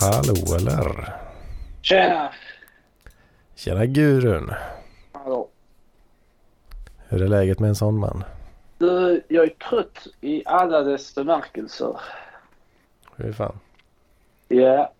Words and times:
Hallå 0.00 0.56
eller? 0.56 1.14
Tjena! 1.82 2.30
Tjena 3.54 3.86
Gurun. 3.86 4.50
Hallå. 5.12 5.48
Hur 7.08 7.22
är 7.22 7.28
läget 7.28 7.58
med 7.58 7.68
en 7.68 7.74
sån 7.74 7.98
man? 7.98 8.24
Du, 8.78 9.22
jag 9.28 9.44
är 9.44 9.48
trött 9.70 10.06
i 10.20 10.42
alla 10.46 10.80
dess 10.82 11.14
bemärkelser. 11.14 12.00
Hur 13.16 13.32
fan? 13.32 13.58
Ja. 14.48 14.92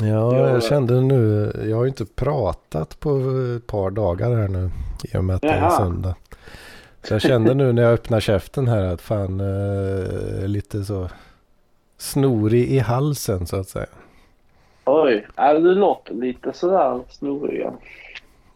Ja, 0.00 0.06
Ja. 0.06 0.48
jag 0.48 0.62
kände 0.62 1.00
nu. 1.00 1.52
Jag 1.68 1.76
har 1.76 1.84
ju 1.84 1.88
inte 1.88 2.04
pratat 2.06 3.00
på 3.00 3.10
ett 3.56 3.66
par 3.66 3.90
dagar 3.90 4.30
här 4.36 4.48
nu. 4.48 4.70
I 5.12 5.16
och 5.16 5.24
med 5.24 5.36
att 5.36 5.42
det 5.42 5.48
är 5.48 5.70
söndag. 5.70 6.14
Så 7.02 7.14
jag 7.14 7.22
kände 7.22 7.54
nu 7.54 7.72
när 7.72 7.82
jag 7.82 7.92
öppnar 7.92 8.20
käften 8.20 8.68
här 8.68 8.84
att 8.84 9.00
fan 9.00 9.40
eh, 9.40 10.46
lite 10.48 10.84
så 10.84 11.08
snorig 12.04 12.68
i 12.68 12.78
halsen 12.78 13.46
så 13.46 13.56
att 13.60 13.68
säga. 13.68 13.86
Oj. 14.84 15.26
Ja, 15.36 15.54
du 15.54 15.74
låter 15.74 16.14
lite 16.14 16.52
sådär 16.52 17.00
snorig. 17.08 17.66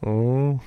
Mm. 0.01 0.59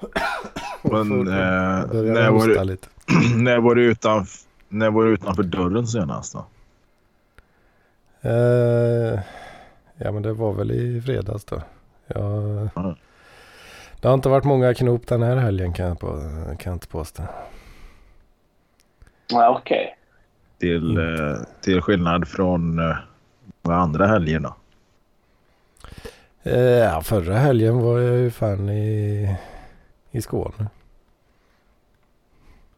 Men, 0.82 1.28
eh, 1.28 1.86
när, 1.92 2.30
var 2.30 2.46
du, 2.46 2.64
lite. 2.64 2.88
när, 3.36 3.58
var 3.60 3.74
du 3.74 3.84
utan, 3.84 4.26
när 4.68 4.90
var 4.90 5.04
du 5.04 5.10
utanför 5.14 5.42
dörren 5.42 5.86
senast 5.86 6.32
då? 6.32 6.44
Eh, 8.28 9.20
ja 9.96 10.12
men 10.12 10.22
det 10.22 10.32
var 10.32 10.52
väl 10.52 10.70
i 10.70 11.02
fredags 11.02 11.44
då. 11.44 11.62
Jag, 12.06 12.68
Ja. 12.74 12.94
det 14.00 14.08
har 14.08 14.14
inte 14.14 14.28
varit 14.28 14.44
många 14.44 14.74
knop 14.74 15.06
den 15.06 15.22
här 15.22 15.36
helgen 15.36 15.72
kan 15.72 15.86
jag, 15.86 16.00
på, 16.00 16.06
kan 16.46 16.70
jag 16.70 16.74
inte 16.74 16.88
påstå. 16.88 17.22
Ja, 19.30 19.58
okej. 19.60 19.96
Till, 20.64 20.98
eh, 20.98 21.36
till 21.60 21.80
skillnad 21.80 22.28
från 22.28 22.78
eh, 22.78 22.96
vad 23.62 23.76
andra 23.76 24.06
helger 24.06 24.40
då? 24.40 24.56
Eh, 26.42 26.58
ja, 26.60 27.00
förra 27.02 27.36
helgen 27.36 27.78
var 27.78 27.98
jag 27.98 28.18
ju 28.18 28.30
fan 28.30 28.68
i, 28.68 29.36
i 30.10 30.22
Skåne. 30.22 30.68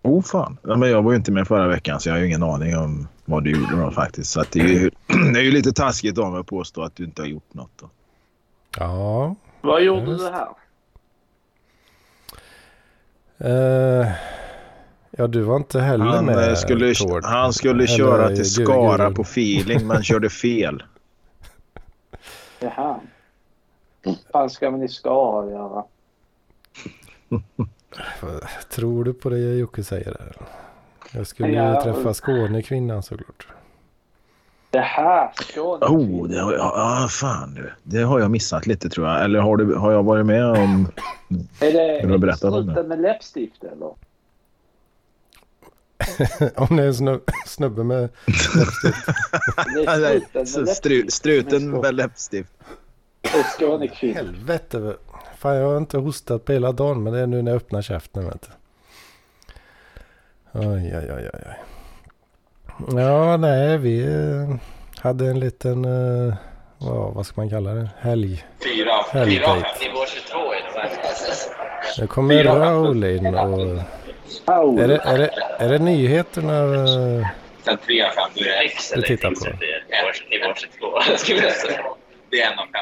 Oh 0.03 0.23
fan. 0.23 0.59
Ja, 0.63 0.77
men 0.77 0.91
jag 0.91 1.03
var 1.03 1.13
ju 1.13 1.17
inte 1.17 1.33
med 1.33 1.49
förra 1.49 1.69
veckan 1.69 2.01
så 2.01 2.09
jag 2.09 2.15
har 2.15 2.21
ju 2.21 2.27
ingen 2.27 2.43
aning 2.43 2.77
om 2.77 3.09
vad 3.25 3.45
du 3.45 3.51
gjorde 3.51 3.77
då 3.77 3.91
faktiskt. 3.91 4.31
Så 4.31 4.41
att 4.41 4.53
det, 4.53 4.61
är 4.61 4.69
ju, 4.69 4.91
det 5.33 5.39
är 5.39 5.45
ju 5.45 5.51
lite 5.51 5.73
taskigt 5.73 6.19
av 6.19 6.33
mig 6.33 6.41
att 6.41 6.47
påstå 6.47 6.83
att 6.83 6.97
du 6.97 7.05
inte 7.05 7.23
har 7.23 7.27
gjort 7.27 7.55
något. 7.55 7.73
Då. 7.81 7.91
Ja. 8.79 9.35
Vad 9.61 9.83
gjorde 9.83 10.11
Just. 10.11 10.25
du 10.25 10.33
här? 10.33 10.49
Eh, 13.39 14.13
ja 15.17 15.27
du 15.27 15.43
var 15.43 15.57
inte 15.57 15.81
heller 15.81 16.05
Han, 16.05 16.25
med 16.25 16.49
eh, 16.49 16.55
skulle, 16.55 16.95
Tord. 16.95 17.25
han 17.25 17.53
skulle 17.53 17.85
Eller, 17.85 17.97
köra 17.97 18.31
eh, 18.31 18.37
till 18.37 18.51
Skara 18.51 18.97
Gurun. 18.97 19.15
på 19.15 19.23
feeling 19.23 19.87
men 19.87 20.03
körde 20.03 20.31
fel. 20.31 20.83
Jaha. 22.61 23.01
Vad 24.05 24.17
fan 24.33 24.51
ska 24.51 24.71
man 24.71 24.83
i 24.83 24.89
Skara 24.89 25.51
göra? 25.51 25.85
Tror 28.71 29.05
du 29.05 29.13
på 29.15 29.29
det 29.31 29.39
Jocke 29.39 29.83
säger 29.85 30.05
där? 30.13 30.37
Jag 31.13 31.27
skulle 31.27 31.49
Ja, 31.53 31.75
ju 31.75 31.81
träffa 31.93 32.15
Skånekvinnan 32.15 33.03
såklart. 33.03 33.49
Det 34.71 34.81
här 34.81 35.31
Skåne. 35.43 35.87
Oh, 35.87 36.29
det 36.29 36.41
har, 36.41 36.53
ja, 36.53 37.01
ja, 37.03 37.09
fan 37.11 37.55
du. 37.55 37.73
Det 37.83 38.03
har 38.03 38.21
jag 38.21 38.31
missat 38.31 38.67
lite 38.67 38.89
tror 38.89 39.09
jag. 39.09 39.25
Eller 39.25 39.39
har, 39.39 39.57
du, 39.57 39.75
har 39.75 39.93
jag 39.93 40.03
varit 40.03 40.27
med 40.27 40.45
om... 40.47 40.89
Är 41.61 41.73
det 41.73 42.01
Vill 42.03 42.13
du 42.13 42.19
berätta 42.19 42.51
om 42.51 42.67
det? 42.67 42.83
med 42.83 43.01
läppstift 43.01 43.65
eller? 43.65 43.91
Om 46.57 46.77
det 46.77 46.83
är 46.83 46.87
en 46.87 46.93
snub- 46.95 47.31
snubbe 47.47 47.85
med 47.85 48.09
läppstift. 49.75 50.35
Nej, 50.85 51.11
struten 51.11 51.71
med 51.71 51.95
läppstift. 51.95 52.51
struten 53.55 53.79
med. 53.81 54.15
Helvete. 54.15 54.95
Fan 55.39 55.57
jag 55.57 55.67
har 55.69 55.77
inte 55.77 55.99
hostat 55.99 56.45
på 56.45 56.53
hela 56.53 56.73
dagen 56.73 57.03
men 57.03 57.13
det 57.13 57.19
är 57.21 57.27
nu 57.27 57.43
när 57.43 57.51
jag 57.53 57.57
öppnar 57.57 57.83
käften 57.83 58.25
vet 58.25 58.43
du. 58.43 58.49
Oj 60.61 60.97
oj 60.97 61.13
oj 61.17 61.31
oj. 61.35 61.41
oj. 61.47 61.57
Ja 63.01 63.37
nej 63.37 63.79
vi 63.79 64.01
eh, 64.05 64.57
hade 65.01 65.27
en 65.27 65.41
liten, 65.41 65.85
eh, 65.85 66.35
vad, 66.79 67.15
vad 67.15 67.27
ska 67.27 67.41
man 67.41 67.51
kalla 67.51 67.75
det? 67.75 67.89
Helg. 67.99 68.45
Fyra, 68.65 68.93
Helgdate. 69.11 69.55
fyra, 69.55 69.89
nivå 69.89 70.05
22 70.07 70.39
är 70.53 70.89
det? 70.89 72.01
Nu 72.01 72.07
kommer 72.07 72.45
Raoul 72.45 73.05
in 73.05 73.35
och... 73.35 73.79
Är 74.79 74.89
det, 74.89 74.97
är 75.05 75.19
det, 75.19 75.31
är 75.59 75.69
det 75.69 75.79
nyheterna? 75.79 76.53
eh, 76.75 77.27
Sen 77.65 77.79
tre 77.87 78.03
av 78.03 78.11
fem, 78.11 78.31
då 78.35 78.41
är 78.41 78.45
det 78.45 78.57
X 78.65 78.89
Du 78.91 78.95
eller 78.95 79.07
tittar 79.07 79.29
på. 79.29 79.35
tingsrätt 79.35 79.63
i 79.63 80.37
nivå- 80.37 80.45
nivå 80.45 80.55
22. 80.57 81.17
skulle 81.17 81.41
jag 81.43 81.53
säga. 81.53 81.81
Det 82.31 82.41
är 82.41 82.53
en 82.53 82.59
av 82.59 82.65
fem. 82.65 82.73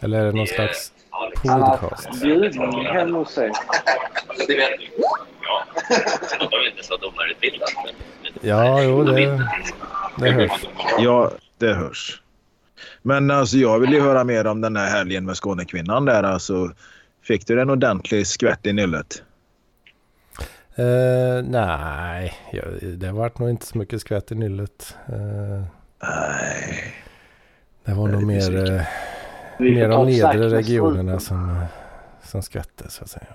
Eller 0.00 0.20
är 0.20 0.24
det 0.24 0.32
någon 0.32 0.46
slags 0.46 0.92
podcast? 1.42 2.22
bjudning 2.22 2.86
hemma 2.86 3.18
hos 3.18 3.30
sig. 3.34 3.50
Det 4.46 4.56
vet 4.56 4.70
du. 4.80 4.86
Ja. 5.42 5.64
De 6.50 6.56
är 6.56 6.70
inte 6.70 6.82
så 6.84 6.96
domarutbildade. 6.96 7.72
men- 7.84 7.94
Ja, 8.48 8.82
jo 8.82 9.04
De 9.04 9.12
det, 9.14 9.48
det 10.18 10.30
hörs. 10.30 10.50
Ja, 10.98 11.30
det 11.58 11.74
hörs. 11.74 12.22
Men 13.02 13.30
alltså 13.30 13.56
jag 13.56 13.78
vill 13.78 13.92
ju 13.92 14.00
höra 14.00 14.24
mer 14.24 14.46
om 14.46 14.60
den 14.60 14.76
här 14.76 14.86
helgen 14.90 15.24
med 15.24 15.36
Skånekvinnan 15.36 16.04
där. 16.04 16.22
Alltså, 16.22 16.70
fick 17.24 17.46
du 17.46 17.60
en 17.60 17.70
ordentlig 17.70 18.26
skvätt 18.26 18.66
i 18.66 18.72
nyllet? 18.72 19.22
Eh, 20.74 21.42
nej, 21.44 22.32
ja, 22.52 22.62
det 22.96 23.06
har 23.06 23.14
varit 23.14 23.38
nog 23.38 23.50
inte 23.50 23.66
så 23.66 23.78
mycket 23.78 24.00
skvätt 24.00 24.32
i 24.32 24.34
nyllet. 24.34 24.96
Eh, 25.06 25.62
Nej. 26.02 26.94
det 27.84 27.94
var 27.94 28.08
är 28.08 28.12
nog 28.12 28.22
mer, 28.22 28.86
Vi 29.58 29.74
mer 29.74 29.88
de 29.88 30.06
nedre 30.06 30.48
regionerna 30.48 31.20
som, 31.20 31.64
som 32.22 32.42
skvätte 32.42 32.90
så 32.90 33.02
att 33.04 33.10
säga. 33.10 33.26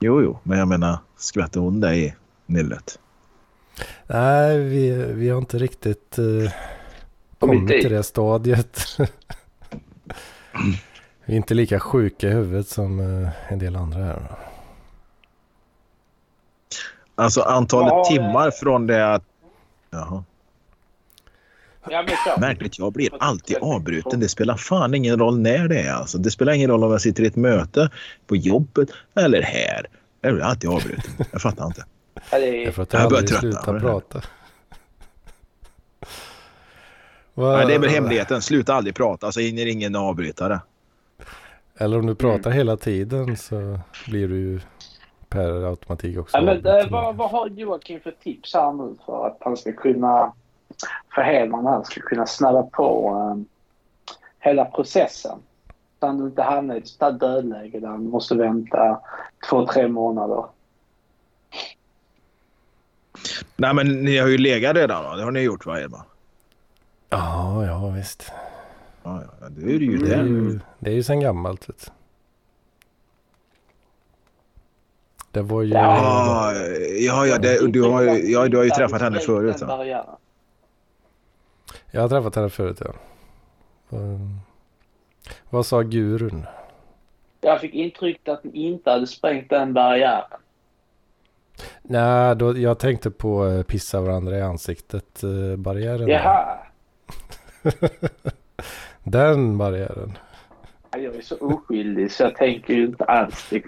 Jo, 0.00 0.22
jo, 0.22 0.38
men 0.42 0.58
jag 0.58 0.68
menar 0.68 0.98
skvätte 1.16 1.58
hon 1.58 1.80
dig 1.80 2.04
i 2.06 2.14
nyllet? 2.46 2.98
Nej, 4.06 4.58
vi, 4.58 4.90
vi 5.12 5.28
har 5.28 5.38
inte 5.38 5.58
riktigt 5.58 6.18
eh, 6.18 6.52
kommit 7.38 7.68
till 7.68 7.92
det 7.92 8.02
stadiet. 8.02 8.80
vi 11.24 11.32
är 11.32 11.36
inte 11.36 11.54
lika 11.54 11.80
sjuka 11.80 12.28
i 12.28 12.30
huvudet 12.30 12.68
som 12.68 13.00
en 13.48 13.58
del 13.58 13.76
andra 13.76 14.04
här. 14.04 14.22
Alltså 17.14 17.40
antalet 17.42 17.92
Ja, 17.92 18.04
timmar 18.04 18.50
från 18.50 18.86
det 18.86 19.14
att... 19.14 19.22
Jaha. 19.90 20.24
Märkligt, 22.38 22.78
jag 22.78 22.92
blir 22.92 23.10
alltid 23.20 23.56
avbruten. 23.60 24.20
Det 24.20 24.28
spelar 24.28 24.56
fan 24.56 24.94
ingen 24.94 25.18
roll 25.18 25.38
när 25.38 25.68
det 25.68 25.80
är. 25.80 25.92
Alltså. 25.92 26.18
Det 26.18 26.30
spelar 26.30 26.52
ingen 26.52 26.70
roll 26.70 26.84
om 26.84 26.90
jag 26.90 27.00
sitter 27.00 27.22
i 27.22 27.26
ett 27.26 27.36
möte, 27.36 27.90
på 28.26 28.36
jobbet 28.36 28.88
eller 29.14 29.42
här. 29.42 29.86
Jag 30.20 30.34
blir 30.34 30.44
alltid 30.44 30.70
avbruten. 30.70 31.26
Jag 31.32 31.42
fattar 31.42 31.66
inte. 31.66 31.84
Ja, 32.14 32.38
det 32.38 32.50
Det 32.50 32.64
är 32.64 32.68
är... 32.68 32.72
för 32.72 32.82
att 32.82 32.92
jag 32.92 33.02
Jag 33.02 33.10
börjar 33.10 33.26
tröttna 33.26 33.80
prata. 33.80 34.20
Nej, 37.34 37.66
det 37.66 37.74
är 37.74 37.78
väl 37.78 37.90
hemligheten. 37.90 38.42
Sluta 38.42 38.74
aldrig 38.74 38.94
prata 38.94 39.32
så 39.32 39.40
hinner 39.40 39.66
ingen 39.66 39.96
avbryta 39.96 40.48
det. 40.48 40.60
Eller 41.78 41.98
om 41.98 42.06
du 42.06 42.14
pratar 42.14 42.50
Mm. 42.50 42.56
hela 42.58 42.76
tiden 42.76 43.36
så 43.36 43.80
blir 44.06 44.28
du 44.28 44.36
ju 44.36 44.60
per 45.34 45.64
automatik 45.68 46.18
också 46.18 46.36
Ja, 46.36 46.42
men, 46.42 46.56
avbruten. 46.56 46.90
vad, 46.92 47.16
vad 47.16 47.30
har 47.30 47.46
Joakim 47.48 48.00
för 48.00 48.10
tips 48.10 48.54
här 48.54 48.72
nu 48.72 48.94
för 49.06 49.26
att 49.26 49.38
han 49.40 49.56
ska 49.56 49.72
kunna... 49.72 50.32
För 51.14 51.22
Hedman 51.22 51.66
här 51.66 51.82
ska 51.82 52.00
kunna 52.00 52.26
snabba 52.26 52.62
på 52.62 53.10
um, 53.32 53.46
hela 54.40 54.64
processen. 54.64 55.38
Så 56.00 56.06
han 56.06 56.20
inte 56.26 56.42
hamnar 56.42 56.74
i 56.74 56.78
ett 56.78 56.88
sånt 56.88 57.00
där 57.20 57.28
dödläge 57.28 57.80
där 57.80 57.88
han 57.88 58.04
måste 58.04 58.34
vänta 58.34 59.00
två, 59.50 59.66
tre 59.66 59.88
månader. 59.88 60.44
Nej, 63.56 63.74
men 63.74 63.86
ni 64.04 64.18
har 64.18 64.28
ju 64.28 64.38
legat 64.38 64.76
redan. 64.76 65.04
Va? 65.04 65.16
Det 65.16 65.22
har 65.22 65.30
ni 65.30 65.40
gjort, 65.40 65.66
va, 65.66 65.80
Edman? 65.80 66.02
Ja, 67.10 67.64
ja 67.66 67.88
visst. 67.88 68.32
Ja, 69.02 69.22
ja, 69.40 69.48
då 69.48 69.60
är 69.68 69.78
det 69.78 69.84
ju 69.84 69.96
Det 69.98 70.12
är 70.14 70.16
där. 70.16 70.24
ju, 70.24 70.60
det 70.78 70.90
är 70.90 70.94
ju 70.94 71.02
sen 71.02 71.20
gammalt. 71.20 71.68
Vet 71.68 71.78
du. 71.86 71.90
Det 75.34 75.42
var 75.42 75.62
ju... 75.62 75.68
Ja, 75.68 76.52
ja, 76.98 77.26
ja, 77.26 77.38
det, 77.38 77.66
du, 77.66 77.82
har, 77.82 78.02
ju- 78.02 78.32
ja, 78.32 78.48
du 78.48 78.56
har 78.56 78.64
ju 78.64 78.70
träffat 78.70 79.00
henne 79.00 79.20
förut. 79.20 79.60
Barriären. 79.60 80.16
Jag 81.90 82.00
har 82.00 82.08
träffat 82.08 82.36
henne 82.36 82.48
förut 82.50 82.82
ja. 82.84 82.92
Um, 83.88 84.40
vad 85.50 85.66
sa 85.66 85.82
gurun? 85.82 86.46
Jag 87.40 87.60
fick 87.60 87.74
intrycket 87.74 88.28
att 88.28 88.44
ni 88.44 88.50
inte 88.66 88.90
hade 88.90 89.06
sprängt 89.06 89.50
den 89.50 89.72
barriären. 89.72 90.40
Nej, 91.82 92.36
då, 92.36 92.58
jag 92.58 92.78
tänkte 92.78 93.10
på 93.10 93.46
eh, 93.46 93.62
pissa 93.62 94.00
varandra 94.00 94.38
i 94.38 94.42
ansiktet 94.42 95.22
eh. 95.22 96.08
Jaha. 96.08 96.58
Den 99.02 99.58
barriären. 99.58 100.18
Jag 100.96 101.14
är 101.14 101.22
så 101.22 101.36
oskyldig 101.38 102.12
så 102.12 102.22
jag 102.22 102.34
tänker 102.34 102.74
ju 102.74 102.86
inte 102.86 103.04
alls. 103.04 103.46
Det, 103.50 103.64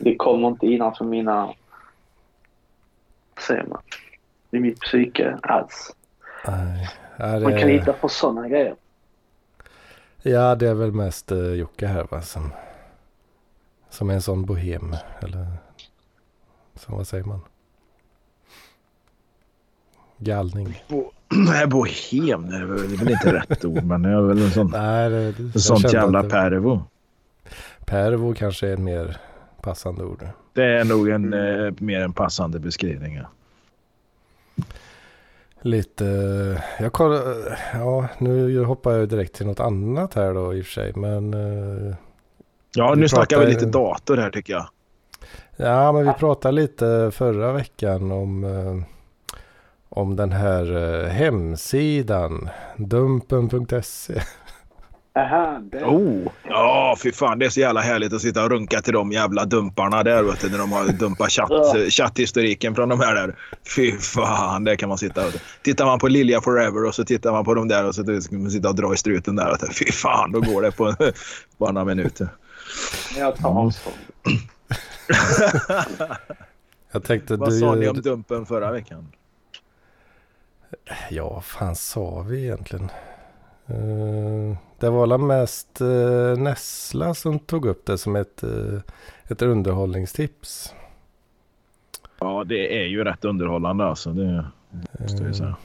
det 0.00 0.16
kommer 0.16 0.48
inte 0.48 0.66
innanför 0.66 1.04
mina... 1.04 1.46
Vad 3.34 3.44
säger 3.46 3.64
man? 3.66 3.82
I 4.50 4.58
mitt 4.58 4.80
psyke 4.80 5.38
alls. 5.42 5.96
Nej. 6.46 6.88
Ja, 7.18 7.26
Man 7.26 7.52
kan 7.52 7.60
det, 7.60 7.78
lita 7.78 7.92
på 7.92 8.08
sådana 8.08 8.48
grejer. 8.48 8.74
ja, 10.22 10.54
det 10.54 10.68
är 10.68 10.74
väl 10.74 10.92
mest 10.92 11.32
uh, 11.32 11.54
Jocke 11.54 11.86
här 11.86 12.06
va? 12.10 12.22
Som, 12.22 12.52
som 13.90 14.10
är 14.10 14.14
en 14.14 14.22
sån 14.22 14.44
bohem. 14.46 14.96
Eller 15.20 15.46
som 16.74 16.96
vad 16.96 17.06
säger 17.06 17.24
man? 17.24 17.40
Galning. 20.18 20.82
Nej, 21.34 21.66
bohem 21.66 22.50
det 22.50 22.56
är 22.56 22.64
väl 22.64 23.10
inte 23.10 23.32
rätt 23.34 23.64
ord, 23.64 23.84
men 23.84 24.04
jag 24.04 24.12
är 24.22 24.26
väl 24.26 24.42
en 24.42 24.50
sån, 24.50 24.70
Nej, 24.70 25.10
det, 25.10 25.32
det, 25.32 25.42
en 25.54 25.60
sånt 25.60 25.92
jävla 25.92 26.22
det- 26.22 26.28
pervo. 26.28 26.82
Pervo 27.86 28.34
kanske 28.34 28.68
är 28.68 28.72
ett 28.72 28.78
mer 28.78 29.16
passande 29.62 30.04
ord. 30.04 30.28
Det 30.52 30.64
är 30.64 30.84
nog 30.84 31.08
en 31.08 31.32
eh, 31.32 31.72
mer 31.78 32.00
en 32.00 32.12
passande 32.12 32.58
beskrivning. 32.58 33.14
Ja. 33.14 33.26
Lite, 35.60 36.04
jag 36.80 36.92
kollar, 36.92 37.22
ja 37.74 38.08
nu 38.18 38.64
hoppar 38.64 38.92
jag 38.92 39.08
direkt 39.08 39.34
till 39.34 39.46
något 39.46 39.60
annat 39.60 40.14
här 40.14 40.34
då 40.34 40.54
i 40.54 40.60
och 40.62 40.64
för 40.66 40.72
sig. 40.72 40.92
Men 40.96 41.34
eh, 41.34 41.94
Ja, 42.74 42.94
nu 42.94 43.08
snackar 43.08 43.40
vi 43.40 43.46
lite 43.46 43.66
dator 43.66 44.16
här 44.16 44.30
tycker 44.30 44.52
jag. 44.52 44.66
ja 45.56 45.92
men 45.92 46.06
vi 46.06 46.12
pratade 46.12 46.52
lite 46.52 47.10
förra 47.14 47.52
veckan 47.52 48.12
om, 48.12 48.44
eh, 48.44 48.82
om 49.96 50.16
den 50.16 50.32
här 50.32 50.76
eh, 50.76 51.08
hemsidan. 51.08 52.48
Dumpen.se. 52.76 54.22
Aha, 55.14 55.60
det... 55.72 55.84
Oh! 55.84 56.28
Ja, 56.48 56.96
fy 57.02 57.12
fan. 57.12 57.38
Det 57.38 57.46
är 57.46 57.50
så 57.50 57.60
jävla 57.60 57.80
härligt 57.80 58.12
att 58.12 58.20
sitta 58.20 58.44
och 58.44 58.50
runka 58.50 58.80
till 58.80 58.92
de 58.92 59.12
jävla 59.12 59.44
dumparna 59.44 60.02
där. 60.02 60.22
Vet 60.22 60.40
du, 60.40 60.50
när 60.50 60.58
de 60.58 60.72
har 60.72 60.88
dumpat 60.88 61.30
chatt, 61.30 61.92
chatthistoriken 61.92 62.74
från 62.74 62.88
de 62.88 63.00
här 63.00 63.14
där. 63.14 63.36
Fy 63.76 63.92
fan, 63.92 64.64
där 64.64 64.76
kan 64.76 64.88
man 64.88 64.98
sitta. 64.98 65.24
Du. 65.24 65.38
Tittar 65.62 65.86
man 65.86 65.98
på 65.98 66.08
Lilja 66.08 66.40
Forever 66.40 66.84
och 66.84 66.94
så 66.94 67.04
tittar 67.04 67.32
man 67.32 67.44
på 67.44 67.54
de 67.54 67.68
där 67.68 67.86
och 67.86 67.94
så 67.94 68.20
ska 68.20 68.36
man 68.36 68.50
sitta 68.50 68.68
och 68.68 68.74
dra 68.74 68.94
i 68.94 68.96
struten 68.96 69.36
där. 69.36 69.50
Vet 69.50 69.60
du. 69.60 69.72
Fy 69.72 69.92
fan, 69.92 70.32
då 70.32 70.40
går 70.40 70.62
det 70.62 70.72
på 70.72 70.94
bara 71.58 71.72
några 71.72 71.84
minuter. 71.84 72.28
Jag 73.18 73.36
tar 73.36 73.48
avstånd. 73.48 73.96
Jag 76.92 77.04
tänkte 77.04 77.36
Vad 77.36 77.50
du... 77.50 77.60
sa 77.60 77.74
ni 77.74 77.88
om 77.88 78.00
dumpen 78.00 78.46
förra 78.46 78.72
veckan? 78.72 79.06
Ja, 81.10 81.30
vad 81.30 81.44
fan 81.44 81.76
sa 81.76 82.20
vi 82.20 82.42
egentligen? 82.44 82.90
Eh, 83.66 84.58
det 84.78 84.90
var 84.90 85.06
väl 85.06 85.18
mest 85.18 85.80
uh, 85.80 86.36
Nessla 86.38 87.14
som 87.14 87.38
tog 87.38 87.66
upp 87.66 87.86
det 87.86 87.98
som 87.98 88.16
ett, 88.16 88.42
eh, 88.42 88.80
ett 89.24 89.42
underhållningstips. 89.42 90.74
Ja, 92.18 92.44
det 92.44 92.82
är 92.82 92.86
ju 92.86 93.04
rätt 93.04 93.24
underhållande 93.24 93.84
alltså. 93.84 94.10
Det 94.10 94.44
måste 94.98 95.22
jag 95.22 95.36
säga. 95.36 95.56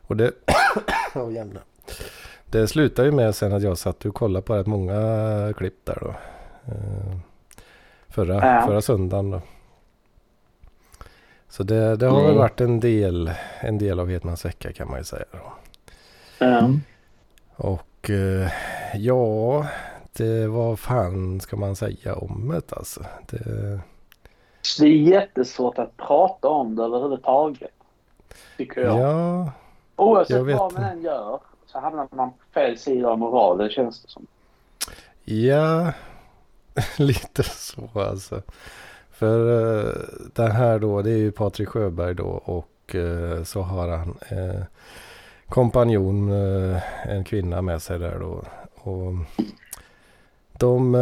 Och 0.00 0.16
det... 0.16 0.32
Åh 1.14 1.32
jävlar. 1.34 1.62
Det 2.46 2.66
slutade 2.68 3.08
ju 3.08 3.14
med 3.14 3.34
sen 3.34 3.52
att 3.52 3.62
jag 3.62 3.78
satt 3.78 4.04
och 4.04 4.14
kollade 4.14 4.42
på 4.42 4.54
rätt 4.54 4.66
många 4.66 5.54
klipp 5.56 5.84
där 5.84 5.98
då. 6.00 6.08
Eh, 6.72 7.16
förra, 8.08 8.34
Ja. 8.34 8.66
förra 8.66 8.82
söndagen 8.82 9.30
då. 9.30 9.40
Så 11.56 11.62
det, 11.62 11.96
det 11.96 12.06
har 12.06 12.16
väl 12.16 12.24
Mm. 12.24 12.38
varit 12.38 12.60
en 12.60 12.80
del, 12.80 13.30
en 13.60 13.78
del 13.78 14.00
av 14.00 14.08
Hedmans 14.08 14.44
vecka 14.44 14.72
kan 14.72 14.88
man 14.88 14.98
ju 14.98 15.04
säga. 15.04 15.24
Då. 15.32 15.52
Ja. 16.38 16.70
Och 17.56 18.10
eh, 18.10 18.50
ja, 18.94 19.66
det 20.12 20.46
var 20.46 20.76
fan 20.76 21.40
ska 21.40 21.56
man 21.56 21.76
säga 21.76 22.14
om 22.14 22.48
det 22.48 22.76
alltså. 22.76 23.04
Det, 23.30 23.80
det 24.78 24.86
är 24.86 24.96
jättesvårt 24.96 25.78
att 25.78 25.96
prata 25.96 26.48
om 26.48 26.76
det 26.76 26.82
överhuvudtaget. 26.82 27.70
Tycker 28.56 28.80
jag. 28.80 29.00
ja, 29.00 29.52
jag 29.96 30.06
Oavsett 30.06 30.46
vet 30.46 30.58
vad 30.58 30.72
man 30.72 30.84
än 30.84 31.02
gör 31.02 31.40
så 31.66 31.78
hamnar 31.80 32.08
man 32.10 32.30
på 32.30 32.36
fel 32.54 32.78
sida 32.78 33.08
av 33.08 33.18
moralen 33.18 33.70
känns 33.70 34.02
det 34.02 34.08
som. 34.08 34.26
Ja, 35.24 35.92
lite 36.98 37.42
så 37.42 37.90
alltså. 37.94 38.42
För 39.18 39.86
eh, 39.86 39.94
den 40.34 40.50
här 40.50 40.78
då, 40.78 41.02
det 41.02 41.10
är 41.10 41.16
ju 41.16 41.32
Patrik 41.32 41.68
Sjöberg 41.68 42.14
då 42.14 42.26
och 42.26 42.94
eh, 42.94 43.42
så 43.42 43.62
har 43.62 43.88
han 43.88 44.16
eh, 44.28 44.62
kompanjon, 45.48 46.28
eh, 46.32 47.08
en 47.08 47.24
kvinna 47.24 47.62
med 47.62 47.82
sig 47.82 47.98
där 47.98 48.18
då. 48.18 48.44
Och 48.74 49.12
de, 50.58 50.92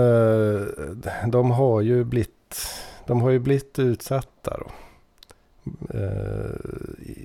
de 1.27 1.51
har 1.51 1.81
ju 1.81 2.05
blivit, 2.05 2.67
de 3.07 3.21
har 3.23 3.31
ju 3.31 3.39
blivit 3.39 3.79
utsatta 3.79 4.57
då. 4.59 4.71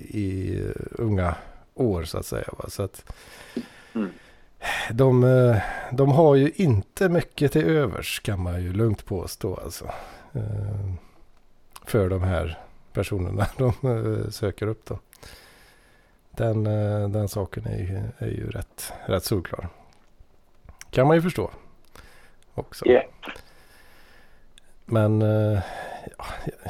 I, 0.08 0.60
unga 0.90 1.34
år 1.74 2.04
så 2.04 2.18
att 2.18 2.26
säga. 2.26 2.48
Va? 2.58 2.64
Så 2.68 2.82
att 2.82 3.12
Mm. 3.94 4.10
de, 4.90 5.20
de 5.92 6.10
har 6.10 6.34
ju 6.34 6.52
inte 6.54 7.08
mycket 7.08 7.52
till 7.52 7.64
övers 7.64 8.20
kan 8.20 8.40
man 8.42 8.62
ju 8.62 8.72
lugnt 8.72 9.04
påstå 9.04 9.54
alltså. 9.64 9.90
Eh, 10.32 10.92
För 11.84 12.08
de 12.08 12.22
här 12.22 12.58
personerna 12.92 13.46
de 13.56 13.72
eh, 13.82 14.30
söker 14.30 14.66
upp 14.66 14.86
då. 14.86 14.98
Den, 16.30 16.66
eh, 16.66 17.08
den 17.08 17.28
saken 17.28 17.66
är 17.66 17.78
ju, 17.78 18.02
är 18.18 18.30
ju 18.30 18.50
rätt, 18.50 18.92
rätt 19.06 19.24
solklar. 19.24 19.68
Kan 20.90 21.06
man 21.06 21.16
ju 21.16 21.22
förstå. 21.22 21.50
Också. 22.54 22.84
Ja. 22.88 23.02
Men 24.84 25.20
ja, 26.18 26.24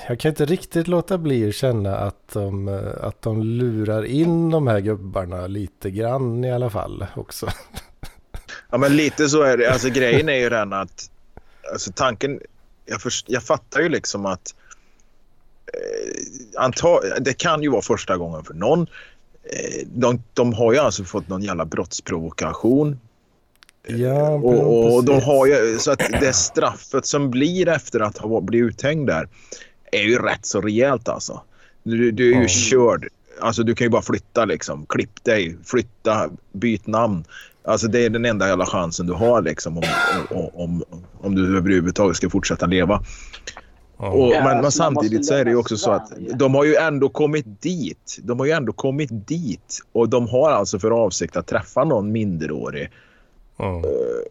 jag 0.09 0.21
kan 0.21 0.29
inte 0.29 0.45
riktigt 0.45 0.89
låta 0.89 1.19
bli 1.19 1.49
att 1.49 1.55
känna 1.55 1.97
att 1.97 2.29
de, 2.29 2.69
att 3.01 3.23
de 3.23 3.43
lurar 3.43 4.05
in 4.05 4.51
de 4.51 4.67
här 4.67 4.81
gubbarna 4.81 5.47
lite 5.47 5.91
grann 5.91 6.45
i 6.45 6.53
alla 6.53 6.71
fall 6.71 7.07
också. 7.15 7.49
Ja, 8.71 8.79
men 8.79 8.97
lite 8.97 9.29
så 9.29 9.43
är 9.43 9.57
det. 9.57 9.73
Alltså 9.73 9.89
grejen 9.89 10.29
är 10.29 10.37
ju 10.37 10.49
den 10.49 10.73
att 10.73 11.11
alltså, 11.73 11.93
tanken... 11.93 12.41
Jag, 12.91 13.03
först, 13.03 13.27
jag 13.29 13.43
fattar 13.43 13.81
ju 13.81 13.89
liksom 13.89 14.27
att 14.27 14.55
eh, 15.67 16.63
anta, 16.63 17.01
det 17.21 17.33
kan 17.39 17.63
ju 17.63 17.71
vara 17.71 17.83
första 17.83 18.17
gången 18.17 18.45
för 18.45 18.55
någon. 18.55 18.81
Eh, 19.43 19.87
de, 19.95 20.23
de 20.35 20.53
har 20.53 20.73
ju 20.73 20.79
alltså 20.79 21.05
fått 21.05 21.29
någon 21.29 21.43
jävla 21.43 21.65
brottsprovokation. 21.65 23.01
Ja, 23.87 24.31
Och, 24.31 24.95
och 24.95 25.05
de 25.05 25.21
har 25.23 25.47
ju, 25.47 25.79
så 25.79 25.91
att 25.91 25.99
det 26.21 26.33
straffet 26.33 27.07
som 27.07 27.31
blir 27.31 27.69
efter 27.69 28.01
att 28.01 28.19
ha 28.19 28.41
blivit 28.41 28.69
uthängd 28.75 29.07
där 29.07 29.29
är 29.93 30.03
ju 30.03 30.19
rätt 30.19 30.47
så 30.47 30.61
rejält 30.61 31.09
alltså. 31.09 31.43
Du, 31.83 32.11
du 32.11 32.31
är 32.31 32.37
ju 32.37 32.43
Ja. 32.43 32.49
körd. 32.49 33.09
Alltså 33.41 33.63
du 33.63 33.75
kan 33.75 33.85
ju 33.85 33.89
bara 33.91 34.03
flytta 34.03 34.45
liksom. 34.45 34.87
Klipp 34.89 35.25
dig, 35.25 35.57
flytta, 35.65 36.31
byt 36.53 36.87
namn. 36.87 37.25
Alltså 37.65 37.89
det 37.89 38.05
är 38.05 38.11
den 38.11 38.25
enda 38.25 38.49
jävla 38.49 38.67
chansen 38.67 39.07
du 39.07 39.13
har 39.13 39.43
liksom 39.43 39.79
om, 39.79 39.85
om, 40.31 40.51
om, 40.55 40.83
om 41.21 41.35
du 41.35 41.57
överhuvudtaget 41.57 42.17
ska 42.17 42.31
fortsätta 42.31 42.67
leva. 42.67 43.03
Och, 43.97 44.29
Ja, 44.29 44.29
men, 44.31 44.45
men 44.45 44.65
alltså, 44.65 44.71
samtidigt 44.71 45.27
så 45.27 45.35
är 45.35 45.45
det 45.45 45.51
ju 45.51 45.57
också 45.57 45.77
så 45.77 45.91
att 45.91 46.13
de 46.35 46.55
har 46.55 46.65
ju 46.65 46.75
ändå 46.77 47.09
kommit 47.09 47.63
dit. 47.63 48.19
De 48.23 48.39
har 48.39 48.47
ju 48.47 48.53
ändå 48.53 48.73
kommit 48.73 49.29
dit 49.29 49.79
och 49.93 50.09
de 50.09 50.29
har 50.29 50.51
alltså 50.51 50.79
för 50.79 50.91
avsikt 50.91 51.37
att 51.37 51.47
träffa 51.47 51.85
någon 51.85 52.13
minderårig. 52.13 52.91
Ja. 53.57 53.83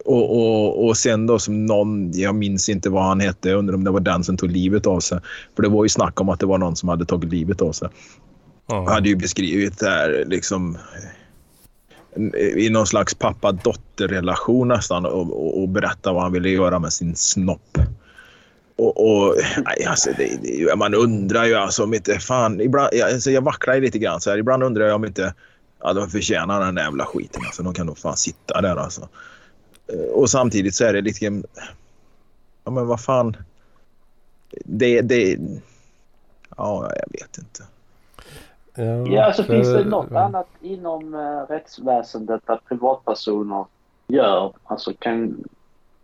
Och, 0.04 0.36
och, 0.36 0.86
och 0.86 0.96
sen 0.96 1.26
då 1.26 1.38
som 1.38 1.66
någon, 1.66 2.12
jag 2.12 2.34
minns 2.34 2.68
inte 2.68 2.90
vad 2.90 3.02
han 3.04 3.20
hette, 3.20 3.48
jag 3.48 3.58
undrar 3.58 3.74
om 3.74 3.84
det 3.84 3.90
var 3.90 4.00
den 4.00 4.24
som 4.24 4.36
tog 4.36 4.50
livet 4.50 4.86
av 4.86 5.00
sig. 5.00 5.18
För 5.56 5.62
det 5.62 5.68
var 5.68 5.84
ju 5.84 5.88
snack 5.88 6.20
om 6.20 6.28
att 6.28 6.40
det 6.40 6.46
var 6.46 6.58
någon 6.58 6.76
som 6.76 6.88
hade 6.88 7.04
tagit 7.04 7.30
livet 7.32 7.62
av 7.62 7.72
sig. 7.72 7.88
Han 8.68 8.84
Ja. 8.84 8.90
hade 8.92 9.08
ju 9.08 9.16
beskrivit 9.16 9.78
det 9.78 9.90
här 9.90 10.24
liksom 10.26 10.78
i 12.56 12.70
någon 12.70 12.86
slags 12.86 13.14
pappa-dotter-relation 13.14 14.68
nästan 14.68 15.06
och, 15.06 15.20
och, 15.20 15.62
och 15.62 15.68
berätta 15.68 16.12
vad 16.12 16.22
han 16.22 16.32
ville 16.32 16.48
göra 16.48 16.78
med 16.78 16.92
sin 16.92 17.16
snopp. 17.16 17.78
Och, 18.76 19.10
och 19.10 19.36
nej, 19.64 19.86
alltså 19.86 20.10
det, 20.16 20.38
det, 20.42 20.76
man 20.76 20.94
undrar 20.94 21.44
ju 21.44 21.54
alltså 21.54 21.84
om 21.84 21.94
inte 21.94 22.18
fan, 22.18 22.60
ibland, 22.60 22.88
jag, 22.92 23.12
alltså 23.12 23.30
jag 23.30 23.42
vacklar 23.42 23.80
lite 23.80 23.98
grann 23.98 24.20
så 24.20 24.30
här, 24.30 24.38
ibland 24.38 24.62
undrar 24.62 24.86
jag 24.86 24.94
om 24.94 25.04
inte 25.04 25.34
ja, 25.80 25.92
de 25.92 26.10
förtjänar 26.10 26.60
den 26.60 26.74
där 26.74 26.82
jävla 26.82 27.06
skiten. 27.06 27.42
Alltså, 27.46 27.62
de 27.62 27.74
kan 27.74 27.86
nog 27.86 27.98
fan 27.98 28.16
sitta 28.16 28.60
där 28.60 28.76
alltså. 28.76 29.08
Eh, 29.92 30.10
och 30.12 30.30
samtidigt 30.30 30.74
så 30.74 30.84
är 30.84 30.92
det 30.92 31.00
lite 31.00 31.42
ja 32.64 32.70
men 32.70 32.86
vad 32.86 33.00
fan. 33.00 33.36
Det, 34.64 35.00
det, 35.00 35.38
ja 36.56 36.92
jag 36.96 37.20
vet 37.20 37.38
inte. 37.38 37.64
Ja, 38.84 39.24
alltså 39.24 39.42
för- 39.42 39.54
finns 39.54 39.72
det 39.72 39.84
något 39.84 40.06
ja. 40.10 40.20
annat 40.20 40.48
inom 40.60 41.14
eh, 41.14 41.40
rättsväsendet 41.48 42.46
där 42.46 42.60
privatpersoner 42.68 43.64
gör, 44.06 44.52
alltså 44.64 44.92
kan, 44.98 45.44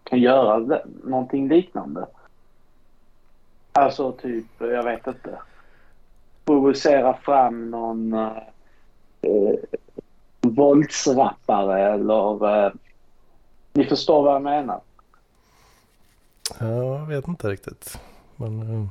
kan 0.05 0.19
göra 0.19 0.81
någonting 1.05 1.49
liknande? 1.49 2.07
Alltså 3.73 4.13
typ, 4.13 4.47
jag 4.59 4.83
vet 4.83 5.07
inte. 5.07 5.39
Provocera 6.45 7.15
fram 7.15 7.71
någon 7.71 8.13
eh, 8.13 8.37
eh, 9.23 9.55
våldsrappare 10.41 11.93
eller... 11.93 12.65
Eh, 12.67 12.73
ni 13.73 13.85
förstår 13.85 14.23
vad 14.23 14.35
jag 14.35 14.43
menar? 14.43 14.81
Ja, 16.61 16.99
jag 16.99 17.07
vet 17.07 17.29
inte 17.29 17.49
riktigt. 17.49 17.99
Men, 18.37 18.61
eh, 18.61 18.67
ja, 18.77 18.89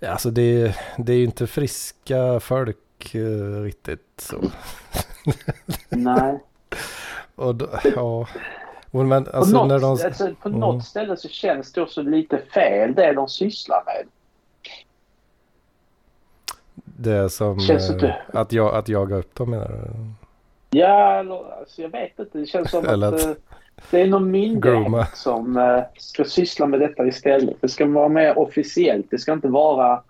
alltså 0.00 0.30
det, 0.30 0.76
det 0.98 1.12
är 1.12 1.16
ju 1.16 1.24
inte 1.24 1.46
friska 1.46 2.40
folk 2.40 3.14
uh, 3.14 3.62
riktigt 3.62 4.00
så. 4.16 4.36
Nej. 5.88 6.38
Och 7.34 7.54
då, 7.54 7.68
ja. 7.96 8.26
Men 8.90 9.12
alltså, 9.12 9.52
på 9.52 9.58
något, 9.58 9.68
när 9.68 9.78
de... 9.78 9.90
alltså, 9.90 10.34
på 10.42 10.48
Mm. 10.48 10.60
något 10.60 10.84
ställe 10.84 11.16
så 11.16 11.28
känns 11.28 11.72
det 11.72 11.82
också 11.82 12.02
lite 12.02 12.38
fel 12.38 12.94
det 12.94 13.12
de 13.12 13.28
sysslar 13.28 13.82
med. 13.86 14.06
Det 16.84 17.30
som... 17.30 17.60
Känns 17.60 17.88
eh, 17.90 17.94
inte- 17.94 18.16
att, 18.32 18.52
jag, 18.52 18.74
att 18.74 18.88
jaga 18.88 19.16
upp 19.16 19.34
dem 19.34 19.50
menar 19.50 19.68
du? 19.68 19.90
Ja, 20.78 21.18
alltså, 21.60 21.82
jag 21.82 21.88
vet 21.88 22.18
inte. 22.18 22.38
Det 22.38 22.46
känns 22.46 22.70
som 22.70 22.86
att- 22.88 23.24
eh, 23.24 23.30
det 23.90 24.00
är 24.00 24.06
någon 24.06 24.30
myndighet 24.30 25.08
som 25.16 25.56
eh, 25.56 25.82
ska 25.98 26.24
syssla 26.24 26.66
med 26.66 26.80
detta 26.80 27.06
istället. 27.06 27.56
Det 27.60 27.68
ska 27.68 27.86
vara 27.86 28.08
mer 28.08 28.38
officiellt. 28.38 29.06
Det 29.10 29.18
ska 29.18 29.32
inte 29.32 29.48
vara 29.48 30.02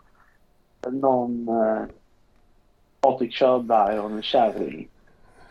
någon 0.88 1.48
uh, 1.48 1.82
Patrik 3.00 3.32
Körberg 3.32 3.98
och 4.00 4.10
en 4.10 4.22
kärring 4.22 4.88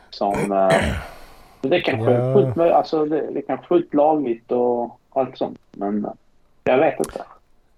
som... 0.09 0.51
eh, 0.51 0.95
det 1.61 1.81
kanske 1.81 2.11
är 2.11 2.19
Ja. 2.29 2.33
fullt, 2.33 2.57
alltså, 2.73 3.05
det, 3.05 3.31
det 3.33 3.41
kanske 3.41 3.65
är 3.65 3.67
fullt 3.67 3.93
lagligt 3.93 4.51
och 4.51 4.99
allt 5.09 5.37
sånt. 5.37 5.59
Men 5.71 6.05
eh, 6.05 6.11
jag 6.63 6.77
vet 6.77 6.99
inte. 6.99 7.21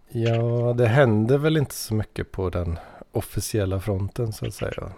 Ja, 0.07 0.73
det 0.73 0.87
händer 0.87 1.37
väl 1.37 1.57
inte 1.57 1.75
så 1.75 1.93
mycket 1.93 2.31
på 2.31 2.49
den 2.49 2.79
officiella 3.11 3.79
fronten 3.79 4.33
så 4.33 4.45
att 4.47 4.53
säga. 4.53 4.91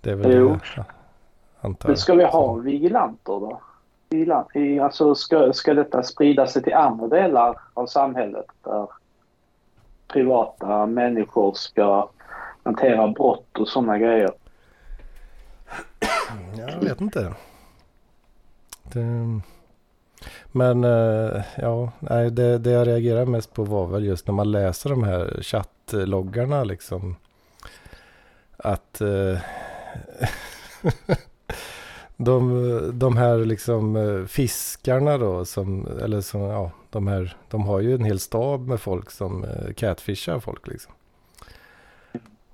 Det 0.00 0.10
är 0.10 0.14
väl 0.14 0.32
Jo. 0.36 0.48
det, 0.48 0.84
antar 1.60 1.88
Men 1.88 1.92
jag. 1.92 1.98
ska 1.98 2.14
vi 2.14 2.24
ha 2.24 2.54
vigilanter 2.54 3.32
då? 3.32 3.60
Illa. 4.10 4.46
alltså 4.82 5.14
ska, 5.14 5.52
ska 5.52 5.74
detta 5.74 6.02
sprida 6.02 6.46
sig 6.46 6.62
till 6.62 6.74
andra 6.74 7.08
delar 7.08 7.60
av 7.74 7.86
samhället 7.86 8.46
där 8.64 8.88
privata 10.08 10.86
människor 10.86 11.52
ska 11.54 12.08
hantera 12.62 13.08
brott 13.08 13.58
och 13.58 13.68
sådana 13.68 13.98
grejer? 13.98 14.30
Jag 16.56 16.80
vet 16.80 17.00
inte. 17.00 17.34
Det... 18.82 19.40
Men 20.52 20.84
eh, 20.84 21.42
ja, 21.56 21.92
nej, 21.98 22.30
det, 22.30 22.58
det 22.58 22.70
jag 22.70 22.86
reagerar 22.86 23.26
mest 23.26 23.54
på 23.54 23.64
var 23.64 23.86
väl 23.86 24.04
just 24.04 24.26
när 24.26 24.34
man 24.34 24.50
läser 24.50 24.90
de 24.90 25.04
här 25.04 25.42
chattloggarna 25.42 26.64
liksom. 26.64 27.16
Att 28.56 29.00
eh, 29.00 29.38
de, 32.24 32.98
de 32.98 33.16
här 33.16 33.38
liksom 33.38 33.96
eh, 33.96 34.26
fiskarna 34.26 35.18
då 35.18 35.44
som, 35.44 35.86
eller 36.02 36.20
som, 36.20 36.40
ja, 36.40 36.70
de 36.90 37.06
här, 37.06 37.36
de 37.48 37.62
har 37.62 37.80
ju 37.80 37.94
en 37.94 38.04
hel 38.04 38.20
stab 38.20 38.68
med 38.68 38.80
folk 38.80 39.10
som 39.10 39.44
eh, 39.44 39.72
catfishar 39.72 40.40
folk 40.40 40.66
liksom. 40.66 40.92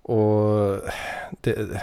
Och 0.02 0.78
det, 1.40 1.82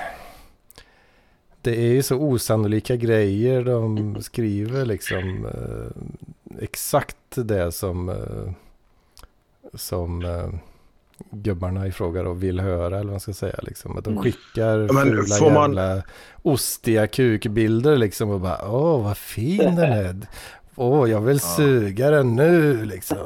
det 1.61 1.71
är 1.71 1.93
ju 1.93 2.03
så 2.03 2.17
osannolika 2.17 2.95
grejer 2.95 3.63
de 3.63 4.21
skriver 4.21 4.85
liksom. 4.85 5.45
Eh, 5.45 6.63
exakt 6.63 7.17
det 7.31 7.71
som, 7.71 8.15
som 9.73 10.21
gubbarna 11.32 11.88
i 11.88 11.92
fråga 11.92 12.24
då 12.24 12.34
vill 12.34 12.60
höra 12.60 12.86
eller 12.86 12.98
vad 12.98 13.06
man 13.12 13.20
ska 13.20 13.34
säga. 13.34 13.56
Liksom. 13.63 13.98
Att 13.98 14.03
de 14.03 14.10
Mm. 14.12 14.24
skickar 14.24 14.94
Men 14.94 15.03
fula 15.06 15.36
får 15.36 15.51
man- 15.51 15.75
jävla 15.75 16.03
ostiga 16.42 17.08
kukbilder 17.08 17.98
liksom 17.98 18.30
och 18.30 18.39
bara 18.39 18.68
åh 18.72 19.03
vad 19.03 19.18
fin 19.18 19.75
den 19.75 19.92
är. 19.92 20.15
Åh, 20.75 21.10
jag 21.12 21.22
vill 21.22 21.39
suga 21.39 22.10
den 22.12 22.36
nu 22.36 22.86
liksom. 22.86 23.18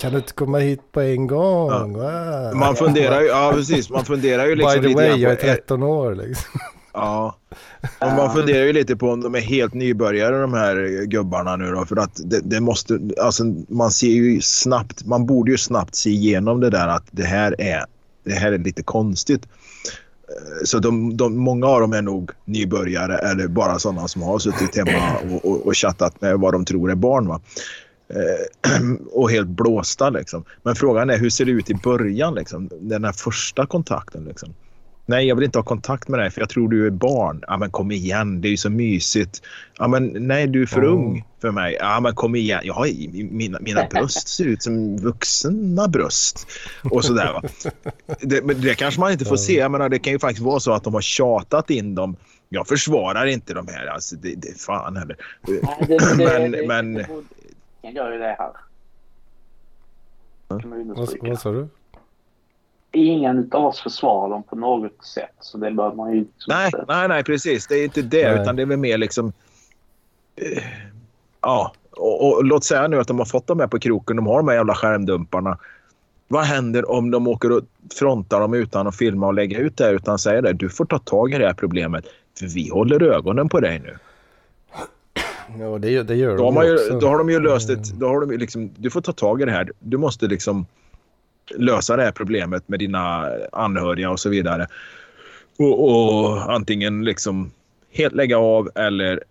Kan 0.00 0.10
du 0.12 0.16
inte 0.18 0.32
komma 0.32 0.58
hit 0.58 0.80
på 0.92 1.00
en 1.00 1.26
gång? 1.26 1.96
Va? 1.98 2.52
Man 2.54 2.76
funderar 2.76 3.20
ju, 3.20 3.26
ja 3.26 3.52
precis, 3.54 3.90
man 3.90 4.04
funderar 4.04 4.46
ju 4.46 4.54
liksom 4.54 4.80
By 4.82 4.88
the 4.88 4.94
way, 4.94 5.06
jag 5.08 5.32
är 5.32 5.36
på- 5.36 5.46
eh, 5.46 5.54
13 5.54 5.82
år 5.82 6.14
liksom. 6.14 6.60
Ja. 6.92 7.36
Men 8.00 8.16
man 8.16 8.32
funderar 8.32 8.64
ju 8.66 8.72
lite 8.72 8.96
på 8.96 9.10
om 9.10 9.20
de 9.20 9.34
är 9.34 9.40
helt 9.40 9.74
nybörjare 9.74 10.40
de 10.40 10.54
här 10.54 11.04
gubbarna 11.04 11.56
nu 11.56 11.70
då. 11.70 11.84
För 11.84 11.96
att 11.96 12.20
det, 12.24 12.40
det 12.44 12.60
måste, 12.60 13.00
alltså 13.22 13.44
man 13.68 13.90
ser 13.90 14.06
ju 14.06 14.40
snabbt, 14.40 15.06
man 15.06 15.26
borde 15.26 15.50
ju 15.50 15.58
snabbt 15.58 15.94
se 15.94 16.10
igenom 16.10 16.60
det 16.60 16.70
där 16.70 16.88
att 16.88 17.04
det 17.10 17.24
här 17.24 17.60
är, 17.60 17.84
det 18.24 18.32
här 18.32 18.52
är 18.52 18.58
lite 18.58 18.82
konstigt. 18.82 19.42
Eh, 20.28 20.64
Så 20.64 20.78
de, 20.78 21.16
de, 21.16 21.36
många 21.36 21.66
av 21.66 21.80
dem 21.80 21.92
är 21.92 22.02
nog 22.02 22.30
nybörjare 22.44 23.18
eller 23.18 23.48
bara 23.48 23.78
sådana 23.78 24.08
som 24.08 24.22
har 24.22 24.38
suttit 24.38 24.76
hemma 24.76 25.18
och, 25.30 25.44
och, 25.44 25.66
och 25.66 25.76
chattat 25.76 26.20
med 26.20 26.38
vad 26.38 26.54
de 26.54 26.64
tror 26.64 26.90
är 26.90 26.94
barn. 26.94 27.28
Va? 27.28 27.40
Eh, 28.14 28.80
och 29.12 29.30
helt 29.30 29.48
blåsta 29.48 30.10
liksom. 30.10 30.44
Men 30.62 30.74
frågan 30.74 31.10
är 31.10 31.18
hur 31.18 31.30
ser 31.30 31.44
det 31.44 31.50
ut 31.50 31.70
i 31.70 31.74
början 31.74 32.34
liksom? 32.34 32.70
Den 32.80 33.04
här 33.04 33.12
första 33.12 33.66
kontakten 33.66 34.24
liksom. 34.24 34.54
Nej, 35.10 35.26
jag 35.26 35.36
vill 35.36 35.44
inte 35.44 35.58
ha 35.58 35.64
kontakt 35.64 36.08
med 36.08 36.20
dig 36.20 36.30
för 36.30 36.40
jag 36.40 36.48
tror 36.48 36.68
du 36.68 36.86
är 36.86 36.90
barn. 36.90 37.44
Ja, 37.46 37.56
men 37.56 37.70
kom 37.70 37.90
igen, 37.90 38.40
det 38.40 38.48
är 38.48 38.50
ju 38.50 38.56
så 38.56 38.70
mysigt. 38.70 39.42
Ja, 39.78 39.88
men 39.88 40.06
nej, 40.28 40.46
du 40.46 40.62
är 40.62 40.66
för 40.66 40.82
Ja. 40.82 40.88
ung 40.88 41.24
för 41.40 41.50
mig. 41.50 41.76
Ja, 41.80 42.00
men 42.00 42.14
kom 42.14 42.34
igen. 42.34 42.60
Jag 42.64 42.74
har, 42.74 42.86
mina, 43.32 43.58
mina 43.60 43.84
bröst 43.90 44.28
ser 44.28 44.44
ut 44.44 44.62
som 44.62 44.96
vuxna 44.96 45.88
bröst. 45.88 46.46
Och 46.90 47.04
sådär 47.04 47.32
va. 47.32 47.42
Det, 48.20 48.44
men 48.44 48.60
det 48.60 48.74
kanske 48.74 49.00
man 49.00 49.12
inte 49.12 49.24
får 49.24 49.36
se. 49.36 49.56
Jag 49.58 49.70
menar, 49.70 49.88
det 49.88 49.98
kan 49.98 50.12
ju 50.12 50.18
faktiskt 50.18 50.44
vara 50.46 50.60
så 50.60 50.72
att 50.72 50.84
de 50.84 50.94
har 50.94 51.00
tjatat 51.00 51.70
in 51.70 51.94
dem. 51.94 52.16
Jag 52.48 52.66
försvarar 52.68 53.26
inte 53.26 53.54
de 53.54 53.66
här. 53.68 53.86
Alltså, 53.86 54.16
det, 54.16 54.34
det 54.34 54.48
är 54.48 54.54
fan 54.58 54.96
heller. 54.96 55.16
Nej, 55.48 55.60
det, 55.88 55.98
det, 56.16 56.16
Men- 56.38 56.50
det, 56.52 56.66
men- 56.66 57.04
Ingen 57.82 57.96
gör 57.96 58.12
ju 58.12 58.18
det 58.18 58.36
här. 58.38 58.50
Vad 61.20 61.38
sa 61.40 61.52
du? 61.52 61.68
Ingen 62.92 63.48
av 63.52 63.64
oss 63.64 63.80
försvarar 63.80 64.30
dem 64.30 64.42
på 64.42 64.56
något 64.56 65.04
sätt. 65.04 65.30
Så 65.40 65.58
det 65.58 65.70
bör 65.70 65.94
man 65.94 66.12
ju 66.12 66.24
Nej, 66.48 66.66
inte- 66.66 66.84
nej, 66.88 67.08
nej, 67.08 67.24
precis. 67.24 67.66
Det 67.66 67.74
är 67.74 67.84
inte 67.84 68.02
det, 68.02 68.32
Nej. 68.32 68.42
utan 68.42 68.56
det 68.56 68.62
är 68.62 68.66
väl 68.66 68.78
mer 68.78 68.98
liksom... 68.98 69.32
eh, 70.36 70.62
Ja, 71.42 71.72
och, 71.90 72.26
och 72.36 72.44
låt 72.44 72.64
säga 72.64 72.88
nu 72.88 73.00
att 73.00 73.08
de 73.08 73.18
har 73.18 73.26
fått 73.26 73.46
dem 73.46 73.60
här 73.60 73.66
på 73.66 73.78
kroken. 73.78 74.16
De 74.16 74.26
har 74.26 74.36
de 74.36 74.48
här 74.48 74.54
jävla 74.54 74.74
skärmdumparna. 74.74 75.58
Vad 76.28 76.44
händer 76.44 76.90
om 76.90 77.10
de 77.10 77.28
åker 77.28 77.52
och 77.52 77.62
frontar 77.98 78.40
dem 78.40 78.54
utan 78.54 78.86
att 78.86 78.96
filma 78.96 79.26
och 79.26 79.34
lägga 79.34 79.58
ut 79.58 79.76
det 79.76 79.84
här, 79.84 79.94
utan 79.94 80.18
säger 80.18 80.42
det. 80.42 80.52
Du 80.52 80.68
får 80.68 80.84
ta 80.84 80.98
tag 80.98 81.32
i 81.32 81.38
det 81.38 81.46
här 81.46 81.54
problemet, 81.54 82.04
för 82.38 82.46
vi 82.46 82.68
håller 82.68 83.02
ögonen 83.02 83.48
på 83.48 83.60
dig 83.60 83.78
nu. 83.78 83.96
Ja, 85.58 85.78
det, 85.78 86.02
det 86.02 86.14
gör 86.14 86.36
Då 86.36 86.42
har, 86.44 86.44
de 86.44 86.54
man 86.54 86.66
ju, 86.66 86.74
också. 86.74 86.98
då 86.98 87.08
har 87.08 87.18
de 87.18 87.30
ju 87.30 87.40
löst 87.40 87.68
Mm. 87.68 87.80
ett... 87.82 87.88
Då 87.92 88.06
har 88.08 88.20
de 88.26 88.36
liksom, 88.36 88.70
du 88.76 88.90
får 88.90 89.00
ta 89.00 89.12
tag 89.12 89.42
i 89.42 89.44
det 89.44 89.52
här. 89.52 89.72
Du 89.78 89.96
måste 89.96 90.26
liksom 90.26 90.66
lösa 91.56 91.96
det 91.96 92.02
här 92.02 92.12
problemet 92.12 92.68
med 92.68 92.78
dina 92.78 93.28
anhöriga 93.52 94.10
och 94.10 94.20
så 94.20 94.28
vidare. 94.28 94.66
Och, 95.58 95.90
och 95.90 96.52
antingen 96.54 97.04
liksom 97.04 97.50
helt 97.92 98.14
lägga 98.14 98.38
av 98.38 98.70
eller 98.74 99.22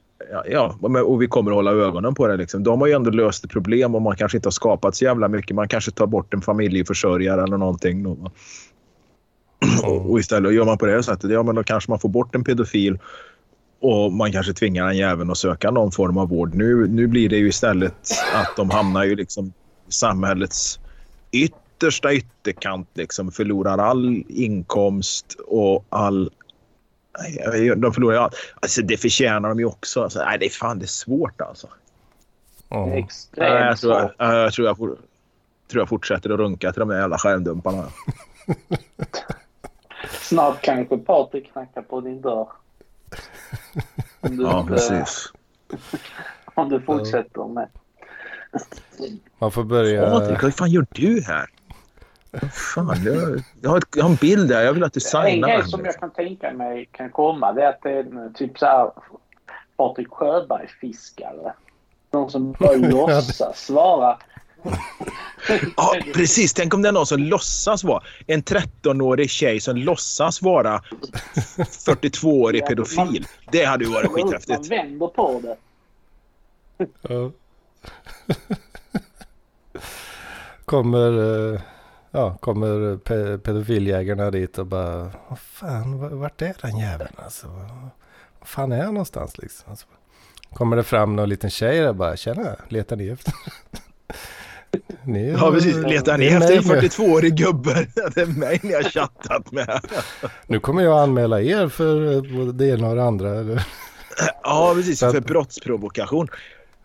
ja, 0.49 0.75
och 1.05 1.21
vi 1.21 1.27
kommer 1.27 1.51
att 1.51 1.55
hålla 1.55 1.71
ögonen 1.71 2.15
på 2.15 2.27
det. 2.27 2.37
Liksom. 2.37 2.63
De 2.63 2.81
har 2.81 2.87
ju 2.87 2.93
ändå 2.93 3.09
löst 3.09 3.45
ett 3.45 3.51
problem 3.51 3.95
och 3.95 4.01
man 4.01 4.15
kanske 4.15 4.37
inte 4.37 4.47
har 4.47 4.51
skapat 4.51 4.95
så 4.95 5.05
jävla 5.05 5.27
mycket. 5.27 5.55
Man 5.55 5.67
kanske 5.67 5.91
tar 5.91 6.07
bort 6.07 6.33
en 6.33 6.41
familjeförsörjare 6.41 7.43
eller 7.43 7.57
någonting. 7.57 8.03
Då, 8.03 8.31
och, 9.83 10.11
och 10.11 10.19
istället 10.19 10.53
gör 10.53 10.65
man 10.65 10.77
på 10.77 10.85
det 10.85 11.03
sättet, 11.03 11.31
ja 11.31 11.43
men 11.43 11.55
då 11.55 11.63
kanske 11.63 11.91
man 11.91 11.99
får 11.99 12.09
bort 12.09 12.35
en 12.35 12.43
pedofil 12.43 12.99
och 13.81 14.13
man 14.13 14.31
kanske 14.31 14.53
tvingar 14.53 14.87
den 14.87 14.97
jäveln 14.97 15.31
att 15.31 15.37
söka 15.37 15.71
någon 15.71 15.91
form 15.91 16.17
av 16.17 16.29
vård. 16.29 16.55
Nu, 16.55 16.87
nu 16.87 17.07
blir 17.07 17.29
det 17.29 17.37
ju 17.37 17.47
istället 17.47 17.95
att 18.33 18.55
de 18.55 18.69
hamnar 18.69 19.03
ju 19.03 19.15
liksom 19.15 19.53
i 19.87 19.91
samhällets 19.91 20.79
yttersta 21.79 22.13
ytterkant. 22.13 22.87
Liksom, 22.93 23.31
förlorar 23.31 23.77
all 23.77 24.23
inkomst 24.27 25.35
och 25.47 25.85
all... 25.89 26.31
De 27.77 27.93
förlorar 27.93 28.17
allt. 28.17 28.35
Alltså, 28.59 28.81
det 28.81 28.97
förtjänar 28.97 29.49
de 29.49 29.59
ju 29.59 29.65
också. 29.65 30.03
Alltså, 30.03 30.19
nej, 30.25 30.37
det 30.39 30.45
är 30.45 30.49
fan 30.49 30.79
det 30.79 30.85
är 30.85 30.87
svårt 30.87 31.41
alltså. 31.41 31.67
Det 32.69 32.75
är 32.75 32.97
extremt 32.97 33.53
Nej, 33.53 33.63
jag, 33.63 33.77
tror, 33.77 33.99
svårt. 34.01 34.11
jag, 34.17 34.35
jag, 34.35 34.53
tror 34.53 34.67
jag, 34.67 34.77
tror 34.77 34.97
jag 35.81 35.89
fortsätter 35.89 36.29
att 36.29 36.39
runka 36.39 36.71
till 36.71 36.79
de 36.79 36.89
där 36.89 36.99
jävla 36.99 37.17
skärmdumparna. 37.17 37.83
Snart 40.21 40.61
kanske 40.61 40.97
Patrik 40.97 41.51
knackar 41.51 41.81
på 41.81 42.01
din 42.01 42.21
dörr. 42.21 42.47
Om 44.21 44.37
du, 44.37 44.43
Ja, 44.43 44.59
inte- 44.61 44.73
precis. 44.73 45.31
om 46.53 46.69
du 46.69 46.81
fortsätter 46.81 47.47
med. 47.47 47.67
Man 49.39 49.51
får 49.51 49.63
börja... 49.63 50.09
Patrik, 50.09 50.43
vad 50.43 50.53
fan 50.55 50.71
gör 50.71 50.85
du 50.91 51.21
här? 51.21 51.49
Fan, 52.51 53.03
jag, 53.03 53.43
jag, 53.61 53.69
har 53.69 53.77
ett, 53.77 53.83
jag 53.95 54.03
har 54.03 54.09
en 54.09 54.15
bild 54.15 54.49
där. 54.49 54.61
Jag 54.63 54.73
vill 54.73 54.83
att 54.83 54.93
du 54.93 54.97
En 54.97 55.01
signar 55.01 55.47
grej 55.47 55.57
den. 55.57 55.67
som 55.67 55.85
jag 55.85 55.95
kan 55.95 56.11
tänka 56.11 56.53
mig 56.53 56.89
kan 56.91 57.09
komma 57.09 57.53
det 57.53 57.63
är 57.63 57.69
att 57.69 57.81
det 57.83 57.91
är 57.91 57.99
en 57.99 58.33
typ 58.33 58.57
så 58.59 58.65
här 58.65 58.91
Patrik 59.77 60.07
Sjöberg-fiskare. 60.09 61.53
Någon 62.11 62.31
som 62.31 62.51
bara 62.51 62.75
låtsas 62.75 63.69
vara... 63.69 64.17
Ja, 65.77 65.95
precis. 66.13 66.53
Tänk 66.53 66.73
om 66.73 66.81
det 66.81 66.87
är 66.87 66.93
någon 66.93 67.05
som 67.05 67.19
låtsas 67.19 67.83
vara 67.83 68.03
en 68.27 68.43
13-årig 68.43 69.29
tjej 69.29 69.59
som 69.59 69.77
låtsas 69.77 70.41
vara 70.41 70.81
42-årig 71.57 72.65
pedofil. 72.65 73.25
Det 73.51 73.63
hade 73.65 73.83
ju 73.85 73.91
varit 73.91 74.11
Man 74.11 74.21
skithäftigt. 74.31 74.71
vänder 74.71 75.07
på 75.07 75.41
det. 75.43 75.57
Kommer, 80.65 81.53
eh, 81.53 81.61
ja, 82.11 82.37
kommer 82.39 82.97
pe 82.97 83.37
pedofiljägarna 83.37 84.31
dit 84.31 84.57
och 84.57 84.65
bara, 84.65 85.11
vad 85.29 85.39
fan, 85.39 86.19
vart 86.19 86.41
är 86.41 86.55
den 86.61 86.77
jäveln 86.77 87.13
alltså? 87.15 87.47
Vad 88.39 88.47
fan 88.47 88.71
är 88.71 88.83
han 88.83 88.93
någonstans 88.93 89.37
liksom? 89.37 89.69
Alltså, 89.69 89.87
kommer 90.53 90.75
det 90.77 90.83
fram 90.83 91.15
någon 91.15 91.29
liten 91.29 91.49
tjej 91.49 91.89
och 91.89 91.95
bara, 91.95 92.17
tjena, 92.17 92.55
letar 92.67 92.95
ni 92.95 93.07
efter? 93.07 93.33
ni, 95.03 95.29
ja, 95.31 95.51
precis. 95.51 95.77
Letar 95.77 96.17
ni 96.17 96.25
efter 96.25 96.57
en 96.57 96.63
42-årig 96.63 97.35
gubbe? 97.35 97.87
Det 97.95 98.21
är 98.21 98.25
mig 98.25 98.59
ni 98.63 98.73
har 98.73 98.83
chattat 98.83 99.51
med. 99.51 99.81
nu 100.47 100.59
kommer 100.59 100.83
jag 100.83 100.99
anmäla 100.99 101.41
er 101.41 101.67
för 101.67 102.21
det 102.53 102.67
ena 102.67 102.89
och 102.89 102.95
det 102.95 103.03
andra. 103.03 103.39
Eller? 103.39 103.67
Ja, 104.43 104.73
precis. 104.75 104.99
För, 104.99 105.11
för 105.11 105.21
brottsprovokation. 105.21 106.27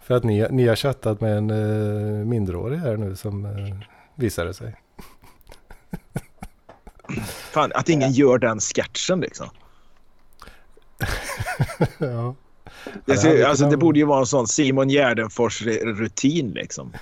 För 0.03 0.15
att 0.15 0.25
ni, 0.25 0.47
ni 0.51 0.67
har 0.67 0.77
chattat 0.77 1.21
med 1.21 1.37
en 1.37 1.51
uh, 1.51 2.27
minderårig 2.27 2.79
här 2.79 2.97
nu 2.97 3.17
som 3.17 3.45
uh, 3.45 3.75
visade 4.15 4.55
sig. 4.55 4.77
Fan, 7.53 7.73
att 7.75 7.89
ingen 7.89 8.13
gör 8.13 8.39
den 8.39 8.61
sketchen 8.61 9.21
liksom. 9.21 9.47
ja. 11.99 12.35
Det, 13.05 13.17
ser, 13.17 13.45
alltså, 13.45 13.71
det 13.71 13.77
borde 13.77 13.99
ju 13.99 14.05
vara 14.05 14.21
en 14.21 14.27
sån 14.27 14.49
Simon 14.49 14.89
Gärdenfors-rutin 14.89 16.55
liksom. 16.55 16.93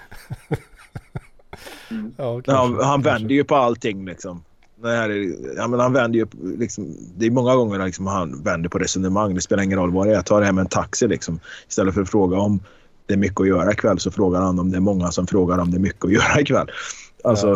ja, 2.17 2.41
kanske, 2.41 2.53
han, 2.53 2.85
han 2.85 3.03
vänder 3.03 3.35
ju 3.35 3.45
på 3.45 3.57
allting 3.57 4.07
liksom. 4.07 4.45
Det 4.83 4.89
här 4.89 5.09
är, 5.09 5.35
ja, 5.57 5.69
men 5.69 5.81
han 5.81 5.93
vänder 5.93 6.19
ju 6.19 6.27
liksom, 6.59 6.97
det 7.17 7.27
är 7.27 7.31
många 7.31 7.55
gånger 7.55 7.85
liksom 7.85 8.07
han 8.07 8.43
vänder 8.43 8.69
på 8.69 8.79
resonemang. 8.79 9.35
Det 9.35 9.41
spelar 9.41 9.63
ingen 9.63 9.79
roll 9.79 9.93
vad 9.93 10.07
det 10.07 10.17
är. 10.17 10.23
Ta 10.23 10.41
det 10.41 10.47
här 10.47 10.53
med 10.53 10.63
en 10.63 10.69
taxi 10.69 11.09
liksom. 11.09 11.41
Istället 11.69 11.95
för 11.95 12.03
att 12.03 12.11
fråga 12.11 12.39
om 12.39 12.61
det 13.07 13.15
är 13.15 13.19
mycket 13.19 13.41
att 13.41 13.49
göra 13.49 13.73
ikväll 13.73 13.99
så 13.99 14.11
frågar 14.11 14.41
han 14.41 14.59
om 14.59 14.71
det 14.71 14.77
är 14.77 14.81
många 14.81 15.11
som 15.11 15.27
frågar 15.27 15.59
om 15.59 15.71
det 15.71 15.77
är 15.77 15.81
mycket 15.81 16.05
att 16.05 16.13
göra 16.13 16.41
ikväll. 16.41 16.71
Alltså, 17.25 17.49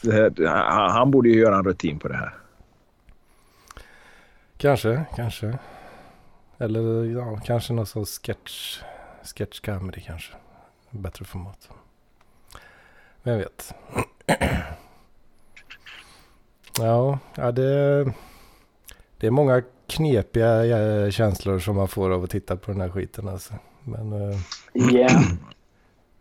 ja, 0.00 0.50
här, 0.50 0.88
han 0.88 1.10
borde 1.10 1.28
ju 1.28 1.40
göra 1.40 1.56
en 1.56 1.64
rutin 1.64 1.98
på 1.98 2.08
det 2.08 2.16
här. 2.16 2.34
Kanske, 4.56 5.04
kanske. 5.16 5.58
Eller 6.58 7.04
ja, 7.04 7.40
kanske 7.44 7.72
någon 7.72 7.86
sån 7.86 8.06
sketch, 8.06 8.80
sketch 9.22 9.60
comedy 9.60 10.00
kanske. 10.00 10.34
Bättre 10.90 11.24
format. 11.24 11.68
Vem 13.22 13.38
vet. 13.38 13.74
ja, 16.78 17.18
ja 17.34 17.52
det, 17.52 18.04
det 19.18 19.26
är 19.26 19.30
många 19.30 19.62
knepiga 19.86 20.78
eh, 20.78 21.10
känslor 21.10 21.58
som 21.58 21.76
man 21.76 21.88
får 21.88 22.10
av 22.10 22.24
att 22.24 22.30
titta 22.30 22.56
på 22.56 22.72
den 22.72 22.80
här 22.80 22.90
skiten 22.90 23.28
alltså. 23.28 23.54
Men... 23.84 24.12
Yeah. 24.92 25.22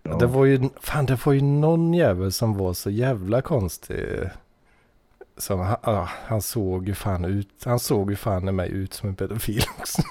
Ja. 0.10 0.18
Det 0.18 0.26
var 0.26 0.46
ju, 0.46 0.70
fan 0.82 1.06
det 1.06 1.26
var 1.26 1.34
ju 1.34 1.42
någon 1.42 1.94
jävel 1.94 2.32
som 2.32 2.58
var 2.58 2.74
så 2.74 2.90
jävla 2.90 3.42
konstig. 3.42 4.30
Som, 5.38 5.60
han, 5.60 5.78
ah, 5.82 6.10
han 6.26 6.42
såg 6.42 6.88
ju 6.88 6.94
fan 6.94 7.26
ut, 7.26 7.50
han 7.66 7.80
såg 7.80 8.10
ju 8.10 8.16
fan 8.16 8.50
i 8.50 8.52
mig 8.52 8.70
ut 8.72 8.94
som 8.94 9.10
en 9.10 9.16
pedofil 9.16 9.64
också. 9.80 10.02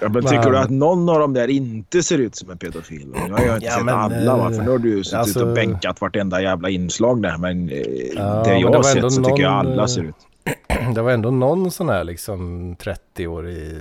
ja, 0.00 0.08
men 0.08 0.22
tycker 0.22 0.50
du 0.50 0.58
att 0.58 0.70
någon 0.70 1.08
av 1.08 1.18
dem 1.20 1.32
där 1.32 1.48
inte 1.48 2.02
ser 2.02 2.18
ut 2.18 2.36
som 2.36 2.50
en 2.50 2.58
pedofil? 2.58 3.14
Jag 3.14 3.36
har 3.36 3.44
ju 3.44 3.54
inte 3.54 3.66
ja, 3.66 3.72
sett 3.72 3.84
men, 3.84 3.94
alla 3.94 4.36
va? 4.36 4.50
För 4.50 4.62
nu 4.62 4.70
har 4.70 4.78
du 4.78 4.88
ju 4.88 5.04
suttit 5.04 5.18
alltså, 5.18 5.46
och 5.46 5.54
bänkat 5.54 6.00
vartenda 6.00 6.42
jävla 6.42 6.70
inslag 6.70 7.22
där. 7.22 7.38
Men 7.38 7.70
eh, 7.70 7.78
ja, 8.14 8.42
det 8.44 8.58
jag 8.58 8.72
har 8.72 8.82
sett 8.82 9.12
så 9.12 9.20
någon, 9.20 9.30
tycker 9.30 9.42
jag 9.42 9.52
alla 9.52 9.88
ser 9.88 10.02
ut. 10.02 10.14
Det 10.94 11.02
var 11.02 11.12
ändå 11.12 11.30
någon 11.30 11.70
sån 11.70 11.88
här 11.88 12.04
liksom 12.04 12.76
30-årig 12.76 13.76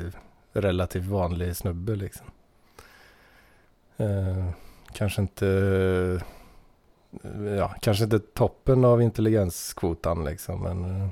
relativt 0.53 1.05
vanlig 1.05 1.55
snubbe 1.55 1.95
liksom. 1.95 2.25
Uh, 3.99 4.49
kanske 4.97 5.21
inte, 5.21 6.21
ja, 7.57 7.75
kanske 7.81 8.03
inte 8.03 8.19
toppen 8.19 8.85
av 8.85 9.01
intelligenskvotan 9.01 10.25
liksom. 10.25 10.61
Men, 10.61 11.09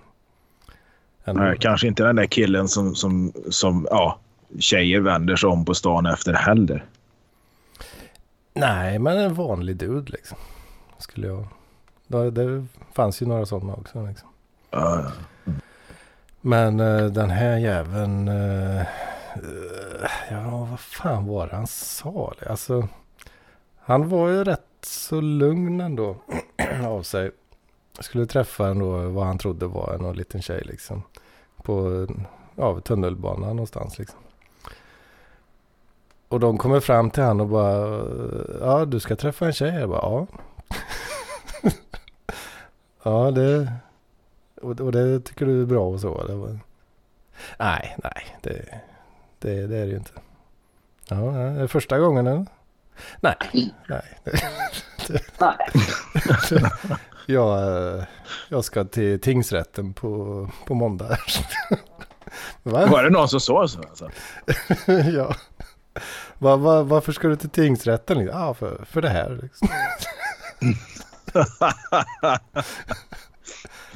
ändå. 1.23 1.43
Nej, 1.43 1.57
kanske 1.59 1.87
inte 1.87 2.03
den 2.03 2.15
där 2.15 2.25
killen 2.25 2.67
som, 2.67 2.95
som, 2.95 3.33
som 3.49 3.87
ja, 3.89 4.19
tjejer 4.59 4.99
vänder 4.99 5.35
sig 5.35 5.49
om 5.49 5.65
på 5.65 5.73
stan 5.73 6.05
efter 6.05 6.33
heller. 6.33 6.85
Nej, 8.53 8.99
men 8.99 9.17
en 9.17 9.33
vanlig 9.33 9.77
dude 9.77 10.11
liksom. 10.11 10.37
Skulle 10.97 11.27
jag. 11.27 11.47
Det, 12.07 12.31
det 12.31 12.65
fanns 12.93 13.21
ju 13.21 13.25
några 13.25 13.45
sådana 13.45 13.73
också 13.73 14.07
liksom. 14.07 14.29
Uh. 14.75 15.11
Men 16.41 16.79
uh, 16.79 17.11
den 17.11 17.29
här 17.29 17.57
jäveln. 17.57 18.27
Uh, 18.27 18.83
ja, 20.31 20.67
vad 20.69 20.79
fan 20.79 21.27
var 21.27 21.47
det 21.47 21.55
han 21.55 21.67
sa? 21.67 22.33
Alltså. 22.49 22.87
Han 23.87 24.09
var 24.09 24.29
ju 24.29 24.43
rätt 24.43 24.61
så 24.81 25.21
lugn 25.21 25.81
ändå 25.81 26.15
av 26.85 27.03
sig. 27.03 27.31
Jag 27.95 28.05
skulle 28.05 28.25
träffa 28.25 28.67
ändå 28.67 29.09
vad 29.09 29.25
han 29.25 29.37
trodde 29.37 29.67
var 29.67 29.93
en 29.93 30.15
liten 30.15 30.41
tjej 30.41 30.61
liksom. 30.65 31.03
På 31.63 32.07
ja, 32.55 32.79
tunnelbanan 32.79 33.49
någonstans 33.49 33.99
liksom. 33.99 34.19
Och 36.27 36.39
de 36.39 36.57
kommer 36.57 36.79
fram 36.79 37.09
till 37.09 37.23
han 37.23 37.41
och 37.41 37.47
bara, 37.47 38.05
ja 38.59 38.85
du 38.85 38.99
ska 38.99 39.15
träffa 39.15 39.45
en 39.45 39.53
tjej? 39.53 39.75
Jag 39.79 39.89
bara, 39.89 40.01
ja. 40.01 40.27
ja 43.03 43.31
det, 43.31 43.73
och, 44.61 44.81
och, 44.81 44.91
det 44.91 45.19
tycker 45.19 45.45
du 45.45 45.61
är 45.61 45.65
bra 45.65 45.87
och 45.87 45.99
så? 45.99 46.23
Det 46.27 46.35
Bara, 46.35 46.59
nej, 47.59 47.95
nej, 48.03 48.37
det, 48.41 48.81
det, 49.39 49.67
det 49.67 49.77
är 49.77 49.85
det 49.85 49.91
ju 49.91 49.97
inte. 49.97 50.11
Ja, 51.09 51.15
det 51.17 51.61
är 51.61 51.67
första 51.67 51.99
gången 51.99 52.27
eller? 52.27 52.45
Nej. 53.21 53.35
Nej. 53.87 54.19
Nej. 55.39 55.57
jag, 57.25 57.77
eh, 57.97 58.03
jag 58.49 58.63
ska 58.63 58.83
till 58.83 59.21
tingsrätten 59.21 59.93
på, 59.93 60.49
på 60.67 60.73
måndag. 60.73 61.17
Va? 62.63 62.85
Var 62.85 63.03
det 63.03 63.09
någon 63.09 63.29
som 63.29 63.39
sa 63.39 63.67
så? 63.67 63.79
Alltså? 63.79 64.09
ja. 65.15 65.35
Va, 66.37 66.55
va, 66.55 66.83
varför 66.83 67.11
ska 67.11 67.27
du 67.27 67.35
till 67.35 67.49
tingsrätten? 67.49 68.25
Ja, 68.25 68.53
för, 68.53 68.85
för 68.85 69.01
det 69.01 69.09
här. 69.09 69.39
Liksom. 69.41 69.67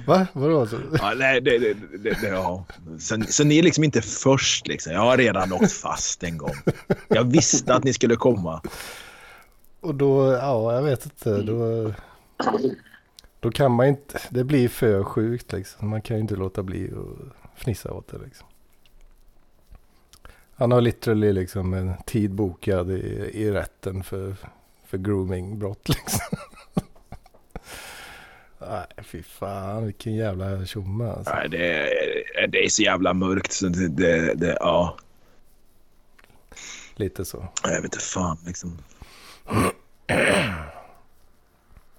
Va? 0.05 0.27
Vadå? 0.33 0.67
Ja, 0.93 1.13
nej, 1.17 1.41
det, 1.41 1.57
det, 1.57 1.73
det, 1.73 2.21
det, 2.21 2.27
ja. 2.27 2.65
så, 2.99 3.21
så 3.27 3.43
ni 3.43 3.59
är 3.59 3.63
liksom 3.63 3.83
inte 3.83 4.01
först 4.01 4.67
liksom. 4.67 4.93
Jag 4.93 4.99
har 4.99 5.17
redan 5.17 5.53
åkt 5.53 5.71
fast 5.71 6.23
en 6.23 6.37
gång. 6.37 6.55
Jag 7.07 7.23
visste 7.23 7.73
att 7.73 7.83
ni 7.83 7.93
skulle 7.93 8.15
komma. 8.15 8.61
Och 9.81 9.95
då, 9.95 10.31
ja, 10.31 10.73
jag 10.73 10.83
vet 10.83 11.05
inte. 11.05 11.41
Då, 11.41 11.93
då 13.39 13.51
kan 13.51 13.71
man 13.71 13.87
inte, 13.87 14.19
det 14.29 14.43
blir 14.43 14.69
för 14.69 15.03
sjukt 15.03 15.51
liksom. 15.51 15.89
Man 15.89 16.01
kan 16.01 16.17
ju 16.17 16.21
inte 16.21 16.35
låta 16.35 16.63
bli 16.63 16.91
att 16.91 17.59
fnissa 17.59 17.93
åt 17.93 18.07
det 18.07 18.17
liksom. 18.25 18.47
Han 20.55 20.71
har 20.71 20.81
literally 20.81 21.33
liksom 21.33 21.73
en 21.73 21.93
tid 22.05 22.31
bokad 22.31 22.91
i, 22.91 23.31
i 23.33 23.51
rätten 23.51 24.03
för, 24.03 24.35
för 24.85 24.97
groomingbrott 24.97 25.89
liksom. 25.89 26.37
Fy 29.11 29.23
fan 29.23 29.85
vilken 29.85 30.15
jävla 30.15 30.65
tjomme 30.65 31.05
alltså. 31.05 31.33
Nej, 31.35 31.49
det 31.49 31.73
är, 31.73 32.47
det 32.47 32.65
är 32.65 32.69
så 32.69 32.81
jävla 32.81 33.13
mörkt 33.13 33.51
så 33.51 33.67
det, 33.67 33.87
det, 33.87 34.33
det 34.33 34.57
ja. 34.59 34.97
Lite 36.95 37.25
så. 37.25 37.47
Jag 37.63 37.69
vet 37.69 37.83
inte 37.83 37.99
fan 37.99 38.37
liksom. 38.45 38.77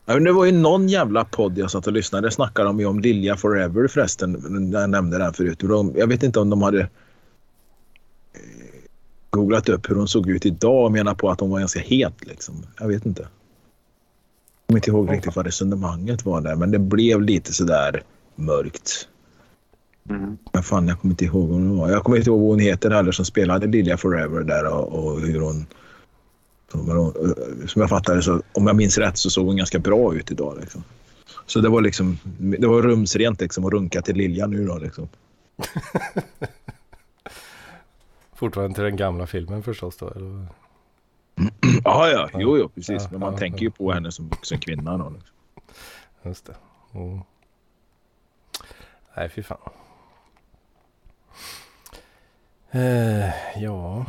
Det 0.05 0.33
var 0.33 0.45
ju 0.45 0.53
någon 0.53 0.89
jävla 0.89 1.25
podd 1.25 1.59
jag 1.59 1.71
satt 1.71 1.87
och 1.87 1.93
lyssnade. 1.93 2.27
Det 2.27 2.31
snackade 2.31 2.69
de 2.69 2.81
ju 2.81 2.87
om 2.87 3.01
Lilja 3.01 3.37
Forever 3.37 3.89
förresten. 3.89 4.71
Jag 4.73 4.91
nämnde 4.91 5.19
den 5.19 5.33
förut. 5.33 5.63
jag 5.95 6.07
vet 6.07 6.23
inte 6.23 6.41
om 6.41 6.51
de 6.51 6.63
hade 6.63 6.81
eh, 6.81 6.89
googlat 9.31 9.69
upp 9.69 9.91
hur 9.91 9.95
hon 9.95 10.09
såg 10.09 10.31
ut 10.31 10.47
idag 10.47 10.85
och 10.85 10.93
menar 10.93 11.15
på 11.15 11.31
att 11.31 11.41
hon 11.41 11.51
var 11.51 11.59
ganska 11.59 11.81
het. 11.81 12.27
Liksom. 12.27 12.67
Jag 12.79 12.89
vet 12.89 13.07
inte 13.07 13.29
kommer 14.71 14.79
inte 14.79 14.91
ihåg 14.91 15.13
riktigt 15.13 15.37
vad 15.37 15.47
resonemanget 15.47 16.25
var 16.25 16.41
där, 16.41 16.57
men 16.57 16.71
det 16.71 16.79
blev 16.79 17.23
lite 17.23 17.53
sådär 17.53 18.03
mörkt. 18.35 19.09
Mm. 20.09 20.39
Men 20.53 20.63
fan, 20.63 20.89
jag 20.89 21.01
kommer 21.01 21.13
inte 21.13 21.25
ihåg 21.25 21.49
vad 21.49 21.59
hon 21.59 21.79
var. 21.79 21.91
Jag 21.91 22.05
kommer 22.05 22.17
inte 22.17 22.31
ihåg 22.31 22.41
vad 22.41 22.49
hon 22.49 22.59
heter 22.59 22.91
heller 22.91 23.13
som 23.13 23.25
spelade 23.25 23.67
Lilja 23.67 23.97
Forever 23.97 24.41
där 24.41 24.67
och, 24.67 24.93
och 24.93 25.21
hur 25.21 25.41
hon... 25.41 25.67
Som 27.67 27.81
jag 27.81 27.89
fattade 27.89 28.23
så, 28.23 28.43
om 28.53 28.67
jag 28.67 28.77
minns 28.77 28.99
rätt, 28.99 29.19
så 29.19 29.31
såg 29.31 29.47
hon 29.47 29.57
ganska 29.57 29.79
bra 29.79 30.15
ut 30.15 30.31
idag. 30.31 30.59
Liksom. 30.61 30.85
Så 31.47 31.61
det 31.61 31.69
var 31.69 31.81
liksom, 31.81 32.19
det 32.39 32.67
var 32.67 32.83
rumsrent 32.83 33.41
liksom 33.41 33.65
att 33.65 33.73
runka 33.73 34.03
till 34.03 34.17
Lilja 34.17 34.47
nu 34.47 34.67
då 34.67 34.79
liksom. 34.79 35.09
Fortfarande 38.35 38.75
till 38.75 38.85
den 38.85 38.97
gamla 38.97 39.27
filmen 39.27 39.63
förstås 39.63 39.97
då? 39.97 40.09
Eller? 40.09 40.47
Ja, 41.85 42.09
ja, 42.09 42.29
jo, 42.35 42.59
jo, 42.59 42.69
precis. 42.69 43.11
Men 43.11 43.21
man 43.21 43.37
tänker 43.37 43.61
ju 43.61 43.71
på 43.71 43.93
henne 43.93 44.13
som 44.13 44.29
vuxen 44.29 44.59
kvinna. 44.59 44.99
Då, 44.99 45.11
liksom. 45.11 45.37
Just 46.23 46.47
det. 46.47 46.55
Mm. 46.95 47.21
Nej, 49.17 49.29
fy 49.29 49.43
fan. 49.43 49.59
Eh, 52.71 53.59
ja, 53.63 54.07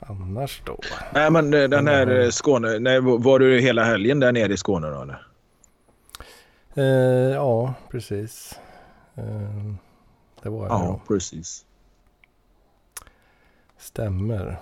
annars 0.00 0.62
då? 0.64 0.78
Nej, 1.14 1.30
men 1.30 1.50
den 1.50 1.86
här 1.86 2.06
mm. 2.06 2.32
Skåne. 2.32 2.78
Nej, 2.78 3.00
var 3.00 3.38
du 3.38 3.60
hela 3.60 3.84
helgen 3.84 4.20
där 4.20 4.32
nere 4.32 4.52
i 4.52 4.56
Skåne 4.56 4.90
då 4.90 5.02
eller? 5.02 5.26
Eh, 6.74 7.34
ja, 7.34 7.74
precis. 7.90 8.58
Eh, 9.14 9.24
det 10.42 10.48
var 10.50 10.66
jag 10.66 10.70
Ja, 10.70 10.84
ja. 10.84 11.00
precis. 11.08 11.66
Stämmer. 13.78 14.60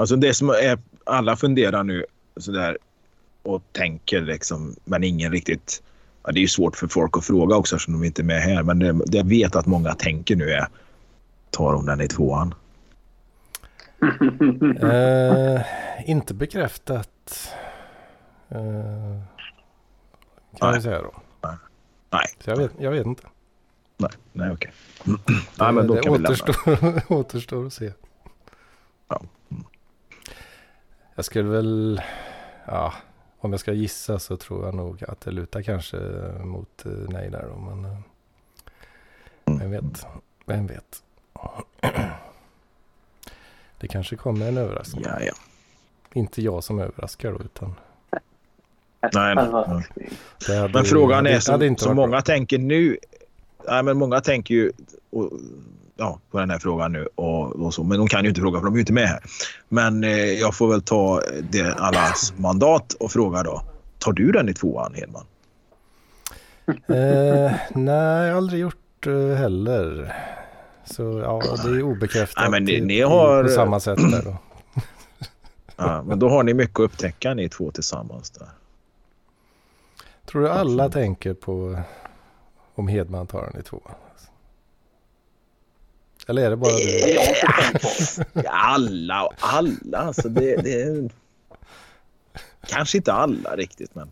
Alltså 0.00 0.16
det 0.16 0.34
som 0.34 0.50
är, 0.50 0.78
alla 1.04 1.36
funderar 1.36 1.84
nu 1.84 2.04
sådär 2.36 2.78
och 3.42 3.62
tänker 3.72 4.20
liksom, 4.20 4.76
men 4.84 5.04
ingen 5.04 5.32
riktigt. 5.32 5.82
Ja, 6.22 6.32
det 6.32 6.38
är 6.38 6.42
ju 6.42 6.48
svårt 6.48 6.76
för 6.76 6.86
folk 6.88 7.16
att 7.16 7.24
fråga 7.24 7.56
också 7.56 7.76
eftersom 7.76 7.94
de 8.00 8.06
inte 8.06 8.22
är 8.22 8.24
med 8.24 8.42
här. 8.42 8.62
Men 8.62 8.78
det, 8.78 8.92
det 9.06 9.16
jag 9.16 9.28
vet 9.28 9.56
att 9.56 9.66
många 9.66 9.94
tänker 9.94 10.36
nu 10.36 10.50
är, 10.50 10.66
tar 11.50 11.72
hon 11.72 11.86
den 11.86 12.00
i 12.00 12.08
tvåan? 12.08 12.54
Eh, 14.82 15.60
inte 16.10 16.34
bekräftat. 16.34 17.54
Eh, 18.48 18.58
kan 20.58 20.74
vi 20.74 20.82
säga 20.82 21.02
då. 21.02 21.12
Nej. 22.10 22.26
Så 22.44 22.50
jag, 22.50 22.56
vet, 22.56 22.70
jag 22.78 22.90
vet 22.90 23.06
inte. 23.06 23.22
Nej, 23.96 24.10
nej 24.32 24.50
okej. 24.50 24.72
Nej, 25.58 25.72
men 25.72 25.86
då 25.86 25.94
det 25.94 26.00
kan 26.02 26.12
vi 26.12 26.18
lämna. 26.18 26.30
återstår, 26.30 27.02
återstår 27.12 27.66
att 27.66 27.72
se. 27.72 27.92
Ja. 29.08 29.22
Jag 31.20 31.24
skulle 31.24 31.48
väl, 31.48 32.02
ja, 32.66 32.92
om 33.38 33.50
jag 33.50 33.60
ska 33.60 33.72
gissa 33.72 34.18
så 34.18 34.36
tror 34.36 34.64
jag 34.64 34.74
nog 34.74 35.04
att 35.08 35.20
det 35.20 35.30
lutar 35.30 35.62
kanske 35.62 35.96
mot 36.44 36.86
eh, 36.86 36.92
nej 36.92 37.30
där 37.30 37.48
då. 37.48 37.56
Men 37.60 37.84
eh, 37.84 37.98
vem 39.44 39.70
vet, 39.70 40.06
vem 40.46 40.66
vet. 40.66 41.02
Det 43.80 43.88
kanske 43.88 44.16
kommer 44.16 44.48
en 44.48 44.58
överraskning. 44.58 45.04
Ja, 45.06 45.20
ja. 45.20 45.32
Inte 46.12 46.42
jag 46.42 46.64
som 46.64 46.78
överraskar 46.78 47.32
då 47.32 47.38
utan. 47.44 47.74
Nej, 49.14 49.34
nej, 49.34 49.48
nej. 50.48 50.68
Men 50.74 50.84
frågan 50.84 51.26
är 51.26 51.40
som, 51.40 51.76
som 51.76 51.96
många 51.96 52.22
tänker 52.22 52.58
nu. 52.58 52.98
Nej, 53.68 53.82
men 53.82 53.98
många 53.98 54.20
tänker 54.20 54.54
ju 54.54 54.72
och, 55.10 55.32
ja, 56.00 56.18
på 56.30 56.38
den 56.38 56.50
här 56.50 56.58
frågan 56.58 56.92
nu 56.92 57.08
och, 57.14 57.46
och 57.56 57.74
så. 57.74 57.82
Men 57.82 57.98
de 57.98 58.08
kan 58.08 58.22
ju 58.22 58.28
inte 58.28 58.40
fråga 58.40 58.58
för 58.58 58.64
de 58.64 58.74
är 58.74 58.76
ju 58.76 58.80
inte 58.80 58.92
med 58.92 59.08
här. 59.08 59.20
Men 59.68 60.04
eh, 60.04 60.10
jag 60.32 60.54
får 60.56 60.68
väl 60.68 60.82
ta 60.82 61.20
det 61.50 61.72
allas 61.74 62.32
mandat 62.36 62.92
och 62.92 63.10
fråga 63.10 63.42
då. 63.42 63.62
Tar 63.98 64.12
du 64.12 64.32
den 64.32 64.48
i 64.48 64.54
tvåan 64.54 64.94
Hedman? 64.94 65.24
Eh, 66.66 67.52
nej, 67.74 68.32
aldrig 68.32 68.60
gjort 68.60 69.06
eh, 69.06 69.36
heller. 69.38 70.14
Så 70.84 71.02
ja, 71.24 71.42
det 71.64 71.70
är 71.70 71.82
obekräftat 71.82 72.42
Nej, 72.42 72.50
men 72.50 72.64
ni- 72.64 72.80
ni 72.80 73.00
har- 73.00 73.42
på 73.42 73.48
samma 73.48 73.80
sätt 73.80 73.98
där 74.10 74.22
då. 74.24 74.36
Ja, 75.76 76.02
men 76.06 76.18
då 76.18 76.28
har 76.28 76.42
ni 76.42 76.54
mycket 76.54 76.74
att 76.80 76.84
upptäcka 76.84 77.34
ni 77.34 77.48
två 77.48 77.70
tillsammans. 77.70 78.30
Där. 78.30 78.48
Tror 80.26 80.42
du 80.42 80.50
alla 80.50 80.88
tänker 80.88 81.34
på 81.34 81.78
om 82.74 82.88
Hedman 82.88 83.26
tar 83.26 83.42
den 83.52 83.60
i 83.60 83.62
två? 83.62 83.80
Eller 86.30 86.46
är 86.46 86.50
det 86.50 86.56
bara 86.56 86.72
Det 86.72 86.78
du? 86.84 87.18
har 87.18 87.24
jag 87.24 87.28
inte 87.28 87.46
tänkt 88.16 88.34
på. 88.34 88.40
Alla 88.50 89.24
och 89.26 89.32
alla. 89.40 89.98
Alltså 89.98 90.28
det, 90.28 90.56
det 90.56 90.82
är... 90.82 91.10
Kanske 92.66 92.96
inte 92.98 93.12
alla 93.12 93.56
riktigt 93.56 93.94
men. 93.94 94.10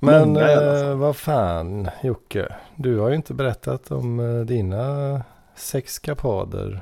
Men 0.00 0.36
eh, 0.36 0.96
vad 0.96 1.16
fan 1.16 1.90
Jocke, 2.02 2.54
du 2.76 2.98
har 2.98 3.08
ju 3.08 3.14
inte 3.16 3.34
berättat 3.34 3.90
om 3.90 4.20
eh, 4.20 4.44
dina 4.46 5.22
sexkapader. 5.56 6.70
Har 6.70 6.80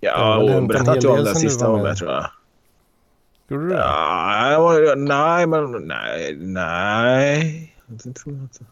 Ja, 0.00 0.36
och 0.36 0.66
berättat 0.68 1.02
jag 1.02 1.18
om 1.18 1.24
den 1.24 1.34
sista 1.34 1.68
var 1.68 1.82
med. 1.82 1.96
tror 1.96 2.10
jag. 2.10 2.26
Gjorde 3.48 3.64
du 3.64 3.68
det? 3.68 3.76
Ja, 3.76 4.94
nej, 4.96 5.46
men 5.46 5.72
nej, 5.72 6.36
nej. 6.36 7.74
Det 7.86 8.12
tror 8.12 8.34
jag 8.34 8.42
inte. 8.42 8.64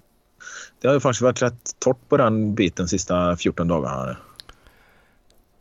Det 0.80 0.88
har 0.88 0.94
ju 0.94 1.00
faktiskt 1.00 1.22
varit 1.22 1.42
rätt 1.42 1.70
torrt 1.78 2.08
på 2.08 2.16
den 2.16 2.54
biten 2.54 2.88
sista 2.88 3.36
14 3.36 3.68
dagarna. 3.68 4.16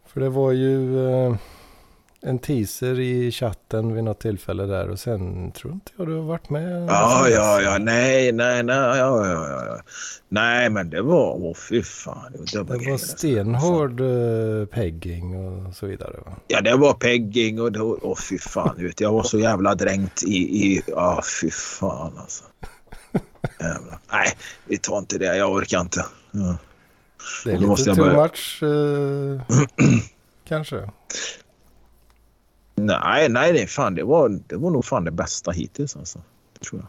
För 0.08 0.20
det 0.20 0.30
var 0.30 0.52
ju 0.52 1.08
eh, 1.10 1.36
en 2.22 2.40
teaser 2.40 3.00
i 3.00 3.32
chatten 3.32 3.94
vid 3.94 4.04
något 4.04 4.20
tillfälle 4.20 4.66
där 4.66 4.90
och 4.90 5.00
sen 5.00 5.52
tror 5.52 5.74
inte 5.74 5.92
jag 5.98 6.08
du 6.08 6.16
har 6.16 6.24
varit 6.24 6.50
med. 6.50 6.86
Ja, 6.90 7.30
ja, 7.30 7.62
ja, 7.62 7.78
nej, 7.78 8.32
nej, 8.32 8.64
nej, 8.64 8.76
ja, 8.76 9.28
ja, 9.28 9.66
ja. 9.66 9.82
Nej, 10.30 10.70
men 10.70 10.90
det 10.90 11.02
var, 11.02 11.46
åh 11.46 11.56
fy 11.70 11.84
fan. 11.84 12.32
Det 12.32 12.58
var, 12.58 12.78
Det 12.78 12.86
var 12.86 12.92
alltså. 12.92 13.18
stenhård 13.18 14.02
eh, 14.02 14.66
pegging 14.66 15.36
och 15.36 15.76
så 15.76 15.86
vidare. 15.86 16.16
Va? 16.26 16.32
Ja, 16.48 16.62
det 16.62 16.76
var 16.76 16.94
pegging 16.94 17.62
och 17.62 17.76
var, 17.76 18.06
åh 18.06 18.18
fy 18.18 18.38
fan. 18.38 18.76
Vet, 18.78 19.02
jag 19.02 19.12
var 19.12 19.24
så 19.24 19.40
jävla 19.40 19.76
dränkt 19.76 20.24
i, 20.24 20.38
i, 20.38 20.82
ja 20.88 21.22
fy 21.42 21.50
fan 21.52 22.12
alltså. 22.18 22.44
Jävlar. 23.60 24.00
Nej, 24.12 24.28
vi 24.66 24.78
tar 24.78 24.98
inte 24.98 25.18
det. 25.18 25.38
Jag 25.38 25.52
orkar 25.52 25.82
inte. 25.82 26.06
Ja. 26.32 26.58
Det 27.46 27.52
är 27.52 27.60
måste 27.60 27.90
lite 27.90 27.90
jag 27.90 27.96
too 27.98 28.06
börja- 28.06 28.22
much 28.24 28.64
eh, 28.64 30.00
kanske. 30.48 30.90
Nej, 32.76 33.30
nej, 33.30 33.54
nej, 33.54 33.68
fan 33.68 33.96
det 33.96 34.04
var, 34.04 34.40
det 34.48 34.56
var 34.56 34.70
nog 34.72 34.86
fan 34.86 35.04
det 35.04 35.12
bästa 35.12 35.52
hittills 35.52 35.96
alltså. 35.96 36.22
Det 36.54 36.66
tror 36.66 36.82
jag. 36.82 36.88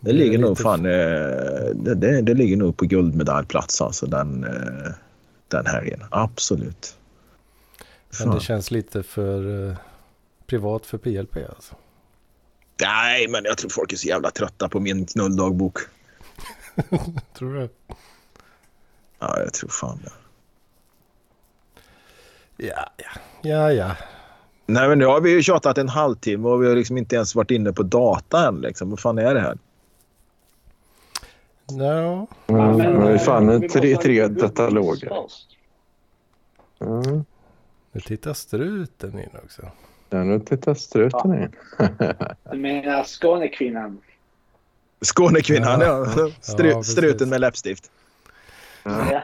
Det 0.00 0.12
ligger 0.12 0.38
nog 0.38 0.58
fan, 0.58 0.86
eh, 0.86 0.92
det, 1.74 1.94
det, 1.94 2.20
det 2.22 2.34
ligger 2.34 2.56
nog 2.56 2.76
på 2.76 2.84
guldmedaljplats 2.84 3.80
alltså 3.80 4.06
den, 4.06 4.44
eh, 4.44 4.92
den 5.48 5.66
helgen. 5.66 6.04
Absolut. 6.10 6.96
Men 8.20 8.30
det 8.34 8.40
känns 8.40 8.70
lite 8.70 9.02
för 9.02 9.68
eh, 9.70 9.76
privat 10.46 10.86
för 10.86 10.98
PLP 10.98 11.36
alltså. 11.56 11.74
Nej, 12.80 13.28
men 13.28 13.44
jag 13.44 13.58
tror 13.58 13.70
folk 13.70 13.92
är 13.92 13.96
så 13.96 14.08
jävla 14.08 14.30
trötta 14.30 14.68
på 14.68 14.80
min 14.80 15.06
knulldagbok. 15.06 15.78
Tror 17.38 17.54
du? 17.54 17.68
Ja, 19.18 19.40
jag 19.40 19.52
tror 19.52 19.70
fan 19.70 20.00
det. 20.04 20.12
Ja, 22.66 22.86
ja, 22.96 23.20
ja, 23.42 23.72
ja. 23.72 23.96
Nej, 24.66 24.88
men 24.88 24.98
nu 24.98 25.04
har 25.06 25.20
vi 25.20 25.30
ju 25.30 25.42
tjatat 25.42 25.78
en 25.78 25.88
halvtimme 25.88 26.48
och 26.48 26.62
vi 26.62 26.68
har 26.68 26.76
liksom 26.76 26.98
inte 26.98 27.16
ens 27.16 27.34
varit 27.34 27.50
inne 27.50 27.72
på 27.72 27.82
data 27.82 28.48
än. 28.48 28.60
Liksom. 28.60 28.90
Vad 28.90 29.00
fan 29.00 29.18
är 29.18 29.34
det 29.34 29.40
här? 29.40 29.58
No. 31.70 32.26
Ja, 32.46 32.76
men, 32.76 33.18
fan 33.18 33.60
vi 33.60 33.68
tre, 33.68 33.96
tre 33.96 34.28
dataloger. 34.28 35.08
först. 35.08 35.48
Mm. 36.80 37.24
Nu 37.92 38.00
tittar 38.00 38.34
struten 38.34 39.18
in 39.18 39.30
också. 39.44 39.62
Ja, 40.10 40.24
nu 40.24 40.40
tittar 40.40 40.74
struten 40.74 41.34
in. 41.42 41.52
Du 42.50 42.58
menar 42.58 43.04
Skånekvinnan? 43.04 44.00
Skånekvinnan, 45.04 45.80
ja. 45.80 46.06
Ja, 46.16 46.30
Stru, 46.40 46.70
ja, 46.70 46.82
struten 46.82 47.28
med 47.28 47.40
läppstift. 47.40 47.90
Ja. 48.84 49.22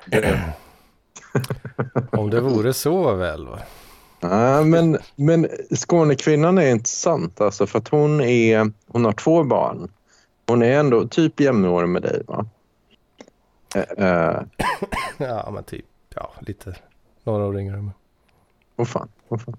Om 2.10 2.30
det 2.30 2.40
vore 2.40 2.72
så 2.72 3.14
väl 3.14 3.46
va? 3.46 3.58
Ja, 4.20 4.62
men, 4.62 4.98
men 5.16 5.48
Skånekvinnan 5.76 6.58
är 6.58 6.70
intressant 6.70 7.40
alltså 7.40 7.66
för 7.66 7.78
att 7.78 7.88
hon, 7.88 8.20
är, 8.20 8.72
hon 8.86 9.04
har 9.04 9.12
två 9.12 9.44
barn. 9.44 9.90
Hon 10.46 10.62
är 10.62 10.78
ändå 10.78 11.08
typ 11.08 11.40
jämnårig 11.40 11.88
med 11.88 12.02
dig 12.02 12.22
va? 12.26 12.46
Eh, 13.74 14.40
Ja, 15.18 15.50
men 15.54 15.64
typ. 15.64 15.84
Ja, 16.14 16.32
lite. 16.40 16.74
Några 17.24 17.44
år 17.44 17.58
yngre. 17.58 17.90
Åh 18.76 18.86
fan, 18.86 19.08
åh 19.28 19.38
fan. 19.38 19.56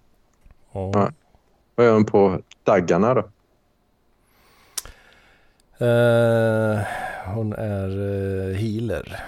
Ja. 0.75 0.91
Ja. 0.93 1.11
Vad 1.75 1.85
gör 1.85 1.93
hon 1.93 2.05
på 2.05 2.41
daggarna 2.63 3.13
då? 3.13 3.19
Eh, 5.85 6.79
hon 7.25 7.53
är 7.53 7.89
uh, 7.89 8.55
healer. 8.55 9.25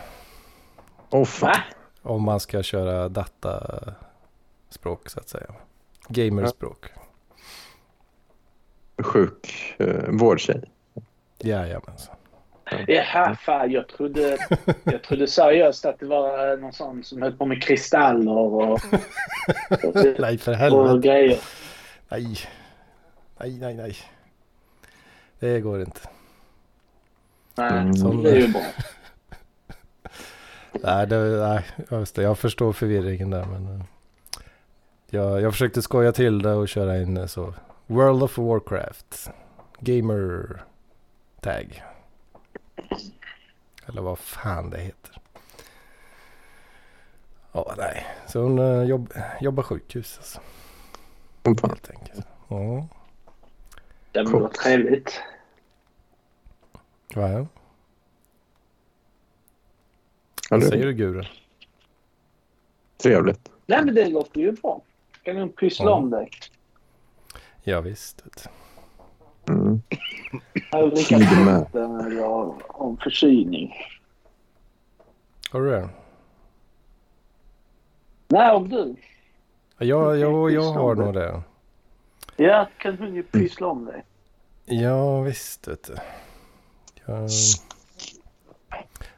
Åh 1.09 1.25
fan. 1.25 1.61
Om 2.01 2.23
man 2.23 2.39
ska 2.39 2.63
köra 2.63 3.09
dataspråk 3.09 3.99
så 5.09 5.19
att 5.19 5.29
säga. 5.29 5.53
Gamerspråk. 6.07 6.85
Sjuk 9.03 9.75
eh, 9.77 10.09
vårdtjej. 10.09 10.63
Jajamensan. 11.37 12.15
Jaha, 12.87 13.35
fan 13.35 13.71
jag 13.71 13.87
trodde, 13.87 14.37
jag 14.83 15.03
trodde 15.03 15.27
seriöst 15.27 15.85
att 15.85 15.99
det 15.99 16.05
var 16.05 16.53
eh, 16.53 16.59
någon 16.59 16.73
sån 16.73 17.03
som 17.03 17.21
höll 17.21 17.37
på 17.37 17.45
med 17.45 17.63
kristaller 17.63 18.31
och, 18.37 18.71
och, 18.73 18.79
Nej 20.19 20.37
för 20.37 20.51
och 20.51 20.57
helvete. 20.57 21.07
grejer. 21.07 21.39
Nej. 22.09 22.37
Nej, 23.39 23.57
nej, 23.59 23.73
nej. 23.75 23.95
Det 25.39 25.59
går 25.61 25.81
inte. 25.81 25.99
Nej, 27.55 27.71
Mm. 27.71 28.23
det 28.23 28.31
är 28.31 28.35
ju 28.35 28.47
bra. 28.47 28.61
Nej, 30.83 31.07
det, 31.07 31.17
nej 31.19 31.65
just 31.91 32.15
det. 32.15 32.21
jag 32.23 32.37
förstår 32.37 32.73
förvirringen 32.73 33.29
där. 33.29 33.45
Men, 33.45 33.67
eh, 33.75 33.81
jag, 35.09 35.41
jag 35.41 35.51
försökte 35.51 35.81
skoja 35.81 36.11
till 36.11 36.41
det 36.41 36.53
och 36.53 36.67
köra 36.69 36.97
in 36.97 37.17
eh, 37.17 37.25
så. 37.25 37.53
World 37.87 38.23
of 38.23 38.37
Warcraft. 38.37 39.31
Gamer 39.79 40.61
tag. 41.41 41.83
Eller 43.87 44.01
vad 44.01 44.19
fan 44.19 44.69
det 44.69 44.77
heter. 44.79 45.17
Ja, 47.51 47.75
nej. 47.77 48.05
Så 48.27 48.41
hon 48.41 48.59
uh, 48.59 48.83
jobb, 48.83 49.13
jobbar 49.41 49.63
sjukhus 49.63 50.17
alltså. 50.17 50.41
Åh 51.45 51.55
fan. 51.61 51.69
Helt 51.69 51.89
enkelt. 51.89 52.27
Ja. 52.47 52.87
Det 54.11 54.23
var 54.23 54.31
Coolt. 54.31 54.53
trevligt. 54.55 55.19
Va? 57.15 57.29
Ja, 57.29 57.47
Vad 60.49 60.63
säger 60.63 60.83
är 60.83 60.87
du 60.87 60.93
Gure? 60.93 61.27
trevligt. 62.97 63.51
Nej, 63.65 63.85
men 63.85 63.95
det 63.95 64.05
låter 64.09 64.41
ju 64.41 64.51
bra. 64.51 64.81
Kan 65.23 65.35
du 65.35 65.49
pyssla 65.49 65.85
Ja. 65.85 65.91
om 65.93 66.09
dig? 66.09 66.29
Ja, 67.63 67.81
visst. 67.81 68.23
Mm. 69.49 69.81
Vatten 71.45 71.99
eller 71.99 72.25
om 72.81 72.97
förkylning? 72.97 73.73
Har 75.51 75.61
du 75.61 75.69
det? 75.69 75.89
Nej, 78.27 78.51
om 78.51 78.69
du. 78.69 78.95
Ja, 79.77 80.15
jag, 80.15 80.51
jag 80.51 80.71
har 80.73 80.95
nog 80.95 81.13
det. 81.13 81.19
det. 82.35 82.43
Ja, 82.43 82.69
kan 82.77 82.97
hon 82.97 83.15
ju 83.15 83.23
pyssla 83.23 83.67
om 83.67 83.85
dig. 83.85 84.03
Ja, 84.65 85.21
visst. 85.21 85.67
Vet 85.67 85.83
du. 85.83 85.95
Jag 87.05 87.29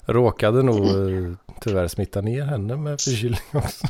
råkade 0.05 0.63
nog 0.63 0.85
eh, 0.85 1.33
tyvärr 1.61 1.87
smitta 1.87 2.21
ner 2.21 2.45
henne 2.45 2.75
med 2.75 3.01
förkylning 3.01 3.39
också. 3.53 3.87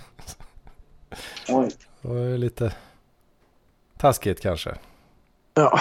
Oj. 1.50 1.70
Det 2.02 2.08
var 2.08 2.38
lite 2.38 2.74
taskigt 3.98 4.42
kanske. 4.42 4.76
Ja, 5.54 5.80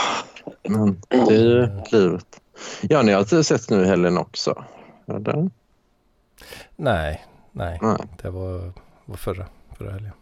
men 0.68 1.00
det 1.08 1.16
är 1.16 1.40
ju 1.40 1.68
livet. 1.92 2.40
Ja, 2.82 3.02
ni 3.02 3.12
har 3.12 3.20
inte 3.20 3.44
sett 3.44 3.70
nu 3.70 3.82
i 3.82 3.86
helgen 3.86 4.18
också? 4.18 4.64
Eller? 5.06 5.50
Nej, 6.76 7.24
nej. 7.52 7.78
Nej. 7.82 7.96
Det 8.22 8.30
var, 8.30 8.72
var 9.04 9.16
förra, 9.16 9.46
förra 9.78 9.90
helgen. 9.92 10.12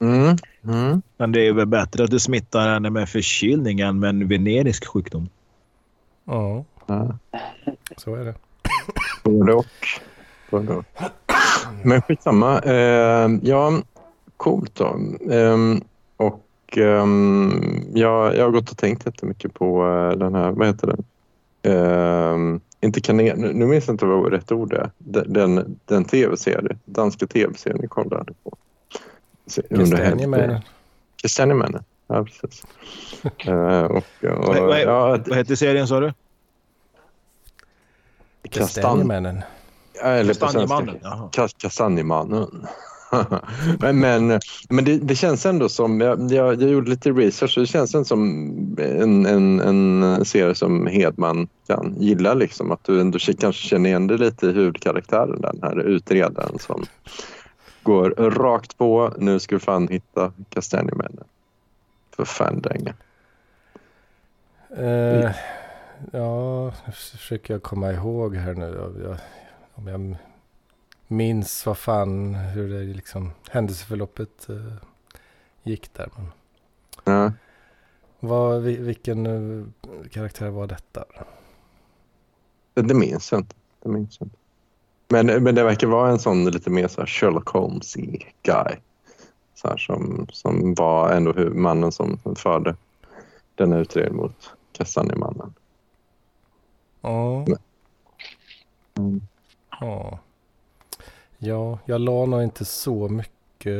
Mm. 0.00 0.36
Mm. 0.64 1.02
Men 1.16 1.32
det 1.32 1.40
är 1.48 1.52
väl 1.52 1.66
bättre 1.66 2.04
att 2.04 2.10
du 2.10 2.18
smittar 2.20 2.68
henne 2.68 2.90
med 2.90 3.08
förkylning 3.08 3.80
än 3.80 3.98
med 4.00 4.08
en 4.10 4.28
venerisk 4.28 4.86
sjukdom. 4.86 5.28
Ja, 6.24 6.64
Ja, 6.86 7.18
så 7.96 8.14
är 8.14 8.24
det. 8.24 8.34
både 9.22 9.52
och. 9.54 9.66
Både 10.50 10.72
och. 10.72 10.84
Men 11.84 12.02
skitsamma. 12.02 12.58
Eh, 12.58 13.30
ja, 13.42 13.72
coolt 14.36 14.74
då. 14.74 14.86
Eh, 15.30 15.56
och 16.72 16.78
ehm, 16.78 17.82
jag, 17.94 18.36
jag 18.36 18.44
har 18.44 18.50
gått 18.50 18.70
och 18.70 18.76
tänkt 18.78 19.06
jättemycket 19.06 19.54
på 19.54 19.86
eh, 19.86 20.18
den 20.18 20.34
här, 20.34 20.50
vad 20.50 20.66
heter 20.66 20.86
den? 20.86 21.04
Eh, 21.62 22.60
inte 22.80 23.00
kanen, 23.00 23.40
nu 23.40 23.52
nu 23.52 23.66
minns 23.66 23.86
jag 23.86 23.94
inte 23.94 24.06
vad 24.06 24.32
rätt 24.32 24.52
ord 24.52 24.72
är. 24.72 24.90
Den, 24.98 25.78
den, 25.84 26.04
tv-serie, 26.04 26.78
danska 26.84 27.26
tv-serien 27.26 27.80
ni 27.80 27.88
kollade 27.88 28.32
på. 28.44 28.56
Kastanjemännen. 29.76 30.60
Kastanjemännen, 31.22 31.84
ja 32.06 32.24
precis. 32.24 32.62
Eh, 33.46 33.82
och, 33.84 33.96
och, 33.96 34.46
Vad- 34.46 34.62
vad- 34.62 34.80
ja, 34.80 35.18
Vad 35.26 35.36
heter 35.36 35.54
serien 35.54 35.88
sa 35.88 36.00
du? 36.00 36.12
kastan, 38.50 38.66
Kastanjemännen. 38.66 39.42
eller 40.02 40.34
Kastanjemannen. 40.34 40.98
Kastanjemannen. 41.58 42.66
men 43.80 44.00
men, 44.00 44.40
men 44.68 44.84
det, 44.84 44.96
det 44.96 45.14
känns 45.14 45.46
ändå 45.46 45.68
som, 45.68 46.00
jag, 46.00 46.32
jag, 46.32 46.62
gjorde 46.62 46.90
lite 46.90 47.10
research, 47.10 47.54
det 47.58 47.66
känns 47.66 47.94
ändå 47.94 48.04
som 48.04 48.76
en, 48.78 49.26
en, 49.26 49.60
en 49.60 50.24
serie 50.24 50.54
som 50.54 50.86
Hedman 50.86 51.48
kan 51.66 51.94
gilla. 51.98 52.34
Liksom, 52.34 52.72
att 52.72 52.84
du 52.84 53.00
ändå 53.00 53.18
kanske 53.18 53.68
känner 53.68 53.88
igen 53.90 54.06
dig 54.06 54.18
lite 54.18 54.46
i 54.46 54.52
huvudkaraktären, 54.52 55.40
den 55.40 55.58
här 55.62 55.80
utredaren 55.80 56.58
som 56.58 56.84
går 57.82 58.10
rakt 58.30 58.78
på, 58.78 59.14
nu 59.18 59.40
ska 59.40 59.56
vi 59.56 59.60
fan 59.60 59.88
hitta 59.88 60.32
Kastanjemännen. 60.48 61.24
För 62.16 62.24
fan 62.24 62.60
dänga. 62.60 62.94
Eh, 64.76 65.30
ja, 66.12 66.64
nu 66.86 66.92
försöker 66.92 67.54
jag 67.54 67.62
komma 67.62 67.92
ihåg 67.92 68.36
här 68.36 68.54
nu. 68.54 68.92
Jag, 69.04 69.16
om 69.74 69.86
jag 69.86 70.16
minns 71.12 71.66
vad 71.66 71.78
fan 71.78 72.34
hur 72.34 72.68
det 72.68 72.94
liksom 72.94 73.30
händelseförloppet 73.50 74.48
eh, 74.48 74.74
gick 75.62 75.94
där. 75.94 76.10
Men 76.16 76.26
Ja. 77.04 77.32
vad, 78.20 78.62
vi- 78.62 78.76
vilken 78.76 79.26
eh, 79.26 79.66
karaktär 80.10 80.50
var 80.50 80.66
detta? 80.66 81.04
Det 82.74 82.94
minns 82.94 83.32
jag 83.32 83.40
inte. 83.40 83.54
Det 83.82 83.88
minns 83.88 84.20
inte. 84.22 84.36
Men, 85.08 85.26
men 85.26 85.54
det 85.54 85.64
verkar 85.64 85.86
vara 85.86 86.10
en 86.10 86.18
sån 86.18 86.44
lite 86.44 86.70
mer 86.70 86.88
så 86.88 87.06
Sherlock 87.06 87.48
holmes 87.48 87.94
guy. 88.42 88.76
Så 89.54 89.68
här, 89.68 89.76
som, 89.76 90.26
som 90.32 90.74
var 90.74 91.10
ändå 91.10 91.32
mannen 91.54 91.92
som 91.92 92.18
förde 92.36 92.76
denna 93.54 93.78
utredning 93.78 94.16
mot 94.16 94.50
Kastanjemannen. 94.72 95.54
Ja. 97.00 97.46
Mm. 98.98 99.20
Ja. 99.80 100.18
Ja, 101.44 101.78
jag 101.86 102.00
la 102.00 102.26
nog 102.26 102.42
inte 102.42 102.64
så 102.64 103.08
mycket 103.08 103.76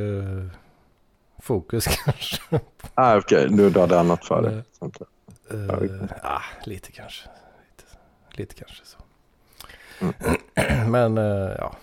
fokus 1.39 1.87
kanske. 2.05 2.61
Ah, 2.95 3.17
Okej, 3.17 3.47
okay. 3.47 3.71
du 3.71 3.81
hade 3.81 4.01
annat 4.01 4.25
för 4.25 4.43
dig. 4.43 4.55
Eh, 4.55 4.63
okej. 4.79 6.09
ah, 6.23 6.43
lite 6.65 6.93
kanske. 6.93 7.29
Lite, 7.71 7.91
lite 8.31 8.55
kanske 8.55 8.85
så. 8.85 8.99
Mm. 10.01 10.91
Men 10.91 11.19
eh, 11.19 11.55
ja. 11.59 11.77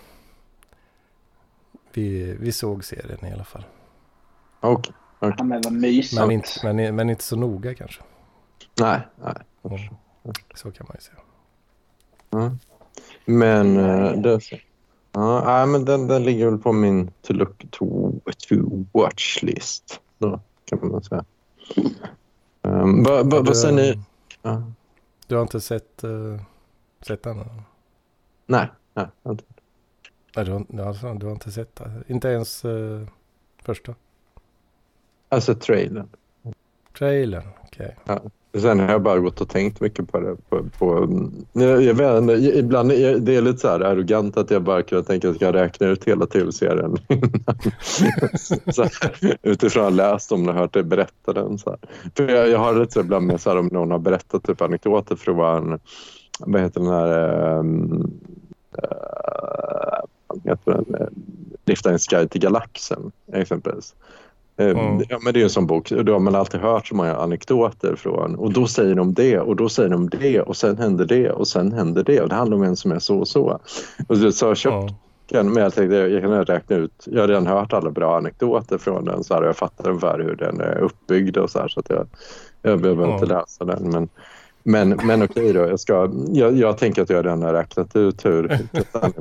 Vi, 1.92 2.36
vi 2.40 2.52
såg 2.52 2.84
serien 2.84 3.26
i 3.26 3.32
alla 3.32 3.44
fall. 3.44 3.64
Okej. 4.60 4.94
Ja, 5.20 5.44
men 5.44 5.60
vad 5.62 5.72
mysigt. 5.72 6.20
Men 6.20 6.30
inte, 6.30 6.48
men, 6.62 6.96
men 6.96 7.10
inte 7.10 7.24
så 7.24 7.36
noga 7.36 7.74
kanske. 7.74 8.02
Nej, 8.80 9.00
nej. 9.16 9.34
Mm. 9.64 9.78
Så 10.54 10.70
kan 10.70 10.86
man 10.88 10.96
ju 10.98 11.02
säga. 11.02 11.18
Ja. 12.30 12.56
Men 13.24 13.76
eh, 13.76 14.12
det... 14.12 14.40
Ja, 15.12 15.42
nej, 15.44 15.66
men 15.66 15.84
den, 15.84 16.06
den 16.06 16.22
ligger 16.22 16.50
väl 16.50 16.58
på 16.58 16.72
min 16.72 17.10
to 17.22 17.32
look 17.32 17.58
to, 17.70 18.12
to 18.48 18.56
watch 18.92 19.42
list. 19.42 20.00
Då 20.18 20.40
kan 20.64 20.90
man 20.90 21.02
säga. 21.02 21.24
Um, 22.62 23.02
vad 23.02 23.48
Ja, 23.48 23.54
säger 23.54 23.74
ni? 23.76 24.00
Ja. 24.42 24.62
Du 25.26 25.34
har 25.34 25.42
inte 25.42 25.60
sett, 25.60 26.04
uh, 26.04 26.40
sett 27.06 27.22
den? 27.22 27.44
Nej, 28.46 28.68
nej. 28.94 29.06
inte. 29.26 29.44
Nej, 30.36 30.44
du, 30.44 30.52
har, 30.52 30.66
ja, 30.68 30.88
alltså, 30.88 31.14
du 31.14 31.26
har 31.26 31.32
inte 31.32 31.50
sett 31.52 31.76
den? 31.76 32.04
Inte 32.08 32.28
ens 32.28 32.64
eh, 32.64 33.06
första? 33.62 33.94
Alltså 35.28 35.54
trailern. 35.54 36.08
Trailern? 36.98 37.48
Okej. 37.64 37.96
Sen 38.58 38.80
har 38.80 38.88
jag 38.88 39.02
bara 39.02 39.18
gått 39.18 39.40
och 39.40 39.48
tänkt 39.48 39.80
mycket 39.80 40.12
på 40.12 40.20
det. 40.20 40.36
På, 40.48 40.64
på, 40.78 41.08
jag, 41.52 41.94
vet 41.94 42.22
inte, 42.22 42.32
ibland 42.32 42.92
är 42.92 43.18
det 43.18 43.36
är 43.36 43.42
lite 43.42 43.58
så 43.58 43.68
här 43.68 43.80
arrogant 43.80 44.36
att 44.36 44.50
jag 44.50 44.62
bara 44.62 44.82
kunde 44.82 45.04
tänka 45.04 45.28
att 45.28 45.40
jag 45.40 45.52
ska 45.52 45.62
räkna 45.62 45.86
ut 45.86 46.04
hela 46.04 46.26
tv-serien 46.26 46.96
utifrån 49.42 49.82
att 49.82 49.90
ha 49.90 49.96
läst 49.96 50.32
om 50.32 50.46
den 50.46 50.54
och 50.54 50.60
hört 50.60 50.72
dig 50.72 50.82
berätta 50.82 51.32
den. 51.32 51.58
Så 51.58 51.70
här. 51.70 51.78
För 52.14 52.28
jag, 52.28 52.48
jag 52.48 52.58
har 52.58 52.74
lite 52.74 52.92
så 52.92 53.00
ibland 53.00 53.26
med 53.26 53.40
så 53.40 53.50
här, 53.50 53.58
om 53.58 53.66
någon 53.66 53.90
har 53.90 53.98
berättat 53.98 54.42
typ 54.42 54.62
anekdoter 54.62 55.16
från... 55.16 55.78
vad 56.40 56.60
heter 56.60 56.80
den 56.80 56.90
här, 56.90 57.58
um, 57.58 58.10
uh, 58.82 60.00
vad 60.26 60.40
heter 60.44 60.72
den, 60.72 60.94
eh, 60.94 61.06
Liftarens 61.64 62.06
guide 62.06 62.30
till 62.30 62.40
galaxen 62.40 63.12
exempelvis. 63.32 63.94
Mm. 64.60 65.02
Ja, 65.08 65.18
men 65.24 65.34
det 65.34 65.40
är 65.40 65.44
en 65.44 65.50
sån 65.50 65.66
bok. 65.66 65.92
Och 65.92 66.04
Då 66.04 66.12
har 66.12 66.20
man 66.20 66.34
alltid 66.34 66.60
hört 66.60 66.86
så 66.86 66.94
många 66.94 67.16
anekdoter 67.16 67.94
från. 67.96 68.34
Och 68.34 68.52
då 68.52 68.66
säger 68.66 68.94
de 68.94 69.14
det 69.14 69.38
och 69.38 69.56
då 69.56 69.68
säger 69.68 69.88
de 69.88 70.08
det 70.08 70.40
och 70.40 70.56
sen 70.56 70.78
händer 70.78 71.04
det 71.04 71.30
och 71.30 71.48
sen 71.48 71.72
händer 71.72 72.04
det. 72.04 72.20
Och 72.20 72.28
det 72.28 72.34
handlar 72.34 72.56
om 72.56 72.62
en 72.62 72.76
som 72.76 72.92
är 72.92 72.98
så 72.98 73.18
och 73.18 73.28
så. 73.28 73.60
Och 74.08 74.16
så, 74.16 74.46
har 74.46 74.50
jag 74.50 74.56
köpt 74.56 74.94
den, 75.30 75.52
men 75.52 75.62
jag 75.62 75.74
tänkte 75.74 75.96
jag 75.96 76.22
kan 76.22 76.44
räkna 76.44 76.76
ut. 76.76 77.04
Jag 77.06 77.20
har 77.20 77.28
redan 77.28 77.46
hört 77.46 77.72
alla 77.72 77.90
bra 77.90 78.16
anekdoter 78.16 78.78
från 78.78 79.04
den 79.04 79.24
så 79.24 79.34
här, 79.34 79.42
och 79.42 79.48
jag 79.48 79.56
fattar 79.56 79.88
ungefär 79.88 80.18
hur 80.18 80.36
den 80.36 80.60
är 80.60 80.78
uppbyggd 80.78 81.36
och 81.36 81.50
så 81.50 81.58
här. 81.58 81.68
Så 81.68 81.80
att 81.80 81.90
jag, 81.90 82.06
jag 82.62 82.80
behöver 82.80 83.06
Ja. 83.06 83.14
inte 83.14 83.26
läsa 83.26 83.64
den. 83.64 83.90
Men, 83.90 84.08
men, 84.62 85.00
men 85.04 85.22
okej 85.22 85.52
då. 85.52 85.60
Jag, 85.60 85.80
ska, 85.80 86.10
jag, 86.28 86.56
jag 86.56 86.78
tänker 86.78 87.02
att 87.02 87.10
jag 87.10 87.24
redan 87.24 87.42
har 87.42 87.52
räknat 87.52 87.96
ut 87.96 88.24
hur 88.24 88.52
eh, 88.72 89.20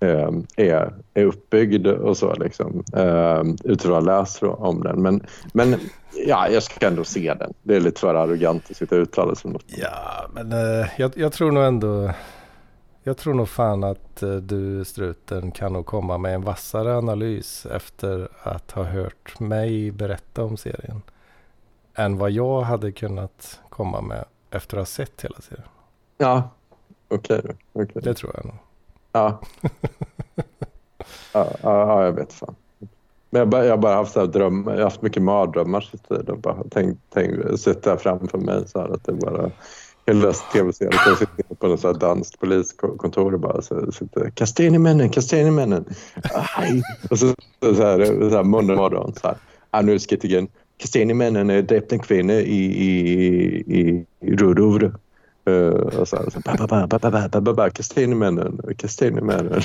är, 0.00 0.94
är 1.14 1.24
uppbyggd 1.24 1.86
och 1.86 2.16
så 2.16 2.34
liksom, 2.34 2.84
eh, 2.96 3.42
utifrån 3.64 3.96
att 3.96 4.04
ha 4.04 4.20
läst 4.20 4.42
om 4.42 4.82
den. 4.82 5.02
Men, 5.02 5.26
men 5.52 5.80
ja, 6.26 6.48
jag 6.48 6.62
ska 6.62 6.86
ändå 6.86 7.04
se 7.04 7.34
den. 7.34 7.54
Det 7.62 7.76
är 7.76 7.80
lite 7.80 8.00
för 8.00 8.14
arrogant 8.14 8.70
att 8.70 8.76
sitta 8.76 8.96
och 8.96 9.02
uttala 9.02 9.34
sig 9.34 9.48
om 9.48 9.52
något. 9.52 9.64
Ja, 9.66 10.28
men 10.32 10.52
eh, 10.52 10.86
jag, 10.96 11.12
jag 11.16 11.32
tror 11.32 11.52
nog 11.52 11.64
ändå... 11.64 12.10
Jag 13.06 13.16
tror 13.16 13.34
nog 13.34 13.48
fan 13.48 13.84
att 13.84 14.22
eh, 14.22 14.34
du 14.34 14.84
struten 14.84 15.50
kan 15.50 15.72
nog 15.72 15.86
komma 15.86 16.18
med 16.18 16.34
en 16.34 16.42
vassare 16.42 16.96
analys 16.96 17.66
efter 17.66 18.28
att 18.42 18.70
ha 18.70 18.82
hört 18.82 19.40
mig 19.40 19.90
berätta 19.90 20.44
om 20.44 20.56
serien. 20.56 21.02
Än 21.94 22.18
vad 22.18 22.30
jag 22.30 22.60
hade 22.60 22.92
kunnat 22.92 23.60
komma 23.68 24.00
med 24.00 24.24
efter 24.50 24.76
att 24.76 24.80
ha 24.80 24.86
sett 24.86 25.24
hela 25.24 25.36
serien. 25.40 25.68
Ja, 26.18 26.50
okej. 27.08 27.40
då, 27.44 27.52
okej. 27.72 28.02
Det 28.02 28.14
tror 28.14 28.32
jag 28.34 28.44
nog. 28.44 28.54
Ja. 29.14 29.40
ja, 31.32 31.52
ja, 31.62 31.78
ja, 31.78 32.04
jag 32.04 32.12
vet 32.12 32.32
fan. 32.32 32.54
Men 33.30 33.38
jag, 33.38 33.48
bara, 33.48 33.64
jag 33.64 33.72
har 33.72 33.78
bara 33.78 33.94
haft, 33.94 34.12
så 34.12 34.20
här 34.20 34.26
dröm, 34.26 34.64
jag 34.66 34.76
har 34.76 34.82
haft 34.82 35.02
mycket 35.02 35.22
mardrömmar 35.22 35.80
så 35.80 35.98
jag 36.26 36.38
bara 36.38 36.64
tänkt, 36.70 37.00
tänkt, 37.12 37.60
sitta 37.60 37.96
framför 37.96 38.38
mig 38.38 38.68
så 38.68 38.80
här 38.80 38.88
att 38.88 39.04
det 39.04 39.12
bara 39.12 39.50
hela 40.06 40.32
tv-serien 40.32 40.92
jag 41.06 41.18
sitter 41.18 41.54
på 41.54 41.66
något 41.66 42.00
danskt 42.00 42.40
poliskontor 42.40 43.34
och 43.34 43.40
bara 43.40 43.62
så, 43.62 43.92
sitter 43.92 44.30
kasta 44.30 44.64
in 44.64 44.74
i 44.74 44.78
männen, 44.78 45.10
kasta 45.10 45.38
in 45.38 45.46
i 45.46 45.50
männen. 45.50 45.84
Aj. 46.56 46.82
Och 47.10 47.18
så, 47.18 47.34
så, 47.60 47.74
så 47.74 47.82
här, 47.82 48.28
så 48.30 48.36
här 48.36 48.42
måndag 48.42 48.76
morgon 48.76 49.14
så 49.14 49.26
här. 49.26 49.36
Ah, 49.70 49.82
nu 49.82 49.98
ska 49.98 50.14
jag 50.14 50.24
igen. 50.24 50.48
Kasta 50.76 50.98
in 50.98 51.10
i 51.10 51.14
männen 51.14 51.66
dräpt 51.66 51.92
en 51.92 51.98
kvinna 51.98 52.32
i, 52.32 52.64
i, 52.64 52.90
i, 53.68 54.06
i 54.20 54.36
Rudovre. 54.36 54.92
Uh, 55.48 56.00
och 56.00 56.08
så 56.08 56.16
här, 56.16 57.70
Kastanjemännen, 57.70 58.60
Kastanjemännen. 58.76 59.52
uh, 59.52 59.62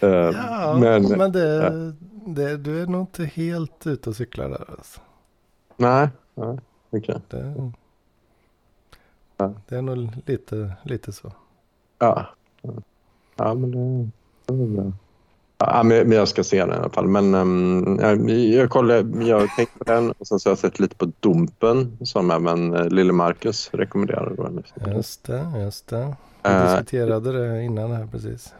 eh, 0.00 0.30
ja, 0.34 0.78
men, 0.80 1.02
men 1.02 1.32
det, 1.32 1.62
Ja, 1.62 1.92
det, 2.26 2.56
du 2.56 2.82
är 2.82 2.86
nog 2.86 3.00
inte 3.00 3.24
helt 3.24 3.86
ute 3.86 4.10
och 4.10 4.16
cyklar 4.16 4.48
där 4.48 4.70
alltså. 4.70 5.00
Nej, 5.76 6.08
nej, 6.34 6.58
okay. 6.90 7.18
det, 7.28 7.72
ja. 9.36 9.54
det 9.68 9.76
är 9.76 9.82
nog 9.82 10.08
lite, 10.26 10.72
lite 10.82 11.12
så. 11.12 11.32
Ja, 11.98 12.26
ja 13.36 13.54
men 13.54 13.70
det, 13.70 14.10
det 14.46 14.62
är 14.62 14.66
bra. 14.66 14.92
Ja, 15.58 15.82
men 15.82 16.12
jag 16.12 16.28
ska 16.28 16.44
se 16.44 16.60
den 16.60 16.70
i 16.70 16.76
alla 16.76 16.90
fall. 16.90 17.08
Men 17.08 17.34
um, 17.34 17.98
jag, 18.52 18.70
kollar, 18.70 19.22
jag 19.22 19.40
har 19.40 19.56
tänkt 19.56 19.78
på 19.78 19.84
den 19.84 20.10
och 20.10 20.26
sen 20.26 20.40
så 20.40 20.48
har 20.48 20.50
jag 20.50 20.58
sett 20.58 20.80
lite 20.80 20.96
på 20.96 21.12
Dumpen 21.20 21.98
som 22.02 22.30
även 22.30 22.74
uh, 22.74 22.88
Lille 22.88 23.12
Marcus 23.12 23.70
rekommenderade. 23.72 24.62
Just 24.94 25.24
det, 25.24 25.52
just 25.56 25.88
det. 25.88 26.16
Vi 26.42 26.50
uh, 26.50 26.62
diskuterade 26.62 27.32
det 27.32 27.62
innan 27.62 27.90
här 27.90 28.06
precis. 28.06 28.54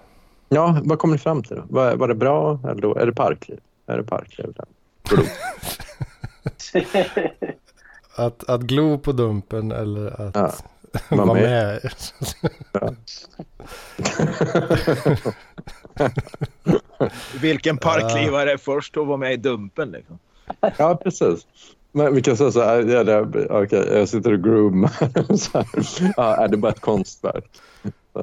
Ja, 0.49 0.81
vad 0.85 0.99
kom 0.99 1.13
ni 1.13 1.19
fram 1.19 1.43
till? 1.43 1.63
Var, 1.69 1.97
var 1.97 2.09
det 2.09 2.15
bra? 2.15 2.61
Eller 2.65 2.99
är 2.99 3.07
det 3.07 3.13
parkliv? 3.13 3.61
Är 3.87 3.97
det 3.97 4.05
parkliv? 4.05 4.55
Att, 8.17 8.49
att 8.49 8.61
glo 8.61 8.99
på 8.99 9.13
dumpen 9.13 9.73
eller 9.73 10.21
att 10.21 10.35
ja, 10.35 10.53
vara 11.17 11.35
med. 11.35 11.81
med. 12.73 12.97
Vilken 17.41 17.79
parklivare 17.79 18.53
är 18.53 18.57
först 18.57 18.97
att 18.97 19.07
vara 19.07 19.17
med 19.17 19.33
i 19.33 19.37
dumpen? 19.37 19.91
Liksom? 19.91 20.19
Ja, 20.77 21.01
precis. 21.03 21.47
Men 21.93 22.15
vi 22.15 22.23
kan 22.23 22.37
säga 22.37 22.51
så 22.51 22.63
här, 22.63 22.83
ja, 22.83 23.05
det, 23.05 23.49
okay, 23.51 23.99
jag 23.99 24.09
sitter 24.09 24.33
och 24.33 24.45
groomar. 24.45 24.91
ja, 26.17 26.37
är 26.37 26.49
det 26.49 26.57
bara 26.57 26.73
ett 26.73 26.81
konstverk? 26.81 27.45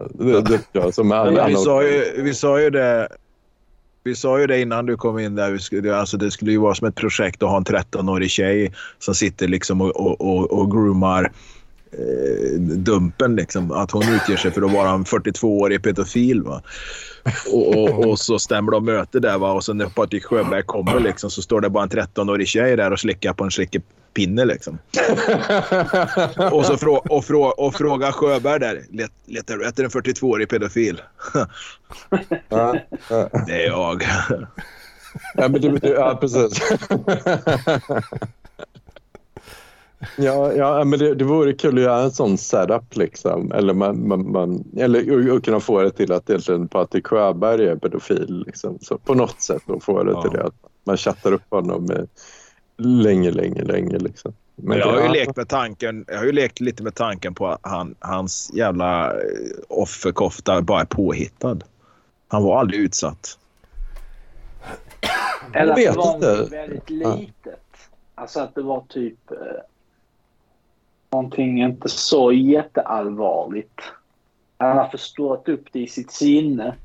Det, 0.09 0.41
det, 0.41 0.61
ja, 0.71 0.91
som 0.91 1.11
alla, 1.11 1.47
vi, 1.47 1.55
sa 1.55 1.83
ju, 1.83 2.21
vi 2.23 2.33
sa 2.33 2.61
ju 2.61 2.69
det 2.69 3.07
vi 4.03 4.15
sa 4.15 4.39
ju 4.39 4.47
det 4.47 4.61
innan 4.61 4.85
du 4.85 4.97
kom 4.97 5.19
in 5.19 5.35
där. 5.35 5.51
Vi 5.51 5.59
skulle, 5.59 5.95
alltså 5.95 6.17
det 6.17 6.31
skulle 6.31 6.51
ju 6.51 6.57
vara 6.57 6.75
som 6.75 6.87
ett 6.87 6.95
projekt 6.95 7.43
att 7.43 7.49
ha 7.49 7.57
en 7.57 7.63
13-årig 7.63 8.29
tjej 8.29 8.73
som 8.99 9.15
sitter 9.15 9.47
liksom 9.47 9.81
och, 9.81 9.95
och, 9.95 10.21
och, 10.21 10.51
och 10.51 10.71
groomar 10.71 11.31
eh, 11.97 12.59
Dumpen. 12.59 13.35
Liksom, 13.35 13.71
att 13.71 13.91
hon 13.91 14.03
utger 14.03 14.37
sig 14.37 14.51
för 14.51 14.61
att 14.61 14.71
vara 14.71 14.89
en 14.89 15.03
42-årig 15.03 15.83
pedofil. 15.83 16.41
Va? 16.41 16.61
Och, 17.51 17.77
och, 17.77 18.07
och, 18.07 18.19
så 18.19 18.39
stämmer 18.39 18.71
de 18.71 18.85
möte 18.85 19.19
där. 19.19 19.37
Va? 19.37 19.51
Och 19.51 19.63
så 19.63 19.73
när 19.73 19.85
Patrik 19.85 20.25
Sjöberg 20.25 20.63
kommer 20.63 20.99
liksom, 20.99 21.29
så 21.29 21.41
står 21.41 21.61
det 21.61 21.69
bara 21.69 21.83
en 21.83 21.89
13-årig 21.89 22.47
tjej 22.47 22.75
där 22.75 22.91
och 22.91 22.99
slickar 22.99 23.33
på 23.33 23.43
en 23.43 23.51
slickepinne. 23.51 24.45
Liksom. 24.45 24.77
och, 26.51 26.65
så 26.65 26.77
frå, 26.77 26.95
och, 27.09 27.25
frå, 27.25 27.43
och 27.43 27.75
fråga 27.75 28.11
Sjöberg 28.11 28.59
där. 28.59 28.81
Let, 28.91 29.11
letar 29.25 29.57
du 29.57 29.67
efter 29.67 29.83
en 29.83 29.89
42-årig 29.89 30.49
pedofil? 30.49 31.01
det 33.47 33.63
är 33.63 33.67
jag. 33.67 34.03
ja, 35.35 35.47
men 35.47 35.61
det, 35.61 35.87
ja, 35.89 36.17
precis. 36.21 36.59
Ja, 40.17 40.53
ja 40.53 40.83
men 40.83 40.99
det, 40.99 41.15
det 41.15 41.25
vore 41.25 41.53
kul 41.53 41.77
att 41.77 41.83
göra 41.83 42.01
en 42.01 42.11
sån 42.11 42.37
setup 42.37 42.95
liksom. 42.95 43.51
Eller, 43.51 43.73
man, 43.73 44.07
man, 44.07 44.31
man, 44.31 44.63
eller 44.77 45.31
och, 45.31 45.43
kunna 45.43 45.59
få 45.59 45.81
det 45.81 45.91
till 45.91 46.11
att 46.11 46.29
egentligen 46.29 46.67
Patrik 46.67 47.07
Sjöberg 47.07 47.67
är 47.67 47.75
pedofil. 47.75 48.43
Liksom. 48.45 48.77
Så 48.81 48.97
på 48.97 49.13
något 49.13 49.41
sätt 49.41 49.63
och 49.65 49.83
få 49.83 50.03
det 50.03 50.11
ja. 50.11 50.21
till 50.21 50.31
det 50.31 50.43
att 50.43 50.55
man 50.83 50.97
chattar 50.97 51.31
upp 51.31 51.49
honom 51.49 51.85
med 51.85 52.07
länge, 52.77 53.31
länge, 53.31 53.63
länge. 53.63 53.97
Liksom. 53.97 54.33
Men 54.55 54.77
jag 54.77 54.87
har 54.87 55.01
ju 55.01 55.09
lekt 55.09 55.35
med 55.35 55.49
tanken, 55.49 56.05
jag 56.07 56.17
har 56.17 56.25
ju 56.25 56.31
lekt 56.31 56.59
lite 56.59 56.83
med 56.83 56.95
tanken 56.95 57.35
på 57.35 57.47
att 57.47 57.59
han, 57.61 57.95
hans 57.99 58.51
jävla 58.53 59.11
eh, 59.11 59.19
offerkofta 59.67 60.61
bara 60.61 60.81
är 60.81 60.85
påhittad. 60.85 61.59
Han 62.27 62.43
var 62.43 62.59
aldrig 62.59 62.79
utsatt. 62.79 63.37
Eller 65.53 65.71
att 65.71 65.77
det 65.77 65.95
var 65.95 66.49
väldigt 66.49 66.89
litet. 66.89 67.59
Alltså 68.15 68.39
att 68.39 68.55
det 68.55 68.61
var 68.61 68.83
typ 68.89 69.31
eh, 69.31 69.37
någonting 71.13 71.63
inte 71.63 71.89
så 71.89 72.31
jätteallvarligt. 72.31 73.81
Han 74.57 74.77
har 74.77 74.87
förstått 74.87 75.49
upp 75.49 75.65
det 75.71 75.79
i 75.79 75.87
sitt 75.87 76.11
sinne 76.11 76.75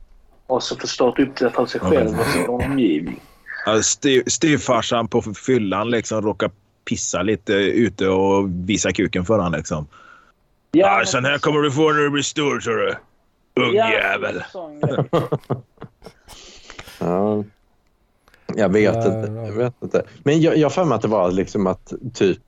och 0.47 0.63
så 0.63 0.77
förstått 0.77 1.19
upp 1.19 1.37
det 1.37 1.51
för 1.51 1.67
sig 1.67 1.81
själv 1.81 2.19
och 2.19 2.27
sin 2.27 2.49
omgivning. 2.49 3.21
Ja, 3.67 3.83
styvfarsan 4.27 5.09
på 5.09 5.23
fyllan 5.23 5.91
liksom 5.91 6.23
råkar 6.23 6.51
pissa 6.85 7.23
lite 7.23 7.53
ute 7.53 8.09
och 8.09 8.49
visa 8.51 8.93
kuken 8.93 9.25
för 9.25 9.39
honom 9.39 9.53
liksom. 9.53 9.87
Ja, 10.71 11.01
ah, 11.01 11.05
sån 11.05 11.25
här 11.25 11.39
kommer 11.39 11.61
du 11.61 11.73
få 11.73 11.93
när 11.93 12.01
du 12.01 12.11
blir 12.11 12.23
stor, 12.23 12.61
tror 12.61 12.77
du. 12.77 12.95
Ungjävel. 13.63 14.43
Ja, 14.55 14.71
ja. 16.99 17.45
Jag 18.55 18.69
vet 18.69 18.97
inte. 18.97 19.33
Jag 19.47 19.53
vet 19.53 19.75
inte. 19.83 20.03
Men 20.23 20.41
jag 20.41 20.63
har 20.63 20.71
för 20.71 20.85
mig 20.85 20.97
att 20.97 21.03
det 21.03 21.09
var 21.09 21.31
liksom 21.31 21.67
att 21.67 21.93
typ 22.15 22.43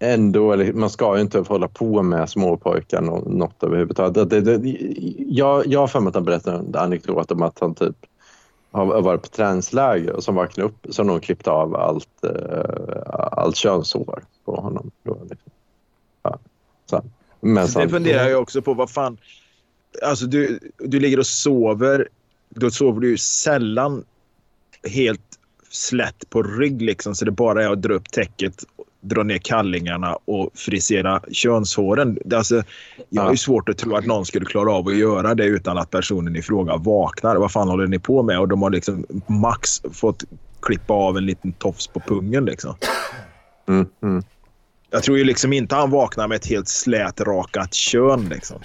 ändå, 0.00 0.56
man 0.74 0.90
ska 0.90 1.16
ju 1.16 1.22
inte 1.22 1.38
hålla 1.38 1.68
på 1.68 2.02
med 2.02 2.30
småpojkar 2.30 3.00
något 3.00 3.62
överhuvudtaget. 3.62 4.30
Det, 4.30 4.40
det, 4.40 4.76
jag, 5.18 5.66
jag 5.66 5.80
har 5.80 5.86
för 5.86 6.00
mig 6.00 6.08
att 6.08 6.14
han 6.14 6.24
berättade 6.24 6.56
en 6.56 6.74
anekdot 6.74 7.30
om 7.30 7.42
att 7.42 7.58
han 7.60 7.74
typ 7.74 7.96
har 8.70 9.02
varit 9.02 9.22
på 9.22 9.28
träningsläger 9.28 10.12
och 10.12 10.24
som 10.24 10.34
vaknade 10.34 10.68
upp 10.68 10.86
så 10.90 11.02
har 11.02 11.06
någon 11.06 11.20
klippt 11.20 11.48
av 11.48 11.76
allt, 11.76 12.08
uh, 12.24 13.02
allt 13.32 13.56
könshår 13.56 14.22
på 14.44 14.60
honom. 14.60 14.90
Liksom. 15.04 15.52
ja. 16.22 16.38
så. 16.86 17.04
Men 17.40 17.66
det 17.74 17.88
funderar 17.88 18.28
jag 18.28 18.42
också 18.42 18.62
på. 18.62 18.74
Vad 18.74 18.90
fan... 18.90 19.18
Alltså 20.02 20.26
du, 20.26 20.58
du 20.78 21.00
ligger 21.00 21.18
och 21.18 21.26
sover. 21.26 22.08
Då 22.48 22.70
sover 22.70 23.00
du 23.00 23.18
sällan 23.18 24.04
helt 24.88 25.38
slätt 25.70 26.30
på 26.30 26.42
rygg 26.42 26.82
liksom, 26.82 27.14
så 27.14 27.24
det 27.24 27.30
bara 27.30 27.64
är 27.64 27.70
att 27.70 27.82
dra 27.82 27.94
upp 27.94 28.10
täcket 28.10 28.64
dra 29.00 29.22
ner 29.22 29.38
kallingarna 29.38 30.18
och 30.24 30.50
frisera 30.54 31.22
könshåren. 31.32 32.18
Alltså, 32.34 32.62
jag 33.08 33.22
har 33.22 33.30
ju 33.30 33.36
svårt 33.36 33.68
att 33.68 33.78
tro 33.78 33.96
att 33.96 34.06
någon 34.06 34.26
skulle 34.26 34.46
klara 34.46 34.72
av 34.72 34.88
att 34.88 34.96
göra 34.96 35.34
det 35.34 35.44
utan 35.44 35.78
att 35.78 35.90
personen 35.90 36.36
i 36.36 36.42
fråga 36.42 36.76
vaknar. 36.76 37.36
Vad 37.36 37.52
fan 37.52 37.68
håller 37.68 37.86
ni 37.86 37.98
på 37.98 38.22
med? 38.22 38.40
Och 38.40 38.48
de 38.48 38.62
har 38.62 38.70
liksom 38.70 39.06
max 39.26 39.82
fått 39.92 40.24
klippa 40.62 40.94
av 40.94 41.16
en 41.16 41.26
liten 41.26 41.52
tofs 41.52 41.86
på 41.86 42.00
pungen. 42.00 42.44
Liksom. 42.44 42.74
Mm, 43.68 43.86
mm. 44.02 44.22
Jag 44.90 45.02
tror 45.02 45.18
ju 45.18 45.24
liksom 45.24 45.52
inte 45.52 45.74
han 45.74 45.90
vaknar 45.90 46.28
med 46.28 46.36
ett 46.36 46.46
helt 46.46 46.68
slätrakat 46.68 47.74
kön. 47.74 48.28
Liksom. 48.28 48.58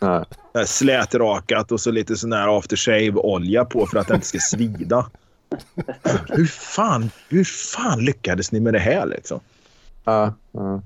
Slätrakat 0.66 1.72
och 1.72 1.80
så 1.80 1.90
lite 1.90 2.16
sån 2.16 2.32
här 2.32 2.58
aftershave-olja 2.58 3.64
på 3.64 3.86
för 3.86 3.98
att 3.98 4.08
det 4.08 4.14
inte 4.14 4.26
ska 4.26 4.38
svida 4.38 5.06
hur, 6.28 6.46
fan, 6.46 7.10
hur 7.28 7.44
fan 7.44 8.04
lyckades 8.04 8.52
ni 8.52 8.60
med 8.60 8.72
det 8.72 8.78
här 8.78 9.06
liksom? 9.06 9.40
Ja. 10.04 10.34
ja. 10.52 10.82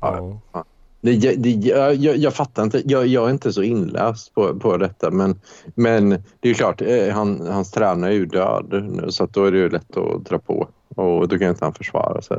ja. 0.00 0.40
ja. 0.52 0.64
Det, 1.02 1.36
det, 1.36 1.50
jag, 1.50 1.94
jag, 1.94 2.34
fattar 2.34 2.62
inte. 2.62 2.82
Jag, 2.84 3.06
jag, 3.06 3.26
är 3.26 3.30
inte 3.30 3.52
så 3.52 3.62
inläst 3.62 4.34
på, 4.34 4.58
på 4.58 4.76
detta. 4.76 5.10
Men, 5.10 5.40
men 5.74 6.22
det 6.40 6.50
är 6.50 6.54
klart, 6.54 6.82
eh, 6.82 7.08
han, 7.14 7.46
hans 7.46 7.70
tränare 7.70 8.10
är 8.10 8.14
ju 8.14 8.26
död 8.26 8.90
nu 8.92 9.10
så 9.10 9.26
då 9.26 9.44
är 9.44 9.52
det 9.52 9.58
ju 9.58 9.68
lätt 9.68 9.96
att 9.96 10.24
dra 10.24 10.38
på. 10.38 10.68
Och 10.88 11.28
då 11.28 11.38
kan 11.38 11.48
inte 11.48 11.64
han 11.64 11.74
försvara 11.74 12.22
sig. 12.22 12.38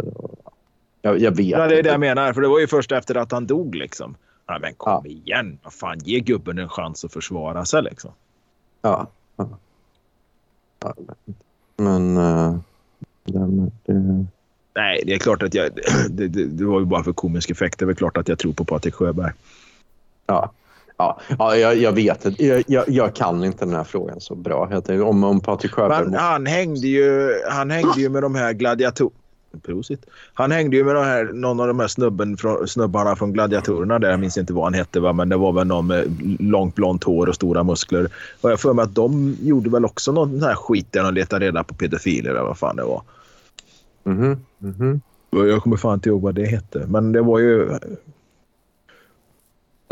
Jag, 1.01 1.19
jag 1.19 1.31
vet 1.31 1.47
ja, 1.47 1.67
det 1.67 1.79
är 1.79 1.83
det 1.83 1.89
jag 1.89 1.99
menar. 1.99 2.33
För 2.33 2.41
det 2.41 2.47
var 2.47 2.59
ju 2.59 2.67
först 2.67 2.91
efter 2.91 3.15
att 3.15 3.31
han 3.31 3.47
dog 3.47 3.75
liksom. 3.75 4.15
Ja, 4.47 4.59
men 4.61 4.73
kom 4.73 5.01
ja. 5.05 5.11
igen. 5.11 5.59
Vad 5.63 5.73
fan, 5.73 5.99
ge 5.99 6.19
gubben 6.19 6.57
en 6.57 6.69
chans 6.69 7.05
att 7.05 7.13
försvara 7.13 7.65
sig 7.65 7.83
liksom. 7.83 8.11
Ja. 8.81 9.07
ja. 9.35 9.49
Men... 11.77 12.17
Uh, 12.17 12.59
det, 13.23 13.71
det... 13.85 14.25
Nej, 14.75 15.03
det 15.05 15.13
är 15.13 15.19
klart 15.19 15.43
att 15.43 15.53
jag... 15.53 15.69
Det, 16.09 16.27
det, 16.27 16.45
det, 16.45 16.65
var 16.65 16.79
ju 16.79 16.85
bara 16.85 17.03
för 17.03 17.13
komisk 17.13 17.49
effekt. 17.49 17.79
Det 17.79 17.85
är 17.85 17.87
väl 17.87 17.95
klart 17.95 18.17
att 18.17 18.27
jag 18.27 18.39
tror 18.39 18.53
på 18.53 18.65
Patrik 18.65 18.93
Sjöberg. 18.93 19.31
Ja, 20.27 20.51
ja, 20.97 21.19
ja 21.37 21.55
jag, 21.55 21.77
jag 21.77 21.91
vet. 21.91 22.39
Jag, 22.39 22.63
jag, 22.67 22.89
jag, 22.89 23.15
kan 23.15 23.43
inte 23.43 23.65
den 23.65 23.75
här 23.75 23.83
frågan 23.83 24.21
så 24.21 24.35
bra. 24.35 24.81
Om, 24.87 25.23
om 25.23 25.39
Patrik 25.39 25.71
Sjöberg... 25.71 26.05
Men 26.05 26.13
han 26.13 26.45
hängde 26.45 26.87
ju, 26.87 27.33
han 27.49 27.71
hängde 27.71 28.01
ju 28.01 28.09
med 28.09 28.23
de 28.23 28.35
här 28.35 28.53
gladiatorerna. 28.53 29.20
Prosit. 29.59 30.05
Han 30.33 30.51
hängde 30.51 30.77
ju 30.77 30.83
med 30.83 30.95
här, 30.95 31.25
någon 31.33 31.59
av 31.59 31.67
de 31.67 31.79
här 31.79 31.87
snubben 31.87 32.37
från, 32.37 32.67
snubbarna 32.67 33.15
från 33.15 33.33
Gladiatorerna 33.33 33.99
där. 33.99 34.09
Jag 34.09 34.19
minns 34.19 34.37
inte 34.37 34.53
vad 34.53 34.63
han 34.63 34.73
hette, 34.73 34.99
va? 34.99 35.13
men 35.13 35.29
det 35.29 35.37
var 35.37 35.51
väl 35.51 35.67
någon 35.67 35.87
med 35.87 36.05
långt 36.39 36.75
blont 36.75 37.03
hår 37.03 37.27
och 37.29 37.35
stora 37.35 37.63
muskler. 37.63 38.07
Och 38.41 38.51
jag 38.51 38.59
för 38.59 38.73
mig 38.73 38.83
att 38.83 38.95
de 38.95 39.37
gjorde 39.41 39.69
väl 39.69 39.85
också 39.85 40.11
någon 40.11 40.39
sån 40.39 40.49
här 40.49 40.55
skit 40.55 40.87
där 40.91 41.03
de 41.03 41.13
letade 41.13 41.45
reda 41.45 41.63
på 41.63 41.73
pedofiler 41.73 42.29
eller 42.29 42.43
vad 42.43 42.57
fan 42.57 42.75
det 42.75 42.83
var. 42.83 43.01
Mhm, 44.03 44.37
mhm. 44.57 45.01
Jag 45.29 45.63
kommer 45.63 45.77
fan 45.77 45.93
inte 45.93 46.09
ihåg 46.09 46.21
vad 46.21 46.35
det 46.35 46.45
hette, 46.45 46.85
men 46.87 47.11
det 47.11 47.21
var 47.21 47.39
ju... 47.39 47.69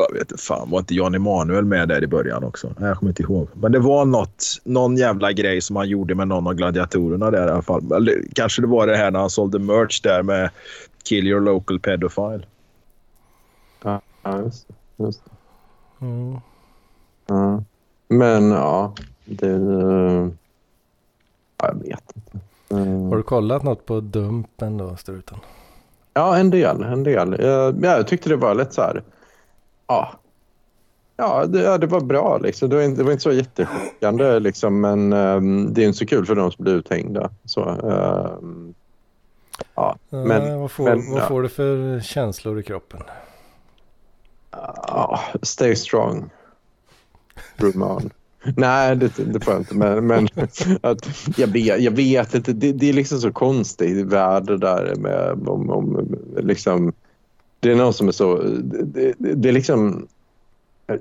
Jag 0.10 0.14
vet 0.14 0.32
inte 0.32 0.43
fan, 0.43 0.70
var 0.70 0.80
inte 0.80 0.95
Jan 0.95 1.16
Emanuel 1.16 1.66
med 1.66 1.88
där 1.88 2.04
i 2.04 2.08
början 2.08 2.43
också? 2.43 2.74
Nej, 2.78 2.88
jag 2.88 2.97
kommer 2.97 3.10
inte 3.12 3.24
ihåg. 3.24 3.47
Men 3.54 3.72
det 3.72 3.80
var 3.80 4.06
något, 4.06 4.45
någon 4.64 4.95
jävla 4.97 5.32
grej 5.32 5.62
som 5.62 5.76
han 5.76 5.89
gjorde 5.89 6.16
med 6.16 6.28
någon 6.28 6.47
av 6.47 6.54
gladiatorerna 6.54 7.32
där 7.32 7.47
i 7.47 7.52
alla 7.52 7.62
fall. 7.62 7.91
Eller 7.91 8.24
kanske 8.36 8.62
det 8.62 8.68
var 8.68 8.88
det 8.88 8.97
här 8.97 9.12
när 9.12 9.20
han 9.20 9.30
sålde 9.30 9.60
merch 9.60 10.02
där 10.02 10.24
med 10.24 10.50
Kill 11.04 11.28
your 11.28 11.41
local 11.41 11.80
pedophile. 11.80 12.41
Ja, 13.84 14.02
just 14.43 14.68
det. 14.68 15.04
Just 15.04 15.22
det. 15.26 15.32
Mm. 16.06 16.38
Ja. 17.28 17.64
Men 18.08 18.52
ja, 18.52 18.93
det... 19.26 19.50
eh, 19.50 20.28
ja, 21.58 21.68
jag 21.68 21.76
vet 21.76 22.04
inte. 22.16 22.39
Eh, 22.70 23.10
Har 23.10 23.18
du 23.18 23.24
kollat 23.24 23.64
något 23.64 23.86
på 23.86 24.00
Dumpen 24.00 24.78
då, 24.78 24.95
Struten? 24.95 25.38
Ja, 26.14 26.38
en 26.38 26.50
del. 26.50 26.84
En 26.84 27.04
del. 27.04 27.36
Jag, 27.39 27.86
ja, 27.86 27.97
jag 27.97 28.08
tyckte 28.08 28.30
det 28.30 28.36
var 28.36 28.56
lite 28.56 28.72
så 28.72 28.82
här... 28.82 29.04
Ja, 29.90 30.12
ja, 31.18 31.46
det, 31.46 31.62
ja, 31.62 31.78
det 31.78 31.88
var 31.88 32.02
bra. 32.02 32.38
Liksom. 32.38 32.70
Det, 32.70 32.76
var 32.76 32.84
inte, 32.84 33.02
det 33.02 33.04
var 33.04 33.12
inte 33.12 33.24
så 33.24 33.32
jättechockande, 33.32 34.40
liksom, 34.40 34.82
men 34.82 35.14
ehm, 35.14 35.74
det 35.74 35.84
är 35.84 35.86
inte 35.86 35.98
så 35.98 36.06
kul 36.06 36.26
för 36.26 36.36
de 36.36 36.52
som 36.52 36.64
blir 36.64 36.74
uthängda. 36.74 37.30
Så, 37.46 37.62
ehm, 37.70 38.74
ja, 39.76 39.96
Men, 40.10 40.28
men, 40.28 40.60
vad 40.60 40.72
får, 40.72 40.84
men, 40.84 41.12
vad 41.12 41.22
ja. 41.22 41.28
får 41.28 41.42
du 41.42 41.50
för 41.50 42.00
känslor 42.00 42.60
i 42.60 42.64
kroppen? 42.64 43.02
ja, 44.52 45.20
stay 45.42 45.76
strong. 45.76 46.30
Roman. 47.58 48.10
Nej, 48.56 48.96
det, 48.96 49.18
det 49.18 49.40
får 49.40 49.54
jag 49.54 49.62
inte. 49.62 49.76
Men, 49.76 50.08
men 50.08 50.28
att, 50.82 51.08
jag, 51.38 51.48
vet, 51.48 51.82
jag 51.82 51.92
vet 51.92 52.36
inte. 52.36 52.54
Det, 52.54 52.72
det 52.72 52.90
är 52.90 52.94
liksom 52.94 53.18
så 53.20 53.32
konstigt 53.32 54.06
värld 54.06 54.46
det 54.46 54.58
där 54.58 54.96
med 54.96 55.48
om, 55.48 55.70
om, 55.70 56.16
liksom, 56.38 56.94
Det 57.60 57.72
är 57.72 57.76
någon 57.76 57.93
som 57.93 58.07
är 58.07 58.12
så... 58.12 58.38
Det, 58.38 59.14
det, 59.18 59.34
det 59.34 59.49
är 59.49 59.53
liksom... 59.53 60.07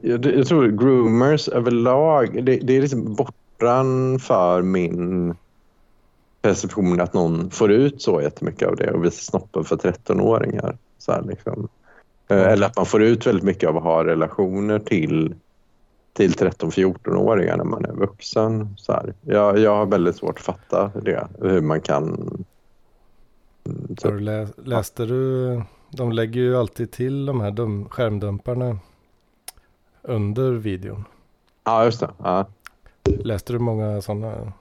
Jag, 0.03 0.27
jag 0.27 0.47
tror 0.47 0.69
groomers 0.69 1.49
överlag, 1.49 2.45
det, 2.45 2.57
det 2.57 2.77
är 2.77 2.81
liksom 2.81 3.15
bortan 3.15 4.19
för 4.19 4.63
min 4.63 5.35
perception 6.43 7.01
att 7.01 7.15
någon 7.15 7.51
får 7.51 7.73
ut 7.73 8.03
så 8.03 8.23
jättemycket 8.23 8.69
av 8.69 8.77
det 8.77 8.91
och 8.91 9.05
visar 9.05 9.23
snoppen 9.23 9.65
för 9.65 9.77
13-åringar. 9.77 10.79
Så 10.99 11.13
här 11.13 11.23
liksom. 11.23 11.69
Eh, 12.29 12.43
Eller 12.43 12.67
att 12.67 12.77
man 12.77 12.87
får 12.87 13.03
ut 13.03 13.27
väldigt 13.27 13.45
mycket 13.45 13.69
av 13.69 13.77
att 13.77 13.83
ha 13.83 14.05
relationer 14.05 14.79
till, 14.79 15.35
till 16.13 16.33
13-14-åringar 16.33 17.57
när 17.57 17.65
man 17.65 17.85
är 17.85 17.93
vuxen. 17.93 18.75
Så 18.77 18.93
här. 18.93 19.15
Jag, 19.21 19.59
jag 19.59 19.77
har 19.77 19.87
väldigt 19.87 20.17
svårt 20.17 20.39
att 20.39 20.45
fatta 20.45 20.91
det, 21.03 21.29
hur 21.41 21.61
man 21.61 21.81
kan... 21.81 22.05
Mm, 23.67 24.19
lä, 24.19 24.49
läste 24.65 25.07
du? 25.07 25.63
De 25.91 26.13
lägger 26.13 26.41
ju 26.41 26.57
alltid 26.57 26.91
till 26.91 27.27
de 27.27 27.41
här 27.41 27.51
dum, 27.51 27.89
skärmdumparna 27.89 28.79
under 30.03 30.53
videon. 30.53 31.05
Ja, 31.65 31.85
just 31.85 32.01
det. 32.01 32.11
Ja. 32.19 32.47
Läste 33.05 33.53
du 33.53 33.59
många 33.59 34.03
sådana? 34.03 34.53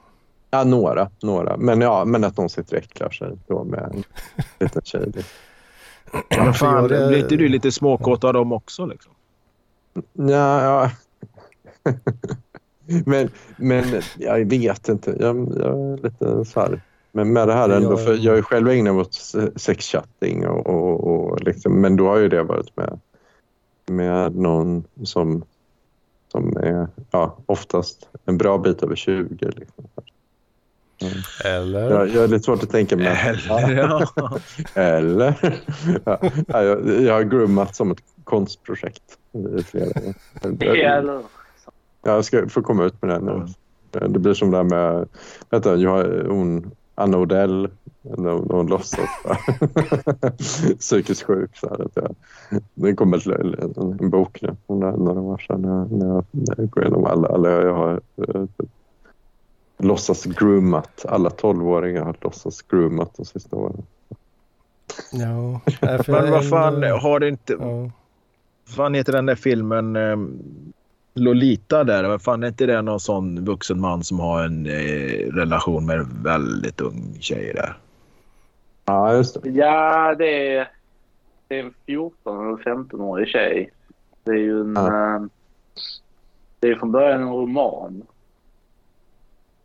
Ja, 0.52 0.64
några. 0.64 1.10
några. 1.22 1.58
Men, 1.58 1.82
ja, 1.82 2.06
men 2.06 2.24
att 2.24 2.38
någon 2.38 2.50
sitter 2.50 2.78
och 2.78 2.84
äcklar 2.84 3.10
sig 3.10 3.38
då 3.48 3.64
med 3.64 3.80
en 3.80 4.04
liten 4.60 4.82
tjej. 4.82 5.12
det- 5.14 5.26
Men 6.38 6.54
fan, 6.54 6.88
det- 6.88 7.08
blir 7.08 7.20
inte 7.20 7.36
du 7.36 7.48
lite 7.50 7.72
småkåt 7.72 8.24
av 8.24 8.34
dem 8.34 8.52
också? 8.52 8.86
Liksom? 8.86 9.12
Ja, 10.14 10.64
ja. 10.64 10.92
men, 13.06 13.30
men 13.58 14.02
jag 14.18 14.46
vet 14.46 14.90
inte. 14.90 15.16
Jag, 15.20 15.54
jag 15.60 15.80
är 15.80 15.98
lite 16.04 16.46
så 16.46 16.60
här. 16.60 16.82
Men 17.18 17.34
med 17.34 17.48
det 17.48 17.54
här 17.54 17.70
ändå, 17.70 17.92
Jag- 17.92 18.04
för 18.04 18.14
jag 18.14 18.38
är 18.38 18.42
själv 18.42 18.68
ägnat 18.70 18.96
mot 18.96 19.14
sexchatting 19.56 20.48
och, 20.48 20.68
och, 20.68 21.08
och 21.08 21.42
liksom, 21.42 21.82
men 21.82 21.96
då 21.96 22.08
har 22.08 22.18
ju 22.18 22.30
det 22.30 22.44
varit 22.44 22.78
med, 22.78 23.00
med 23.92 24.36
någon 24.36 24.84
som, 25.04 25.44
som 26.32 26.58
är 26.58 26.88
ja, 27.12 27.38
oftast 27.46 28.10
en 28.26 28.38
bra 28.38 28.58
bit 28.58 28.84
över 28.84 28.96
20. 28.96 29.28
Liksom. 29.46 29.88
Eller? 31.46 31.92
Jag, 31.92 32.08
jag 32.08 32.24
är 32.24 32.28
lite 32.28 32.44
svårt 32.46 32.64
att 32.64 32.70
tänka 32.70 32.96
mig. 32.98 33.08
Eller, 33.28 33.78
ja. 33.78 34.40
Eller? 34.82 35.34
Ja, 36.06 36.20
ja, 36.48 36.64
jag, 36.64 37.02
jag 37.02 37.14
har 37.14 37.24
groomat 37.24 37.76
som 37.76 37.92
ett 37.92 38.04
konstprojekt 38.24 39.18
i 39.60 39.64
flera 39.64 39.88
år. 39.88 40.14
Eller 40.64 41.22
Ja, 42.04 42.14
jag 42.16 42.26
ska 42.26 42.50
få 42.50 42.62
komma 42.62 42.84
ut 42.86 43.02
med 43.02 43.10
det 43.10 43.20
nu. 43.20 43.46
Det 44.08 44.20
blir 44.20 44.34
som 44.34 44.52
det 44.52 44.58
här 44.58 44.64
med 44.64 45.08
vänta, 45.50 45.76
jag 45.76 45.90
har, 45.90 46.26
hon, 46.30 46.72
Anna 47.00 47.18
Odell 47.18 47.70
när 48.02 48.54
hon, 48.56 48.68
låtsas 48.68 49.10
psykiskt 50.80 51.24
sjuk. 51.24 51.58
Så 51.58 51.70
här, 51.70 51.86
att 51.86 51.92
jag, 51.96 52.16
det 52.74 52.94
kom 52.94 53.14
ett, 53.14 53.26
en, 53.26 53.98
en 54.00 54.10
bok 54.10 54.42
nu, 54.42 54.56
några 54.68 55.22
år 55.22 55.38
sedan 55.38 55.62
när 55.62 55.98
när 55.98 56.08
jag, 56.08 56.26
när 56.32 56.56
jag 56.58 56.70
går 56.70 56.84
igenom 56.84 57.06
alla, 57.06 57.28
alla 57.28 57.50
jag 57.50 57.74
har 57.74 58.02
eh, 58.18 58.46
typ, 58.58 58.70
låtsas 59.78 60.26
groomat. 60.26 61.06
Alla 61.06 61.30
tolvåringar 61.30 62.04
har 62.04 62.16
låtsas 62.22 62.62
groomat 62.62 63.12
de 63.18 63.26
sista 63.26 63.56
åren. 63.56 63.84
Ja. 65.12 65.62
Men 66.08 66.32
vad 66.32 66.50
fan, 66.50 66.84
har 66.84 67.20
det 67.20 67.28
inte... 67.28 67.54
Ja. 67.60 67.92
Vad 68.66 68.76
fan 68.76 68.94
heter 68.94 69.14
den 69.14 69.26
där 69.26 69.36
filmen 69.36 69.96
eh, 69.96 70.18
Lolita 71.20 71.84
där? 71.84 72.04
Vad 72.04 72.22
fan 72.22 72.44
är 72.44 72.48
inte 72.48 72.66
det 72.66 72.82
någon 72.82 73.00
sån 73.00 73.46
vuxen 73.46 73.82
man 73.82 74.04
som 74.04 74.20
har 74.20 74.44
en 74.44 74.66
eh, 74.66 75.34
relation 75.34 75.86
med 75.86 75.98
en 76.00 76.24
väldigt 76.24 76.82
ung 76.82 77.18
tjej 77.20 77.52
där? 77.56 77.78
Ja, 78.86 79.14
just 79.14 79.44
det. 79.44 79.50
Ja, 79.50 80.16
det 80.16 80.56
är, 80.56 80.72
det 81.48 81.60
är 81.60 81.64
en 81.64 81.74
14 81.86 82.48
eller 82.48 82.64
15-årig 82.64 83.28
tjej. 83.28 83.72
Det 84.24 84.32
är 84.32 84.36
ju 84.36 84.62
en... 84.62 84.74
Ja. 84.76 85.16
eh, 85.16 85.22
Det 86.60 86.68
är 86.70 86.76
från 86.76 86.92
början 86.92 87.22
en 87.22 87.30
roman. 87.30 88.04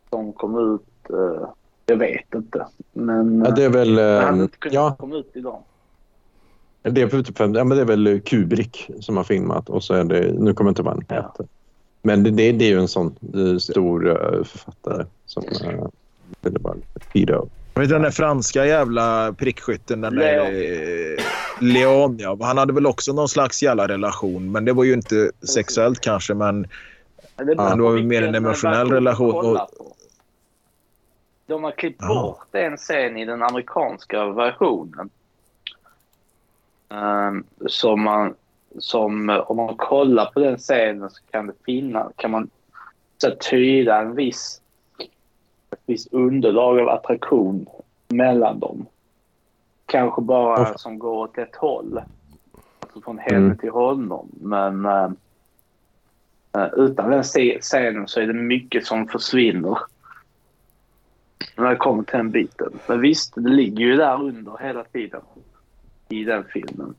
Som 0.09 0.33
kom 0.33 0.75
ut... 0.75 1.09
eh, 1.09 1.47
jag 1.85 1.97
vet 1.97 2.33
inte. 2.35 2.67
Men... 2.93 3.43
Ja, 3.45 3.51
det 3.51 3.63
är 3.63 3.69
väl... 3.69 3.99
eh, 3.99 4.47
ja, 4.71 4.95
komma 4.99 5.15
ut 5.15 5.31
idag. 5.33 5.63
Det 6.83 7.01
är, 7.01 7.23
typ 7.23 7.39
ja, 7.39 7.47
men 7.47 7.69
det 7.69 7.81
är 7.81 7.85
väl 7.85 8.21
Kubrick 8.25 8.89
som 8.99 9.17
har 9.17 9.23
filmat 9.23 9.69
och 9.69 9.83
så 9.83 9.93
är 9.93 10.03
det... 10.03 10.33
Nu 10.33 10.53
kommer 10.53 10.69
jag 10.69 10.71
inte 10.71 10.81
vad 10.81 10.93
han 10.93 11.05
Ja. 11.09 11.15
heter. 11.15 11.45
Men 12.01 12.23
det, 12.23 12.29
det, 12.31 12.51
det 12.51 12.65
är 12.65 12.69
ju 12.69 12.79
en 12.79 12.87
sån 12.87 13.15
eh, 13.35 13.57
stor 13.57 14.09
eh, 14.09 14.43
författare 14.43 15.05
som 15.25 15.43
uh, 15.43 15.87
ville 16.41 16.59
vara 16.59 16.73
lite 16.73 16.99
pedo. 17.13 17.49
Vet 17.75 17.87
du 17.89 17.93
den 17.93 18.01
där 18.01 18.11
franska 18.11 18.65
jävla 18.65 19.33
prickskytten? 19.33 20.01
Den 20.01 20.15
där, 20.15 20.51
Leon. 20.51 21.17
eh, 21.17 21.23
Leon, 21.73 22.17
ja. 22.19 22.37
Han 22.41 22.57
hade 22.57 22.73
väl 22.73 22.85
också 22.85 23.13
någon 23.13 23.29
slags 23.29 23.63
jävla 23.63 23.87
relation. 23.87 24.51
Men 24.51 24.65
det 24.65 24.73
var 24.73 24.83
ju 24.83 24.93
inte 24.93 25.31
sexuellt 25.55 25.99
kanske, 26.01 26.33
men... 26.33 26.67
Men 27.37 27.45
det, 27.47 27.53
Ja, 27.57 27.75
det 27.75 27.81
var 27.81 27.91
väl 27.91 28.03
mer 28.03 28.21
en 28.21 28.35
emotionell 28.35 28.91
relation 28.91 29.45
och- 29.45 29.69
De 31.47 31.63
har 31.63 31.71
klippt 31.71 32.01
Ja. 32.01 32.07
bort 32.07 32.55
en 32.55 32.77
scen 32.77 33.17
i 33.17 33.25
den 33.25 33.43
amerikanska 33.43 34.25
versionen. 34.25 35.09
Ehm, 36.93 37.43
som 37.67 38.01
man, 38.03 38.35
som 38.79 39.41
om 39.47 39.57
man 39.57 39.75
kollar 39.75 40.25
på 40.25 40.39
den 40.39 40.57
scenen 40.57 41.09
så 41.09 41.23
kan 41.31 41.47
det 41.47 41.53
finna, 41.65 42.11
kan 42.15 42.31
man 42.31 42.49
så 43.17 43.31
tyda 43.31 44.01
en 44.01 44.15
viss, 44.15 44.61
ett 45.71 45.79
visst 45.85 46.13
underlag 46.13 46.79
av 46.79 46.89
attraktion 46.89 47.65
mellan 48.07 48.59
dem. 48.59 48.85
Kanske 49.85 50.21
bara 50.21 50.61
Åh. 50.61 50.75
som 50.75 50.99
går 50.99 51.17
åt 51.17 51.37
ett 51.37 51.55
håll. 51.55 52.01
Alltså 52.79 53.01
från 53.01 53.17
henne 53.17 53.37
Mm. 53.45 53.57
till 53.57 53.69
honom. 53.69 54.29
Men 54.41 54.85
eh, 54.85 55.09
utan 56.77 57.11
den 57.11 57.23
scenen 57.61 58.07
så 58.07 58.19
är 58.19 58.27
det 58.27 58.33
mycket 58.33 58.85
som 58.85 59.07
försvinner. 59.07 59.77
När 61.57 61.69
det 61.69 61.75
kommer 61.75 62.03
till 62.03 62.17
den 62.17 62.31
biten. 62.31 62.79
Men 62.87 63.01
visst, 63.01 63.33
det 63.35 63.49
ligger 63.49 63.85
ju 63.85 63.95
där 63.95 64.21
under 64.23 64.57
hela 64.61 64.83
tiden. 64.83 65.21
I 66.09 66.23
den 66.23 66.43
filmen. 66.53 66.95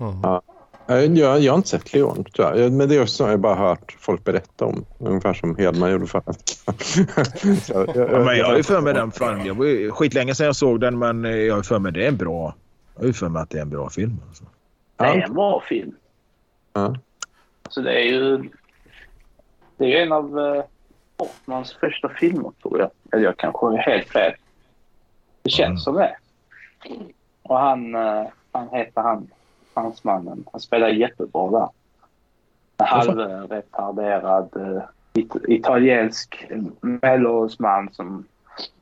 Mm. 0.00 0.20
Ja. 0.22 0.42
Eh, 0.88 0.96
Jag, 1.04 1.40
jag 1.40 1.52
har 1.52 1.56
inte 1.56 1.68
sett 1.68 1.92
Leon, 1.92 2.24
tror 2.24 2.56
jag. 2.58 2.72
Men 2.72 2.88
det 2.88 2.96
är 2.96 3.02
också 3.02 3.24
jag 3.24 3.30
har 3.30 3.36
bara 3.36 3.54
hört 3.54 3.96
folk 3.98 4.24
berätta 4.24 4.64
om. 4.64 4.84
Ungefär 4.98 5.34
som 5.34 5.56
Hedman 5.56 5.90
gjorde 5.92 6.06
förra 6.06 6.22
veckan. 6.26 6.74
Jag- 7.68 7.96
jag- 7.96 8.12
Ja, 8.12 8.24
men 8.24 8.36
jag 8.38 8.46
har 8.46 8.56
ju 8.56 8.62
för 8.62 8.80
mig 8.80 8.94
den. 8.94 9.10
Fan, 9.12 9.44
det 9.44 9.52
var 9.52 9.90
skitlänge 9.90 10.34
sedan 10.34 10.46
jag 10.46 10.56
såg 10.56 10.80
den, 10.80 10.98
men 10.98 11.24
eh, 11.24 11.30
jag 11.36 11.54
har 11.54 11.62
för 11.62 11.78
mig 11.78 11.92
det 11.92 12.04
är 12.04 12.08
en 12.08 12.16
bra... 12.16 12.54
Jag 12.98 13.04
har 13.06 13.12
för 13.12 13.28
mig 13.28 13.42
att 13.42 13.50
det 13.50 13.58
är 13.58 13.62
en 13.62 13.70
bra 13.70 13.90
film. 13.90 14.20
Alltså. 14.28 14.44
Det 14.96 15.04
är 15.04 15.20
en 15.22 15.34
bra 15.34 15.62
film. 15.68 15.94
Ja. 16.72 16.96
Så 17.68 17.80
det 17.80 17.92
är 17.92 18.04
ju... 18.04 18.50
Det 19.76 19.84
är 19.98 20.02
en 20.02 20.12
av 20.12 20.38
eh, 20.38 20.64
Portmans 21.16 21.72
första 21.80 22.08
filmer 22.08 22.52
tror 22.62 22.78
jag. 22.80 22.90
Eller 23.12 23.22
jag 23.24 23.36
kanske 23.36 23.66
är 23.66 23.76
helt 23.76 24.08
fel. 24.08 24.32
Det 25.42 25.50
känns 25.50 25.68
Mm. 25.68 25.76
som 25.78 25.94
det. 25.94 26.16
Och 27.42 27.58
han, 27.58 27.94
eh, 27.94 28.26
han 28.52 28.68
heter 28.68 29.00
han, 29.02 29.28
fransmannen. 29.74 30.44
Han 30.52 30.60
spelar 30.60 30.88
jättebra 30.88 31.50
där. 31.50 31.68
En 32.78 32.86
halvretarderad 32.86 34.56
eh, 34.56 34.82
it, 35.12 35.32
italiensk 35.48 36.46
medelåldersman 36.80 37.88
som 37.92 38.24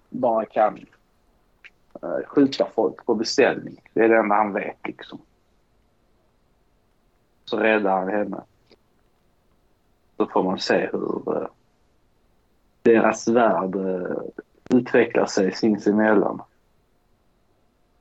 bara 0.08 0.44
kan 0.44 0.78
eh, 2.02 2.18
skjuta 2.26 2.66
folk 2.74 3.06
på 3.06 3.14
beställning. 3.14 3.80
Det 3.94 4.00
är 4.00 4.08
det 4.08 4.18
enda 4.18 4.34
han 4.34 4.52
vet 4.52 4.76
liksom. 4.84 5.18
Så 7.44 7.56
räddar 7.56 7.90
han 7.90 8.08
henne. 8.08 8.40
Så 10.16 10.26
får 10.26 10.42
man 10.42 10.58
se 10.58 10.88
hur 10.92 11.36
eh, 11.42 11.48
deras 12.82 13.28
värld 13.28 13.74
eh, 13.74 14.16
utvecklar 14.70 15.26
sig 15.26 15.54
sinsemellan. 15.54 16.42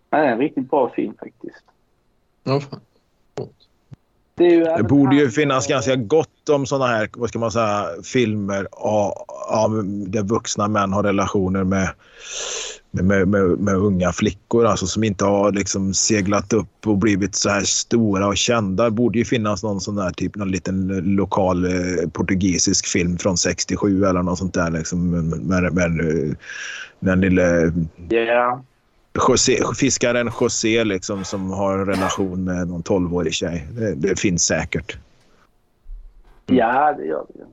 Det 0.10 0.18
är 0.18 0.24
en 0.24 0.40
riktigt 0.40 0.70
bra 0.70 0.90
film 0.90 1.14
faktiskt. 1.20 1.64
Ja, 2.44 2.60
fan. 2.60 2.80
Det, 4.36 4.46
är 4.46 4.52
ju 4.52 4.64
Det 4.64 4.84
borde 4.84 5.16
ju 5.16 5.30
finnas 5.30 5.68
ganska 5.68 5.96
gott 5.96 6.29
om 6.50 6.66
sådana 6.66 6.88
här, 6.88 7.10
vad 7.14 7.30
ska 7.30 7.40
man 7.40 7.52
säga, 7.52 7.86
filmer 8.04 8.68
av, 8.72 9.14
av 9.50 9.84
där 10.08 10.24
vuxna 10.24 10.68
män 10.68 10.94
har 10.94 11.04
relationer 11.04 11.64
med, 11.64 11.90
med, 12.92 13.28
med, 13.28 13.44
med 13.60 13.76
unga 13.76 14.12
flickor 14.12 14.66
alltså 14.66 14.88
som 14.88 15.04
inte 15.04 15.26
har 15.26 15.52
liksom 15.52 15.94
seglat 15.94 16.54
upp 16.54 16.88
och 16.88 16.98
blivit 16.98 17.36
så 17.36 17.50
här 17.50 17.64
stora 17.64 18.28
och 18.28 18.38
kända. 18.38 18.84
Det 18.84 18.92
borde 18.92 19.20
ju 19.20 19.26
finnas 19.26 19.64
någon 19.64 19.82
sån 19.82 19.96
där 19.96 20.12
typ, 20.12 20.36
någon 20.36 20.52
liten 20.52 20.88
lokal 21.16 21.66
eh, 21.66 22.10
portugisisk 22.14 22.88
film 22.88 23.18
från 23.18 23.38
67 23.38 24.06
eller 24.06 24.24
något 24.24 24.40
sånt 24.40 24.54
där 24.54 24.72
liksom 24.72 25.10
med, 25.48 25.74
med, 25.74 26.36
den 27.00 27.22
lille 27.22 27.74
Ja, 28.10 28.64
José, 29.28 29.60
fiskaren 29.80 30.32
José 30.42 30.84
liksom, 30.84 31.24
som 31.26 31.52
har 31.52 31.78
en 31.78 31.86
relation 31.86 32.44
med 32.44 32.68
någon 32.68 32.84
12-årig 32.84 33.34
tjej. 33.34 33.68
Det, 33.72 33.96
det 33.96 34.20
finns 34.20 34.44
säkert. 34.44 34.98
Mm. 36.50 36.58
ja, 36.58 36.94
det 36.94 37.06
gör 37.06 37.26
vi 37.30 37.40
ju. 37.40 37.46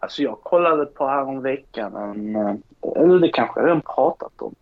Alltså 0.00 0.22
jag 0.22 0.40
kollade 0.42 0.86
på 0.86 1.06
häromveckan 1.06 1.96
en, 1.96 2.36
eh, 2.36 2.54
eller 2.96 3.18
det 3.18 3.28
kanske 3.28 3.60
jag 3.60 3.66
redan 3.66 3.80
pratat 3.80 4.42
om. 4.42 4.54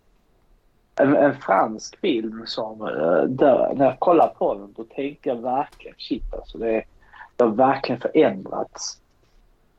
En, 0.96 1.16
en 1.16 1.36
fransk 1.36 2.00
film 2.00 2.42
som, 2.46 2.80
eh, 2.80 3.22
där, 3.22 3.74
när 3.74 3.84
jag 3.84 4.00
kollar 4.00 4.28
på 4.28 4.54
den 4.54 4.72
då 4.76 4.84
tänkte 4.84 5.28
jag 5.28 5.36
verkligen 5.36 5.96
shit 5.98 6.34
alltså 6.34 6.58
det, 6.58 6.84
det 7.36 7.44
har 7.44 7.50
verkligen 7.50 8.00
förändrats. 8.00 9.00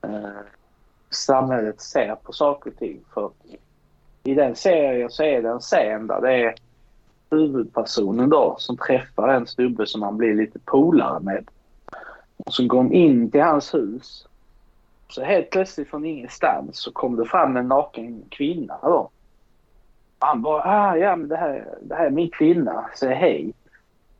Eh, 0.02 0.40
samhället 1.10 1.80
ser 1.80 2.14
på 2.14 2.32
saker 2.32 2.70
och 2.70 2.76
ting. 2.76 3.00
För 3.14 3.30
i 4.24 4.34
den 4.34 4.56
serien 4.56 5.10
så 5.10 5.22
är 5.22 5.42
det 5.42 5.48
en 5.48 5.60
scen 5.60 6.06
där 6.06 6.20
det 6.20 6.32
är 6.32 6.54
huvudpersonen 7.30 8.28
då 8.28 8.56
som 8.58 8.76
träffar 8.76 9.28
en 9.28 9.46
snubbe 9.46 9.86
som 9.86 10.02
han 10.02 10.16
blir 10.16 10.34
lite 10.34 10.58
polare 10.58 11.20
med. 11.20 11.48
Och 12.36 12.52
så 12.52 12.66
går 12.66 12.78
de 12.78 12.92
in 12.92 13.30
till 13.30 13.42
hans 13.42 13.74
hus. 13.74 14.26
Så 15.08 15.22
helt 15.22 15.50
plötsligt 15.50 15.88
från 15.88 16.04
ingenstans 16.04 16.78
så 16.78 16.92
kom 16.92 17.16
det 17.16 17.24
fram 17.24 17.56
en 17.56 17.68
naken 17.68 18.24
kvinna 18.28 18.78
då. 18.82 19.10
Han 20.18 20.42
bara, 20.42 20.62
ah, 20.62 20.96
ja 20.96 21.16
men 21.16 21.28
det 21.28 21.36
här, 21.36 21.78
det 21.82 21.94
här 21.94 22.06
är 22.06 22.10
min 22.10 22.30
kvinna, 22.30 22.90
säg 22.96 23.14
hej. 23.14 23.52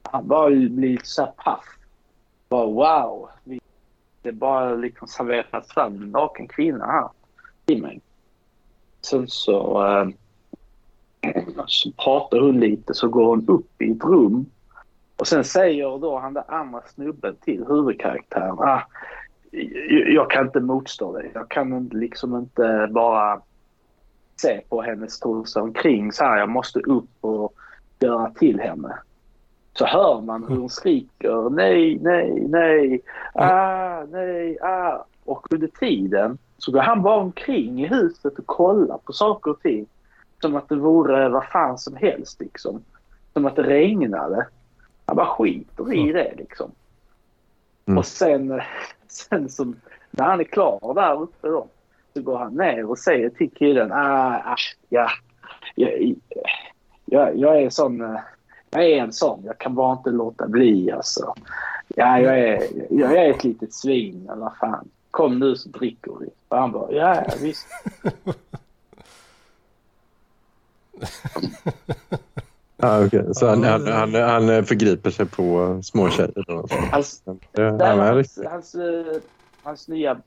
Han 0.03 0.29
bara 0.29 0.49
blir 0.49 0.69
lite 0.69 1.07
så 1.07 1.27
paff. 1.27 1.65
Bara 2.49 2.67
wow. 2.67 3.29
Det 4.23 4.29
är 4.29 4.33
bara 4.33 4.75
liksom 4.75 5.09
serverats 5.09 5.73
fram 5.73 6.03
en 6.03 6.11
naken 6.11 6.49
kvinna 6.49 6.87
här 6.87 7.09
till 7.65 7.83
mig. 7.83 8.01
Sen 9.01 9.29
så, 9.29 9.87
äh, 9.87 10.09
så 11.67 11.93
pratar 11.93 12.41
hon 12.41 12.61
lite 12.61 12.95
så 12.95 13.09
går 13.09 13.27
hon 13.27 13.49
upp 13.49 13.83
i 13.83 13.91
ett 13.91 14.05
rum. 14.05 14.47
Och 15.17 15.27
sen 15.27 15.45
säger 15.45 15.99
då 15.99 16.19
han 16.19 16.35
den 16.35 16.45
andra 16.49 16.83
snubben 16.95 17.37
till 17.37 17.65
huvudkaraktären. 17.69 18.59
Ah, 18.59 18.83
jag, 20.15 20.31
kan 20.31 20.47
inte 20.47 20.61
motstå 20.61 21.19
det. 21.19 21.31
Jag 21.35 21.49
kan 21.49 21.73
inte- 21.73 21.97
liksom 21.97 22.37
inte 22.37 22.89
bara 22.91 23.41
se 24.37 24.61
på 24.69 24.83
henne 24.83 25.09
stå 25.09 25.45
omkring 25.57 26.13
så 26.13 26.25
här. 26.25 26.39
Jag 26.39 26.49
måste 26.49 26.81
upp 26.81 27.11
och 27.21 27.55
göra 27.99 28.31
till 28.31 28.61
henne. 28.61 28.99
Så 29.73 29.87
hör 29.87 30.21
man 30.21 30.45
hur 30.49 30.57
hon 30.57 30.71
skriker 30.71 31.51
nej, 31.51 31.99
nej, 32.03 32.47
nej, 32.49 33.01
ah, 33.35 34.05
nej, 34.05 34.61
ah. 34.61 35.05
Och 35.25 35.53
under 35.53 35.67
tiden 35.67 36.39
så 36.59 36.73
går 36.73 36.81
han 36.81 37.03
bara 37.03 37.17
omkring 37.21 37.85
i 37.85 37.87
huset 37.87 38.39
och 38.39 38.47
kollar 38.47 38.99
på 38.99 39.13
saker 39.13 39.51
och 39.51 39.61
ting. 39.61 39.87
Som 40.41 40.57
att 40.57 40.69
det 40.69 40.77
vore 40.77 41.29
vad 41.29 41.45
fan 41.45 41.79
som 41.79 41.97
helst 41.97 42.41
liksom. 42.41 42.83
Som 43.33 43.47
att 43.47 43.57
det 43.57 43.63
regnade. 43.63 44.47
Han 45.07 45.17
bara 45.17 45.27
skiter 45.27 45.93
i 45.95 46.13
det 46.13 46.35
liksom. 46.37 46.71
Mm. 47.87 47.99
Och 47.99 48.07
sen, 48.07 48.61
sen 49.09 49.49
så, 49.49 49.73
när 50.11 50.25
han 50.25 50.41
är 50.41 50.45
klar 50.45 50.95
där 50.95 51.23
uppe 51.23 51.49
då. 51.49 51.67
Så 52.15 52.23
går 52.23 52.39
han 52.39 52.55
ner 52.55 52.91
och 52.91 52.99
säger 52.99 53.29
till 53.31 53.51
killen. 53.51 53.93
Ah, 53.93 54.37
ah, 54.45 54.57
ja, 54.89 55.11
jag, 55.75 56.15
jag, 57.05 57.37
jag 57.39 57.63
är 57.63 57.71
sån. 57.71 58.01
eh, 58.01 58.21
Jag 58.71 58.85
är 58.85 58.97
en 59.03 59.13
sån. 59.13 59.43
Jag 59.45 59.59
kan 59.59 59.75
bara 59.75 59.93
inte 59.93 60.11
låta 60.11 60.49
bli 60.49 60.91
alltså. 60.93 61.35
Ja, 61.89 62.21
jag 62.21 62.39
är, 62.39 62.63
jag 62.91 63.13
är 63.13 63.31
ett 63.31 63.45
litet 63.45 63.75
svin 63.75 64.29
eller 64.33 64.41
vad 64.41 64.57
fan. 64.57 64.89
Kom 65.11 65.39
nu 65.39 65.57
så 65.57 65.69
dricker 65.69 66.13
vi. 66.21 66.29
Och 66.49 66.59
han 66.59 66.73
bara, 66.73 66.93
ja, 66.93 67.15
ja 67.29 67.35
visst. 67.43 67.67
Ja, 72.77 73.07
okej. 73.07 73.35
Så 73.35 73.49
han, 73.49 73.65
han, 73.65 73.87
han, 73.87 74.15
han 74.15 74.65
förgriper 74.65 75.11
sig 75.11 75.27
på 75.27 75.79
små 75.83 76.11
tjejer 76.11 76.45
då? 76.47 76.67
Hans, 76.91 77.23
hans, 77.81 78.39
hans, 78.51 78.75
eh, 78.75 79.21
hans 79.63 79.89
nya 79.89 80.21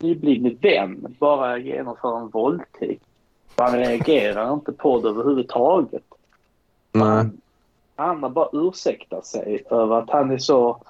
nyblivne 0.00 0.50
vän 0.60 1.16
bara 1.18 1.58
genomför 1.58 2.20
en 2.20 2.28
våldtäkt. 2.28 3.02
Han 3.56 3.72
reagerar 3.72 4.54
inte 4.54 4.72
på 4.72 5.00
det 5.00 5.08
överhuvudtaget. 5.08 6.02
Nej. 6.92 7.04
Han, 7.06 7.38
han 7.96 8.32
bara 8.32 8.48
ursäktar 8.52 9.20
sig 9.20 9.62
över 9.70 9.98
att 9.98 10.10
han 10.10 10.30
är 10.30 10.38
så 10.38 10.82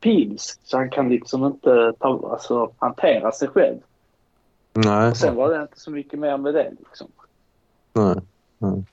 pilsk 0.00 0.60
så 0.64 0.76
han 0.76 0.90
kan 0.90 1.08
liksom 1.08 1.44
inte 1.44 1.92
ta, 1.98 2.30
alltså, 2.32 2.70
hantera 2.78 3.32
sig 3.32 3.48
själv. 3.48 3.78
Nej. 4.72 5.10
Och 5.10 5.16
sen 5.16 5.34
var 5.34 5.54
det 5.54 5.62
inte 5.62 5.80
så 5.80 5.90
mycket 5.90 6.18
mer 6.18 6.36
med 6.36 6.54
det. 6.54 6.70
Liksom. 6.78 7.08
Nej. 7.92 8.16
Nej. 8.58 8.84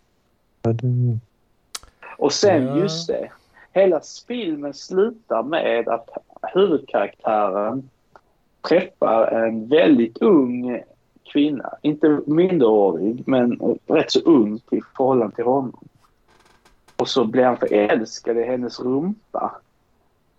Och 2.17 2.33
sen 2.33 2.65
Ja. 2.65 2.77
just 2.77 3.07
det. 3.07 3.31
Hela 3.73 4.01
filmen 4.27 4.73
slutar 4.73 5.43
med 5.43 5.87
att 5.87 6.09
huvudkaraktären 6.53 7.89
träffar 8.61 9.27
en 9.27 9.67
väldigt 9.67 10.17
ung 10.17 10.81
kvinna. 11.23 11.73
Inte 11.81 12.19
minderårig, 12.25 13.23
men 13.27 13.77
rätt 13.87 14.11
så 14.11 14.19
ung 14.19 14.59
till 14.59 14.83
förhållande 14.97 15.35
till 15.35 15.45
honom. 15.45 15.83
Och 16.95 17.07
så 17.07 17.25
blir 17.25 17.43
han 17.43 17.57
förälskad 17.57 18.37
i 18.37 18.43
hennes 18.43 18.79
rumpa. 18.79 19.55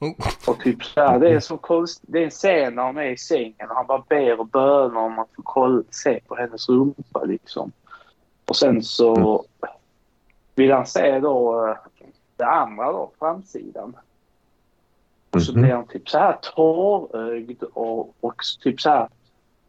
Mm. 0.01 0.15
Och 0.47 0.61
typ 0.61 0.85
så 0.85 1.01
här, 1.01 1.19
det 1.19 1.29
är 1.29 1.41
så 1.41 1.57
konst, 1.57 2.01
det 2.03 2.19
är 2.19 2.25
en 2.25 2.31
scen 2.31 2.75
när 2.75 2.83
de 2.83 2.97
är 2.97 3.11
i 3.11 3.17
sängen 3.17 3.71
och 3.71 3.77
han 3.77 3.87
bara 3.87 4.03
ber 4.09 4.41
och 4.41 4.47
bönar 4.47 5.01
om 5.01 5.19
att 5.19 5.29
få 5.37 5.43
kolla, 5.43 5.83
se 5.91 6.21
på 6.27 6.35
hennes 6.35 6.69
rumpa 6.69 7.25
liksom. 7.25 7.73
Och 8.49 8.57
sen 8.57 8.83
så 8.83 9.45
vill 10.57 10.73
han 10.73 10.87
se 10.87 11.19
då 11.21 11.67
eh, 11.69 11.77
det 12.37 12.45
andra 12.47 12.93
då, 12.93 13.11
framsidan. 13.19 13.97
Och 15.31 15.43
så 15.43 15.53
Mhm. 15.53 15.63
blir 15.63 15.73
han 15.73 15.87
typ 15.87 16.09
så 16.09 16.19
här 16.19 16.39
tårögd 16.43 17.63
och, 17.63 18.15
och 18.21 18.43
typ 18.63 18.81
så 18.81 18.91
här 18.91 19.09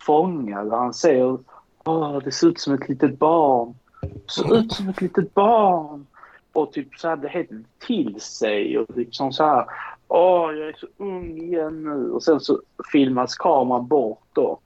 fångad. 0.01 0.71
Han 0.71 0.93
säger 0.93 1.37
Åh, 1.85 2.17
det 2.23 2.31
ser 2.31 2.47
ut 2.47 2.59
som 2.59 2.73
ett 2.73 2.89
litet 2.89 3.19
barn. 3.19 3.75
Det 4.01 4.31
ser 4.31 4.55
ut 4.57 4.71
som 4.73 4.89
ett 4.89 5.01
litet 5.01 5.33
barn. 5.33 6.07
Och 6.53 6.71
typ 6.71 6.95
så 6.95 7.07
här, 7.07 7.15
det 7.15 7.27
helt 7.27 7.79
till 7.79 8.21
sig 8.21 8.79
och 8.79 8.97
liksom 8.97 9.33
så 9.33 9.43
här. 9.45 9.65
Åh, 10.07 10.53
jag 10.53 10.67
är 10.69 10.73
så 10.79 10.87
ung 10.97 11.37
igen 11.37 11.83
nu. 11.83 12.11
Och 12.11 12.23
sen 12.23 12.39
så 12.39 12.61
filmas 12.91 13.35
kameran 13.35 13.87
bort 13.87 14.23
då. 14.33 14.59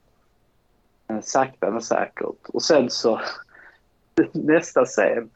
Eh, 1.08 1.20
Sakta 1.20 1.70
men 1.70 1.82
säkert. 1.82 2.48
Och 2.48 2.62
sen 2.62 2.90
så 2.90 3.20
nästa 4.32 4.84
scen. 4.84 5.30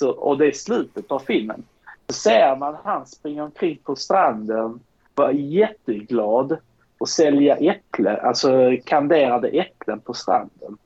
Så, 0.00 0.10
och 0.10 0.38
det 0.38 0.46
är 0.46 0.52
slutet 0.52 1.10
av 1.10 1.18
filmen. 1.18 1.62
Så 2.08 2.14
ser 2.14 2.56
man 2.56 2.76
han 2.84 3.06
springa 3.06 3.44
omkring 3.44 3.78
på 3.84 3.96
stranden, 3.96 4.80
vara 5.14 5.32
jätteglad 5.32 6.56
och 6.98 7.08
sälja 7.08 7.56
äpplen, 7.56 8.16
alltså 8.22 8.76
kanderade 8.84 9.48
äpplen 9.48 10.00
på 10.00 10.14
stranden. 10.14 10.78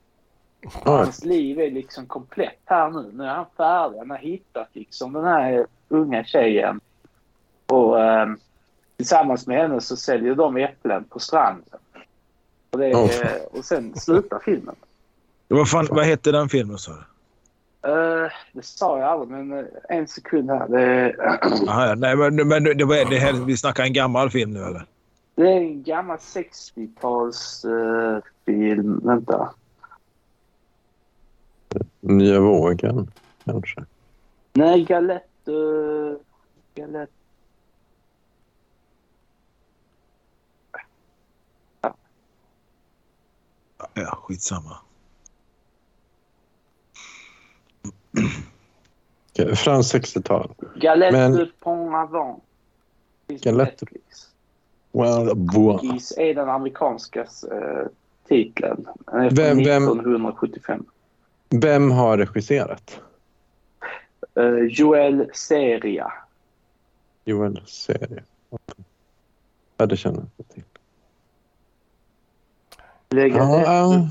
Hans 0.72 1.24
liv 1.24 1.60
är 1.60 1.70
liksom 1.70 2.06
komplett 2.06 2.58
här 2.64 2.90
nu. 2.90 3.10
Nu 3.12 3.24
är 3.24 3.28
han 3.28 3.46
färdig. 3.56 3.98
Han 3.98 4.10
har 4.10 4.18
hittat 4.18 4.68
liksom 4.72 5.12
den 5.12 5.24
här 5.24 5.66
unga 5.88 6.24
tjejen. 6.24 6.80
Och 7.66 8.00
eh, 8.00 8.28
tillsammans 8.96 9.46
med 9.46 9.56
henne 9.56 9.80
så 9.80 9.96
säljer 9.96 10.34
de 10.34 10.56
äpplen 10.56 11.04
på 11.04 11.18
stranden. 11.18 11.78
Och, 12.70 12.78
det 12.78 12.86
är, 12.86 12.94
Oh. 12.94 13.58
och 13.58 13.64
sen 13.64 13.94
slutar 13.94 14.38
filmen. 14.44 14.74
Vad, 15.48 15.70
fan, 15.70 15.88
vad 15.90 16.04
hette 16.04 16.32
den 16.32 16.48
filmen 16.48 16.78
sa 16.78 16.92
du? 16.92 17.13
Eh, 17.84 18.30
det 18.52 18.64
sa 18.64 18.98
jag 18.98 19.08
aldrig, 19.08 19.30
men 19.30 19.58
eh, 19.58 19.64
en 19.88 20.08
sekund 20.08 20.50
här. 20.50 20.68
Det, 20.68 21.16
Aha. 21.68 21.94
Nej, 21.94 22.16
men, 22.16 22.48
men 22.48 22.64
det, 22.64 22.84
var, 22.84 23.10
det 23.10 23.18
här, 23.18 23.32
vi 23.32 23.56
snackar 23.56 23.84
en 23.84 23.92
gammal 23.92 24.30
film 24.30 24.50
nu 24.52 24.64
eller? 24.64 24.86
det 25.34 25.42
är 25.42 25.56
en 25.56 25.82
gammal 25.82 26.16
60-tals 26.16 27.64
eh, 27.64 28.22
film. 28.46 29.00
Vänta. 29.04 29.54
Nya 32.00 32.40
vågen, 32.40 33.10
kanske. 33.44 33.84
Nej, 34.52 34.84
Galette... 34.84 35.50
Uh, 35.50 36.16
Galette... 36.74 37.12
Ja, 43.94 44.18
skitsamma. 44.22 44.76
Okej, 49.32 49.56
Frans 49.56 49.94
60-tal. 49.94 50.54
Galette 50.76 51.12
Men- 51.64 51.94
Avant. 51.94 52.42
Netflix. 53.44 54.28
Well, 54.92 55.34
boa. 55.36 55.80
Gis 55.82 56.18
är 56.18 56.34
den 56.34 56.48
amerikanska 56.48 57.20
eh, 57.20 57.86
titeln. 58.28 58.86
Den 59.06 59.20
är 59.20 59.28
från 59.28 59.36
Vem- 59.36 59.56
vem- 59.64 59.82
1975. 59.84 60.84
Vem 61.50 61.90
har 61.90 62.18
regisserat? 62.18 63.00
Eh, 64.34 64.44
Joel 64.70 65.30
Seria. 65.34 66.12
Joel 67.24 67.62
serie. 67.66 68.24
Okej. 68.50 68.84
Ja, 69.76 69.86
det 69.86 69.96
känner 69.96 70.16
jag 70.16 70.26
inte 70.36 70.54
till. 70.54 70.62
Le 73.10 73.28
Galette 73.28 73.70
ja. 73.70 74.08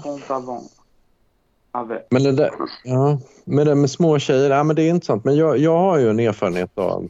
Men 2.09 2.24
det 2.24 2.32
där, 2.32 2.51
ja, 2.84 3.19
med 3.45 3.67
det 3.67 3.76
med 3.76 3.89
små 3.89 4.19
tjejer, 4.19 4.49
ja, 4.49 4.63
men 4.63 4.76
det 4.76 4.84
är 4.84 4.89
intressant. 4.89 5.24
Men 5.24 5.36
jag, 5.36 5.57
jag 5.57 5.78
har 5.78 5.97
ju 5.99 6.09
en 6.09 6.19
erfarenhet 6.19 6.71
av, 6.76 7.09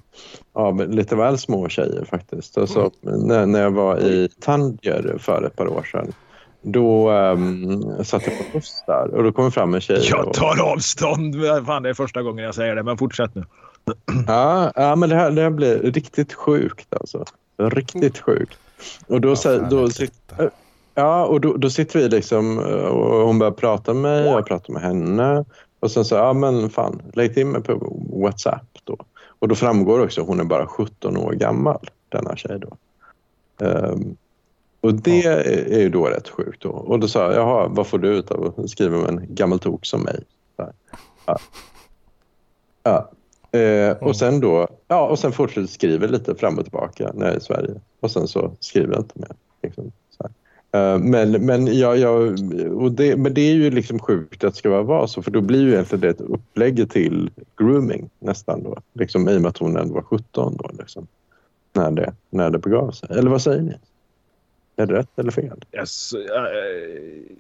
av 0.54 0.90
lite 0.90 1.16
väl 1.16 1.38
små 1.38 1.70
tjejer 1.70 2.06
faktiskt. 2.06 2.58
Alltså, 2.58 2.92
när, 3.02 3.46
när 3.46 3.62
jag 3.62 3.72
var 3.72 4.00
i 4.00 4.30
Tanger 4.42 5.18
för 5.20 5.44
ett 5.44 5.56
par 5.56 5.68
år 5.68 5.84
sedan. 5.92 6.14
Då 6.62 7.12
um, 7.12 8.04
satt 8.04 8.28
jag 8.28 8.38
på 8.38 8.44
buss 8.54 8.84
där 8.88 9.14
och 9.16 9.24
då 9.24 9.32
kom 9.32 9.52
fram 9.52 9.74
en 9.74 9.82
tjej. 9.82 10.08
Jag 10.10 10.28
och, 10.28 10.34
tar 10.34 10.72
avstånd. 10.72 11.36
Fan, 11.66 11.84
det 11.84 11.90
är 11.90 11.94
första 11.94 12.22
gången 12.22 12.46
jag 12.46 12.56
säger 12.56 12.76
det, 12.76 12.84
men 12.84 12.98
fortsätt 12.98 13.36
nu. 13.36 13.44
ja, 14.28 14.72
ja, 14.76 14.96
men 14.96 15.10
det 15.10 15.16
här, 15.16 15.32
det 15.32 15.42
här 15.42 15.50
blir 15.50 15.80
riktigt 15.80 16.34
sjukt 16.34 16.94
alltså. 16.94 17.26
Riktigt 17.58 18.20
sjukt. 18.20 18.58
Och 19.08 19.22
då, 19.22 19.36
Ja, 19.44 19.58
då, 19.58 19.88
tittar. 19.88 20.52
Ja, 20.96 21.26
och 21.26 21.42
då, 21.42 21.54
då 21.54 21.70
sitter 21.70 22.00
vi 22.00 22.10
liksom 22.10 22.58
och 22.60 23.28
hon 23.28 23.40
börjar 23.40 23.52
prata 23.52 23.94
med 23.94 24.02
mig, 24.02 24.26
jag 24.26 24.46
pratar 24.46 24.74
med 24.74 24.82
henne. 24.82 25.46
Och 25.80 25.92
sen 25.92 26.06
så, 26.06 26.16
ja 26.16 26.34
men 26.34 26.70
fan, 26.70 27.02
lägg 27.14 27.34
till 27.34 27.46
mig 27.46 27.62
på 27.62 27.98
WhatsApp 28.22 28.80
då. 28.84 28.98
Och 29.40 29.48
då 29.48 29.56
framgår 29.56 30.04
också 30.04 30.22
att 30.22 30.28
hon 30.28 30.40
är 30.40 30.44
bara 30.44 30.68
17 30.68 31.18
år 31.18 31.32
gammal, 31.32 31.90
denna 32.10 32.36
tjej 32.36 32.60
då. 32.60 32.78
Ehm, 33.66 34.18
och 34.82 34.94
det 34.94 35.26
är 35.74 35.80
ju 35.80 35.90
då 35.90 36.06
rätt 36.06 36.30
sjukt 36.30 36.62
då. 36.62 36.70
Och 36.70 37.00
då 37.00 37.08
sa 37.08 37.22
jag, 37.24 37.34
jaha, 37.34 37.68
vad 37.68 37.88
får 37.88 38.00
du 38.00 38.08
ut 38.08 38.32
av 38.32 38.54
att 38.58 38.70
skriva 38.70 38.98
med 38.98 39.10
en 39.10 39.36
gammal 39.36 39.60
tok 39.60 39.86
som 39.86 40.02
mig? 40.02 40.24
Ja. 41.26 41.38
ja. 42.84 43.12
Eh, 43.60 43.98
och 43.98 44.16
sen 44.16 44.40
då, 44.40 44.68
ja 44.88 45.08
och 45.08 45.20
sen 45.20 45.32
fortsätter 45.32 45.68
skriva 45.68 46.08
lite 46.08 46.36
fram 46.36 46.58
och 46.58 46.64
tillbaka 46.64 47.12
när 47.14 47.26
jag 47.26 47.34
är 47.34 47.38
i 47.38 47.42
Sverige. 47.42 47.82
Och 48.00 48.12
sen 48.12 48.28
så 48.28 48.52
skriver 48.60 48.94
jag 48.94 49.02
inte 49.02 49.20
mer. 49.20 49.36
Liksom. 49.64 49.86
Eh, 49.86 49.92
Eh, 50.74 51.00
men, 51.00 51.32
men, 51.32 51.78
jag, 51.78 51.98
jag, 51.98 52.40
och 52.74 52.92
det, 52.92 53.18
men 53.18 53.34
det 53.34 53.42
är 53.42 53.54
ju 53.54 53.70
liksom 53.72 54.00
sjukt 54.00 54.44
att 54.44 54.54
det 54.54 54.58
ska 54.58 54.82
vara 54.82 55.08
så 55.08 55.22
för 55.22 55.32
då 55.32 55.42
blir 55.42 55.62
ju 55.62 55.72
egentligen 55.74 56.02
det 56.02 56.10
ett 56.10 56.22
upplägg 56.22 56.90
till 56.92 57.30
grooming 57.58 58.10
nästan 58.20 58.64
då. 58.64 58.78
Liksom, 58.94 59.30
I 59.30 59.38
och 59.38 59.42
med 59.42 59.50
att 59.50 59.58
hon 59.58 59.78
ändå 59.78 59.94
var 59.94 60.02
17 60.02 60.58
då. 60.58 60.70
Liksom, 60.80 61.08
när, 61.74 61.92
det, 61.92 62.14
när 62.30 62.50
det 62.50 62.60
begav 62.60 62.92
sig. 62.92 63.10
Eller 63.12 63.30
vad 63.30 63.42
säger 63.42 63.62
ni? 63.62 63.74
Är 64.76 64.86
det 64.86 64.94
rätt 64.94 65.20
eller 65.20 65.32
fel? 65.32 65.64
Yes, 65.74 66.14
äh, 66.14 67.36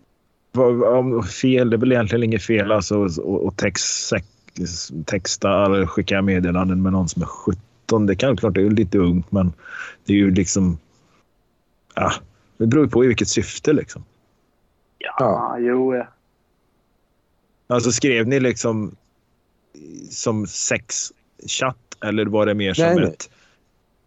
vad- 0.51 0.83
om 0.83 1.23
fel, 1.23 1.69
det 1.69 1.75
är 1.75 1.77
väl 1.77 1.91
egentligen 1.91 2.23
inget 2.23 2.43
fel 2.43 2.71
alltså 2.71 3.03
att 3.05 3.17
och 3.17 3.57
text, 3.57 4.13
texta 5.05 5.65
eller 5.65 5.85
skicka 5.85 6.21
meddelanden 6.21 6.81
med 6.81 6.91
någon 6.91 7.09
som 7.09 7.21
är 7.21 7.25
17. 7.25 8.05
Det 8.05 8.15
kan 8.15 8.37
klart 8.37 8.53
det 8.53 8.61
är 8.61 8.69
lite 8.69 8.97
ungt, 8.97 9.31
men 9.31 9.53
det 10.05 10.13
är 10.13 10.17
ju 10.17 10.31
liksom... 10.31 10.77
Ja, 11.95 12.11
det 12.57 12.67
beror 12.67 12.85
ju 12.85 12.89
på 12.91 13.03
i 13.03 13.07
vilket 13.07 13.27
syfte 13.27 13.73
liksom. 13.73 14.03
Ja, 14.97 15.15
Ja. 15.19 15.57
jo. 15.59 15.95
ja. 15.95 16.07
Alltså 17.67 17.91
skrev 17.91 18.27
ni 18.27 18.39
liksom 18.39 18.95
som 20.09 20.47
sexchatt 20.47 21.77
eller 22.05 22.25
var 22.25 22.45
det 22.45 22.53
mer 22.53 22.73
som 22.73 22.85
Nej, 22.85 22.95
nej. 22.95 23.05
ett... 23.05 23.29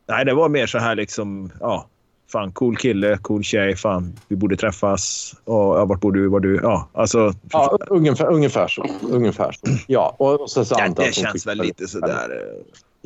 Nej, 0.09 0.25
det 0.25 0.35
var 0.35 0.49
mer 0.49 0.67
så 0.67 0.79
här 0.79 0.95
liksom, 0.95 1.53
ja, 1.61 1.89
fan 2.33 2.53
cool 2.53 2.77
kille, 2.77 3.19
cool 3.23 3.43
tjej, 3.43 3.77
fan 3.77 4.13
vi 4.29 4.37
borde 4.37 4.57
träffas. 4.57 5.35
Och, 5.45 5.79
ja, 5.79 5.85
vart 5.85 6.01
bor 6.01 6.13
du, 6.13 6.29
var 6.29 6.41
du? 6.41 6.61
Ja, 6.63 6.89
alltså. 6.93 7.33
Ja, 7.51 7.79
ungefär, 7.89 8.33
ungefär 8.33 8.69
så. 8.69 8.87
Ungefär 9.11 9.53
så. 9.53 9.67
Ja, 9.87 10.17
och, 10.19 10.41
och 10.41 10.51
så, 10.51 10.65
så 10.65 10.75
jag 10.79 10.95
det 10.97 11.15
känns 11.15 11.47
väl 11.47 11.59
lite 11.59 11.89
sådär. 11.89 12.43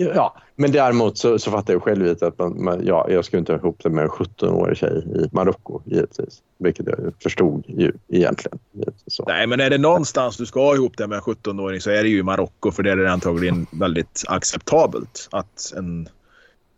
Ja, 0.04 0.36
men 0.56 0.72
däremot 0.72 1.18
så, 1.18 1.38
så 1.38 1.50
fattar 1.50 1.72
jag 1.72 1.82
själv 1.82 2.16
att 2.20 2.38
man, 2.38 2.64
man, 2.64 2.86
ja, 2.86 3.06
jag 3.10 3.24
skulle 3.24 3.40
inte 3.40 3.52
ha 3.52 3.58
ihop 3.58 3.80
det 3.82 3.90
med 3.90 4.04
en 4.04 4.10
17-årig 4.10 4.76
tjej 4.76 5.04
i 5.14 5.28
Marocko 5.32 5.80
givetvis. 5.84 6.42
Vilket 6.58 6.86
jag 6.86 7.12
förstod 7.22 7.64
ju 7.68 7.92
egentligen. 8.08 8.58
Så. 9.06 9.24
Nej, 9.28 9.46
men 9.46 9.60
är 9.60 9.70
det 9.70 9.78
någonstans 9.78 10.36
du 10.36 10.46
ska 10.46 10.60
ha 10.60 10.74
ihop 10.74 10.96
det 10.96 11.06
med 11.06 11.16
en 11.16 11.22
17-åring 11.22 11.80
så 11.80 11.90
är 11.90 12.02
det 12.02 12.08
ju 12.08 12.18
i 12.18 12.22
Marocko 12.22 12.70
för 12.70 12.82
där 12.82 12.90
är 12.90 13.04
det 13.04 13.12
antagligen 13.12 13.66
väldigt 13.70 14.24
acceptabelt 14.28 15.28
att 15.30 15.72
en 15.76 16.08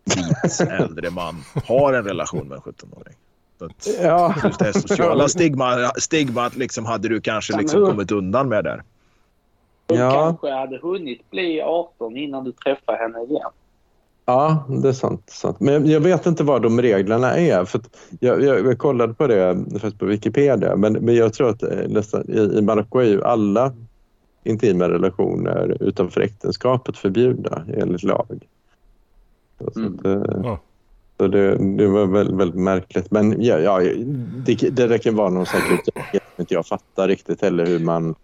vit 0.04 0.60
äldre 0.70 1.10
man 1.10 1.44
har 1.66 1.92
en 1.92 2.04
relation 2.04 2.48
med 2.48 2.56
en 2.56 2.62
17-åring. 2.62 3.14
Så 3.58 3.64
att 3.64 3.88
Ja, 4.02 4.34
just 4.44 4.58
det 4.58 4.72
sociala 4.72 5.28
stigma, 5.36 5.90
stigmat 5.96 6.56
liksom 6.56 6.86
hade 6.86 7.08
du 7.08 7.20
kanske 7.20 7.58
liksom 7.58 7.86
kommit 7.86 8.10
undan 8.10 8.48
med 8.48 8.64
där. 8.64 8.82
Du 9.92 9.98
Ja. 9.98 10.10
kanske 10.10 10.50
hade 10.50 10.78
hunnit 10.78 11.30
bli 11.30 11.62
18 11.62 12.16
innan 12.16 12.44
du 12.44 12.52
träffade 12.52 12.98
henne 12.98 13.22
igen. 13.24 13.50
ja, 14.26 14.64
det 14.82 14.88
är 14.88 14.92
sant. 14.92 15.30
sant. 15.30 15.60
Men 15.60 15.86
jag 15.90 16.00
vet 16.00 16.26
inte 16.26 16.44
vad 16.44 16.62
de 16.62 16.82
reglerna 16.82 17.36
är. 17.36 17.64
För 17.64 17.78
att 17.78 17.96
jag, 18.20 18.42
jag, 18.42 18.66
jag 18.66 18.78
kollade 18.78 19.14
på 19.14 19.26
det 19.26 19.64
först 19.80 19.98
på 19.98 20.06
Wikipedia. 20.06 20.76
Men, 20.76 20.92
men 20.92 21.14
jag 21.14 21.34
tror 21.34 21.48
att 21.48 21.62
eh, 21.62 21.78
nästan, 21.88 22.24
i, 22.28 22.38
i 22.58 22.62
Marocko 22.62 22.98
är 22.98 23.04
ju 23.04 23.24
alla 23.24 23.72
intima 24.44 24.88
relationer 24.88 25.76
utanför 25.80 26.20
äktenskapet 26.20 26.96
förbjudna 26.96 27.64
enligt 27.76 28.02
lag. 28.02 28.48
Så 29.74 29.80
Mm. 29.80 29.94
att, 29.98 30.04
eh, 30.06 30.40
Ja. 30.44 30.58
Så 31.16 31.26
det, 31.28 31.76
det 31.76 31.86
var 31.86 32.06
väldigt, 32.06 32.36
väldigt 32.36 32.60
märkligt. 32.60 33.10
Men 33.10 33.42
ja, 33.42 33.58
ja, 33.58 33.80
det, 34.46 34.54
det 34.70 34.98
kan 34.98 35.16
vara 35.16 35.30
någon 35.30 35.46
säkert 35.46 35.88
inte 36.36 36.54
jag 36.54 36.66
fattar 36.66 37.08
riktigt 37.08 37.42
heller 37.42 37.66
hur 37.66 37.78
man... 37.78 38.14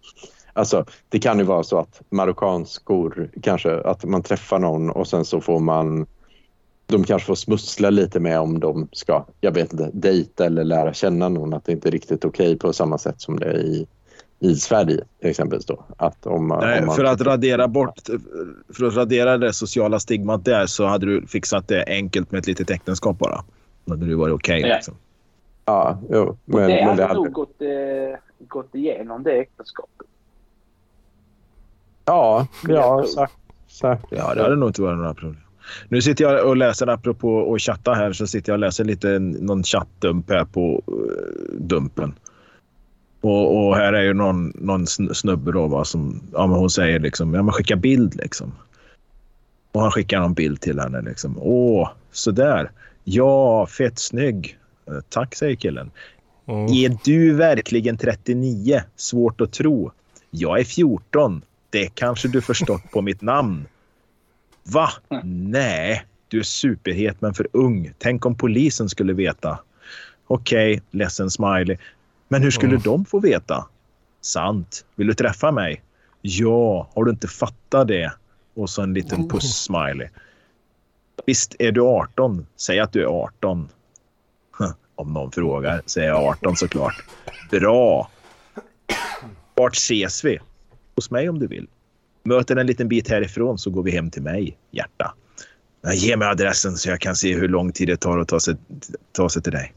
Alltså, 0.53 0.85
det 1.09 1.19
kan 1.19 1.39
ju 1.39 1.43
vara 1.45 1.63
så 1.63 1.79
att 1.79 2.01
marockanskor, 2.09 3.29
kanske 3.41 3.81
att 3.81 4.03
man 4.03 4.23
träffar 4.23 4.59
någon 4.59 4.89
och 4.89 5.07
sen 5.07 5.25
så 5.25 5.41
får 5.41 5.59
man... 5.59 6.05
De 6.85 7.03
kanske 7.03 7.25
får 7.25 7.35
smussla 7.35 7.89
lite 7.89 8.19
med 8.19 8.39
om 8.39 8.59
de 8.59 8.87
ska, 8.91 9.25
jag 9.41 9.51
vet 9.51 9.73
inte, 9.73 9.89
dejta 9.93 10.45
eller 10.45 10.63
lära 10.63 10.93
känna 10.93 11.29
någon. 11.29 11.53
Att 11.53 11.65
det 11.65 11.71
inte 11.71 11.89
är 11.89 11.91
riktigt 11.91 12.25
okej 12.25 12.57
på 12.57 12.73
samma 12.73 12.97
sätt 12.97 13.21
som 13.21 13.39
det 13.39 13.45
är 13.45 13.57
i, 13.57 13.87
i 14.39 14.55
Sverige 14.55 15.03
exempelvis. 15.19 15.65
Då. 15.65 15.85
Att 15.97 16.25
om, 16.25 16.47
Nej, 16.47 16.79
om 16.79 16.85
man, 16.85 16.95
för 16.95 17.03
att 17.03 17.21
radera 17.21 17.67
bort, 17.67 17.99
för 18.73 18.85
att 18.85 18.95
radera 18.95 19.37
det 19.37 19.53
sociala 19.53 19.99
stigmat 19.99 20.45
där 20.45 20.65
så 20.65 20.85
hade 20.85 21.05
du 21.05 21.27
fixat 21.27 21.67
det 21.67 21.85
enkelt 21.87 22.31
med 22.31 22.39
ett 22.39 22.47
litet 22.47 22.69
äktenskap 22.69 23.19
bara. 23.19 23.43
Då 23.85 23.93
hade 23.93 24.05
det 24.05 24.15
varit 24.15 24.33
okej. 24.33 24.61
Ja. 24.61 24.75
liksom. 24.75 24.95
Ja, 25.65 25.97
jo, 26.09 26.21
Och 26.21 26.37
men, 26.45 26.61
det 26.61 26.75
men 26.75 26.83
hade 26.83 27.01
det 27.01 27.07
hade... 27.07 27.19
nog 27.19 27.31
gått, 27.31 27.61
eh, 27.61 28.19
gått 28.47 28.75
igenom 28.75 29.23
det 29.23 29.31
äktenskapet. 29.31 30.07
Ja, 32.09 32.47
ja 32.67 33.05
säkert. 33.15 33.35
säkert. 33.67 34.05
Ja, 34.09 34.35
det 34.35 34.41
hade 34.41 34.55
nog 34.55 34.69
inte 34.69 34.81
varit 34.81 34.97
några 34.97 35.13
problem. 35.13 35.41
Nu 35.89 36.01
sitter 36.01 36.23
jag 36.25 36.47
och 36.47 36.57
läser, 36.57 36.87
apropå 36.87 37.53
att 37.53 37.61
chatta 37.61 37.93
här, 37.93 38.13
så 38.13 38.27
sitter 38.27 38.51
jag 38.51 38.55
och 38.55 38.59
läser 38.59 38.83
lite 38.83 39.19
någon 39.19 39.63
chattdump 39.63 40.29
här 40.29 40.45
på 40.45 40.83
uh, 40.91 41.59
Dumpen. 41.59 42.13
Och, 43.21 43.67
och 43.67 43.75
här 43.75 43.93
är 43.93 44.03
ju 44.03 44.13
någon, 44.13 44.53
någon 44.55 44.85
sn- 44.85 45.13
snubbe 45.13 45.51
då, 45.51 45.67
va, 45.67 45.85
som 45.85 46.21
ja, 46.33 46.47
men 46.47 46.57
hon 46.57 46.69
säger 46.69 46.99
liksom, 46.99 47.33
ja 47.33 47.43
men 47.43 47.53
skicka 47.53 47.75
bild 47.75 48.15
liksom. 48.15 48.51
Och 49.71 49.81
han 49.81 49.91
skickar 49.91 50.19
någon 50.19 50.33
bild 50.33 50.61
till 50.61 50.79
henne 50.79 51.01
liksom. 51.01 51.35
Åh, 51.39 51.89
sådär. 52.11 52.71
Ja, 53.03 53.65
fett 53.65 53.99
snygg. 53.99 54.57
Eh, 54.87 54.93
Tack, 55.09 55.35
säger 55.35 55.55
killen. 55.55 55.91
Mm. 56.47 56.65
Är 56.65 56.97
du 57.03 57.33
verkligen 57.33 57.97
39? 57.97 58.81
Svårt 58.95 59.41
att 59.41 59.51
tro. 59.51 59.91
Jag 60.31 60.59
är 60.59 60.63
14. 60.63 61.41
Det 61.69 61.95
kanske 61.95 62.27
du 62.27 62.41
förstått 62.41 62.91
på 62.91 63.01
mitt 63.01 63.21
namn. 63.21 63.67
Va? 64.63 64.89
Nej, 65.23 66.05
du 66.27 66.39
är 66.39 66.43
superhet 66.43 67.21
men 67.21 67.33
för 67.33 67.47
ung. 67.53 67.93
Tänk 67.97 68.25
om 68.25 68.35
polisen 68.35 68.89
skulle 68.89 69.13
veta. 69.13 69.59
Okej, 70.27 70.81
ledsen 70.91 71.29
smiley. 71.29 71.77
Men 72.27 72.43
hur 72.43 72.51
skulle 72.51 72.71
Mm. 72.71 72.81
de 72.83 73.05
få 73.05 73.19
veta? 73.19 73.67
Sant. 74.21 74.85
Vill 74.95 75.07
du 75.07 75.13
träffa 75.13 75.51
mig? 75.51 75.81
Ja, 76.21 76.89
har 76.95 77.03
du 77.05 77.11
inte 77.11 77.27
fattat 77.27 77.87
det? 77.87 78.11
Och 78.53 78.69
så 78.69 78.81
en 78.81 78.93
liten 78.93 79.29
puss-smiley. 79.29 80.09
Visst 81.25 81.55
är 81.59 81.71
du 81.71 81.81
18? 81.81 82.47
Säg 82.57 82.79
att 82.79 82.91
du 82.93 83.01
är 83.01 83.05
18. 83.07 83.69
Om 84.95 85.13
någon 85.13 85.31
frågar 85.31 85.81
säger 85.85 86.07
jag 86.07 86.23
18 86.23 86.55
såklart. 86.55 87.03
Bra. 87.51 88.09
Vart 89.55 89.75
ses 89.75 90.23
vi? 90.23 90.39
Hos 90.99 91.11
mig 91.11 91.29
om 91.29 91.39
du 91.39 91.47
vill. 91.47 91.67
Möter 92.23 92.55
en 92.55 92.67
liten 92.67 92.87
bit 92.87 93.09
härifrån 93.09 93.57
så 93.57 93.69
går 93.69 93.83
vi 93.83 93.91
hem 93.91 94.11
till 94.11 94.21
mig, 94.21 94.57
hjärta. 94.71 95.13
Ge 95.93 96.17
mig 96.17 96.27
adressen 96.27 96.77
så 96.77 96.89
jag 96.89 96.99
kan 96.99 97.15
se 97.15 97.35
hur 97.35 97.47
lång 97.47 97.71
tid 97.71 97.87
det 97.87 97.97
tar 97.97 98.17
att 98.19 98.27
ta 98.27 98.39
sig, 98.39 98.55
ta 99.11 99.29
sig 99.29 99.41
till 99.41 99.51
dig. 99.51 99.73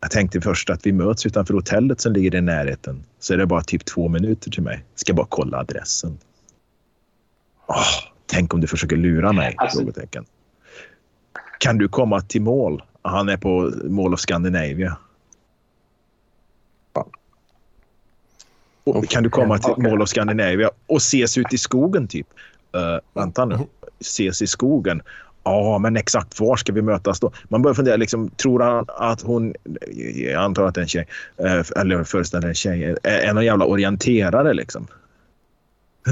Jag 0.00 0.10
tänkte 0.10 0.40
först 0.40 0.70
att 0.70 0.86
vi 0.86 0.92
möts 0.92 1.26
utanför 1.26 1.54
hotellet 1.54 2.00
som 2.00 2.12
ligger 2.12 2.34
i 2.34 2.40
närheten. 2.40 3.04
Så 3.18 3.34
är 3.34 3.38
det 3.38 3.46
bara 3.46 3.60
typ 3.62 3.84
två 3.84 4.08
minuter 4.08 4.50
till 4.50 4.62
mig. 4.62 4.84
Ska 4.94 5.14
bara 5.14 5.26
kolla 5.30 5.58
adressen. 5.58 6.18
Åh, 7.66 7.84
tänk 8.26 8.54
om 8.54 8.60
du 8.60 8.66
försöker 8.66 8.96
lura 8.96 9.32
mig? 9.32 9.54
Alltså- 9.56 9.78
Frågetecken. 9.78 10.24
Kan 11.60 11.78
du 11.78 11.88
komma 11.88 12.20
till 12.20 12.42
mål? 12.42 12.82
Han 13.02 13.28
är 13.28 13.36
på 13.36 13.72
Mall 13.84 14.14
of 14.14 14.20
Scandinavia. 14.20 14.96
Och 18.86 19.08
kan 19.08 19.22
du 19.22 19.30
komma 19.30 19.58
till. 19.58 19.82
Mall 19.82 20.02
of 20.02 20.08
Scandinavia 20.08 20.70
och 20.86 20.96
ses 20.96 21.38
ut 21.38 21.52
i 21.52 21.58
skogen 21.58 22.08
typ? 22.08 22.26
Uh, 22.76 22.98
vänta 23.14 23.44
nu. 23.44 23.58
Ses 24.00 24.42
i 24.42 24.46
skogen? 24.46 25.02
Ja, 25.44 25.78
men 25.78 25.96
exakt 25.96 26.40
var 26.40 26.56
ska 26.56 26.72
vi 26.72 26.82
mötas 26.82 27.20
då? 27.20 27.32
Man 27.48 27.62
börjar 27.62 27.74
fundera, 27.74 27.96
liksom, 27.96 28.30
tror 28.30 28.60
han 28.60 28.84
att 28.88 29.22
hon, 29.22 29.54
jag 30.14 30.42
antar 30.44 30.64
att 30.64 30.74
det 30.74 30.80
är 30.80 30.82
en 30.82 30.88
tjej, 30.88 31.06
eh, 31.36 31.80
eller 31.80 32.04
föreställer 32.04 32.48
en 32.48 32.54
tjej, 32.54 32.96
är 33.02 33.34
någon 33.34 33.44
jävla 33.44 33.64
orienterare 33.64 34.54
liksom? 34.54 34.86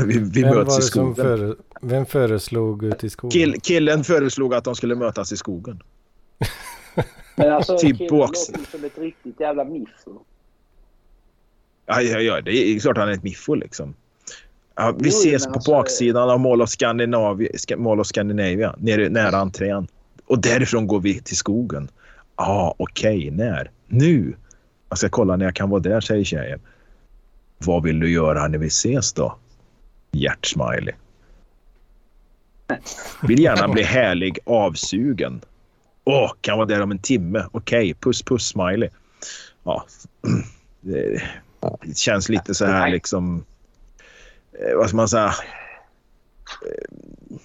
Vi, 0.07 0.19
vi 0.19 0.43
Vem, 0.43 0.55
möts 0.55 0.79
i 0.79 0.83
skogen. 0.83 1.15
före, 1.15 1.55
vem 1.81 2.07
föreslog 2.07 2.85
ut 2.85 3.05
i 3.05 3.11
skogen? 3.11 3.31
Kill, 3.31 3.61
killen 3.61 4.05
föreslog 4.05 4.55
att 4.55 4.65
de 4.65 4.75
skulle 4.75 4.95
mötas 4.95 5.33
i 5.33 5.37
skogen. 5.37 5.83
Men 7.37 7.53
alltså, 7.53 7.79
Typ 7.79 7.99
killen 7.99 8.19
box. 8.19 8.49
låter 8.49 8.71
som 8.71 8.85
ett 8.85 8.99
riktigt 8.99 9.41
jävla 9.41 9.65
miffo. 9.65 10.25
Ja, 11.87 12.01
ja, 12.03 12.21
ja, 12.21 12.41
det 12.41 12.53
är 12.53 12.81
klart 12.81 12.97
han 12.97 13.09
är 13.09 13.13
ett 13.13 13.23
miffo 13.23 13.55
liksom. 13.55 13.95
Ja, 14.75 14.95
vi 14.99 15.09
Jo, 15.11 15.19
ses 15.19 15.47
på 15.47 15.53
alltså- 15.53 15.71
baksidan 15.71 16.31
av 16.31 16.41
Mall 16.41 16.63
of, 16.63 16.71
Scandinavia, 16.71 17.49
Mall 17.77 18.01
of 18.01 18.07
Scandinavia, 18.07 18.75
nere, 18.79 19.09
nära 19.09 19.37
entrén. 19.37 19.89
Och 20.27 20.39
därifrån 20.41 20.87
går 20.87 21.01
vi 21.01 21.21
till 21.21 21.37
skogen. 21.37 21.89
Ja, 22.37 22.45
ah, 22.45 22.75
okej, 22.79 23.31
när? 23.31 23.71
Nu? 23.87 24.37
Jag 24.89 24.99
ska 24.99 25.09
kolla 25.09 25.37
när 25.37 25.45
jag 25.45 25.55
kan 25.55 25.71
vara 25.71 25.81
där, 25.81 26.01
säger 26.01 26.25
tjejen. 26.25 26.61
Vad 27.59 27.83
vill 27.83 28.01
du 28.01 28.13
göra 28.13 28.49
när 28.49 28.59
vi 28.59 28.67
ses 28.67 29.13
då? 29.13 29.39
Hjärtsmiley. 30.13 30.95
Vill 33.23 33.41
gärna 33.41 33.69
bli 33.69 33.83
härlig, 33.83 34.39
avsugen. 34.45 35.41
Åh, 36.05 36.33
kan 36.41 36.59
vara 36.59 36.67
där 36.67 36.81
om 36.83 36.91
en 36.91 36.99
timme. 36.99 37.45
Okej, 37.53 37.95
puss 37.95 38.23
puss 38.23 38.47
smiley. 38.47 38.89
Ja, 39.65 39.87
det, 41.83 41.97
känns 41.99 42.29
lite 42.29 42.55
så 42.55 42.65
här 42.65 42.91
liksom... 42.91 43.45
eh, 44.53 44.77
Vad 44.77 44.89
ska 44.89 44.97
man 44.97 45.09
säga? 45.09 45.27
Eh, 46.67 47.37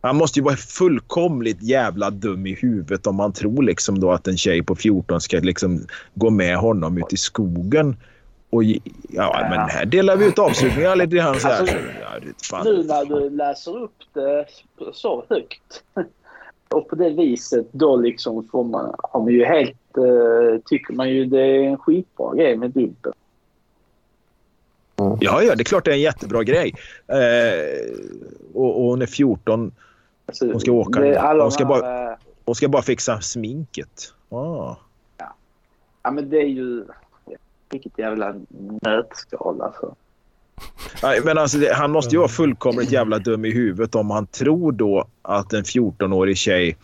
Han 0.00 0.16
måste 0.16 0.38
ju 0.38 0.44
vara 0.44 0.56
fullkomligt 0.56 1.62
jävla 1.62 2.10
dum 2.10 2.46
i 2.46 2.54
huvudet 2.54 3.06
om 3.06 3.16
man 3.16 3.32
tror 3.32 3.62
liksom 3.62 4.00
då 4.00 4.12
att 4.12 4.28
en 4.28 4.36
tjej 4.36 4.62
på 4.62 4.76
14 4.76 5.20
ska 5.20 5.38
liksom 5.38 5.80
gå 6.14 6.30
med 6.30 6.56
honom 6.56 6.98
ut 6.98 7.12
i 7.12 7.16
skogen. 7.16 7.96
Och 8.50 8.64
ja, 9.08 9.46
men 9.50 9.68
här 9.68 9.84
delar 9.86 10.16
vi 10.16 10.26
ut 10.26 10.38
avsugningar 10.38 10.96
lite 10.96 11.16
grann 11.16 11.40
så 11.40 11.48
här. 11.48 11.60
Alltså, 11.60 11.76
Ja. 12.52 12.62
Nu 12.64 12.82
när 12.82 13.04
du 13.04 13.30
läser 13.30 13.78
upp 13.82 13.96
det 14.14 14.46
så 14.92 15.24
högt 15.30 15.82
och 16.68 16.88
på 16.88 16.94
det 16.96 17.10
viset 17.10 17.66
då 17.72 17.96
liksom 17.96 18.48
får 18.48 18.64
man, 18.64 18.94
har 18.98 19.20
man 19.20 19.32
ju 19.32 19.44
helt, 19.44 19.96
eh, 19.96 20.60
tycker 20.64 20.94
man 20.94 21.10
ju 21.10 21.24
det 21.24 21.40
är 21.40 21.62
en 21.62 21.78
skitbra 21.78 22.34
grej 22.34 22.56
med 22.56 22.70
Dumpen. 22.70 23.12
Ja, 25.20 25.42
ja, 25.42 25.54
det 25.54 25.62
är 25.62 25.64
klart 25.64 25.84
det 25.84 25.90
är 25.90 25.94
en 25.94 26.00
jättebra 26.00 26.42
grej. 26.44 26.74
Eh, 27.06 27.16
och, 28.54 28.76
och 28.80 28.90
hon 28.90 29.02
är 29.02 29.06
14. 29.06 29.72
Alltså, 30.26 30.46
Hon 30.52 30.60
ska 30.60 30.72
åka. 30.72 31.00
Hon 31.42 31.52
ska 31.52 31.64
här, 31.64 31.68
bara- 31.68 32.10
eh, 32.12 32.16
Hon 32.44 32.54
ska 32.54 32.68
bara 32.68 32.82
fixa 32.82 33.20
sminket. 33.20 34.12
Ah. 34.30 34.76
Ja 36.02 36.10
men 36.10 36.30
det 36.30 36.36
är 36.36 36.48
ju, 36.48 36.84
vilket 37.70 37.98
jävla 37.98 38.34
nötskal 38.82 39.60
alltså. 39.62 39.94
Nej, 41.02 41.20
men 41.24 41.38
alltså, 41.38 41.58
det, 41.58 41.74
han 41.74 41.90
måste 41.90 42.14
ju 42.14 42.18
vara 42.18 42.28
fullkomligt 42.28 42.90
jävla 42.90 43.18
dum 43.18 43.44
i 43.44 43.50
huvudet 43.50 43.94
om 43.94 44.10
han 44.10 44.26
tror 44.26 44.72
då 44.72 45.06
att 45.22 45.52
en 45.52 45.62
14-årig 45.62 46.36
tjej 46.36 46.76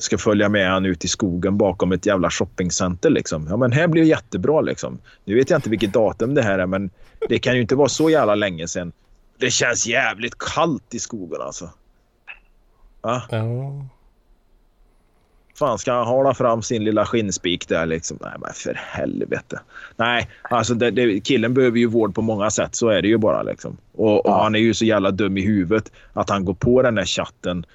ska 0.00 0.18
följa 0.18 0.48
med 0.48 0.70
han 0.70 0.86
ut 0.86 1.04
i 1.04 1.08
skogen 1.08 1.58
bakom 1.58 1.92
ett 1.92 2.06
jävla 2.06 2.30
shoppingcenter. 2.30 3.10
Liksom. 3.10 3.46
Ja, 3.50 3.56
men 3.56 3.72
här 3.72 3.86
blir 3.86 4.02
det 4.02 4.08
jättebra. 4.08 4.60
Liksom. 4.60 4.98
Nu 5.24 5.34
vet 5.34 5.50
jag 5.50 5.58
inte 5.58 5.70
vilket 5.70 5.92
datum 5.92 6.34
det 6.34 6.42
här 6.42 6.58
är, 6.58 6.66
men 6.66 6.90
det 7.28 7.38
kan 7.38 7.54
ju 7.54 7.60
inte 7.60 7.74
vara 7.74 7.88
så 7.88 8.10
jävla 8.10 8.34
länge 8.34 8.68
sedan. 8.68 8.92
Det 9.38 9.50
känns 9.50 9.86
jävligt 9.86 10.38
kallt 10.38 10.94
i 10.94 10.98
skogen 10.98 11.40
alltså. 11.40 11.70
Va? 13.00 13.22
Ja. 13.30 13.86
fan 15.54 15.78
ska 15.78 15.92
han 15.92 16.06
hålla 16.06 16.34
fram 16.34 16.62
sin 16.62 16.84
lilla 16.84 17.06
skinnspik 17.06 17.68
där 17.68 17.86
liksom? 17.86 18.18
Nej, 18.20 18.32
men 18.40 18.52
för 18.54 18.74
helvete. 18.74 19.60
Nej, 19.96 20.28
alltså 20.42 20.74
det, 20.74 20.90
det, 20.90 21.20
killen 21.20 21.54
behöver 21.54 21.78
ju 21.78 21.86
vård 21.86 22.14
på 22.14 22.22
många 22.22 22.50
sätt. 22.50 22.74
Så 22.74 22.88
är 22.88 23.02
det 23.02 23.08
ju 23.08 23.18
bara 23.18 23.42
liksom. 23.42 23.76
Och, 23.92 24.26
och 24.26 24.34
han 24.34 24.54
är 24.54 24.58
ju 24.58 24.74
så 24.74 24.84
jävla 24.84 25.10
dum 25.10 25.36
i 25.36 25.46
huvudet 25.46 25.92
att 26.12 26.30
han 26.30 26.44
går 26.44 26.54
på 26.54 26.82
den 26.82 26.98
här 26.98 27.04
chatten. 27.04 27.66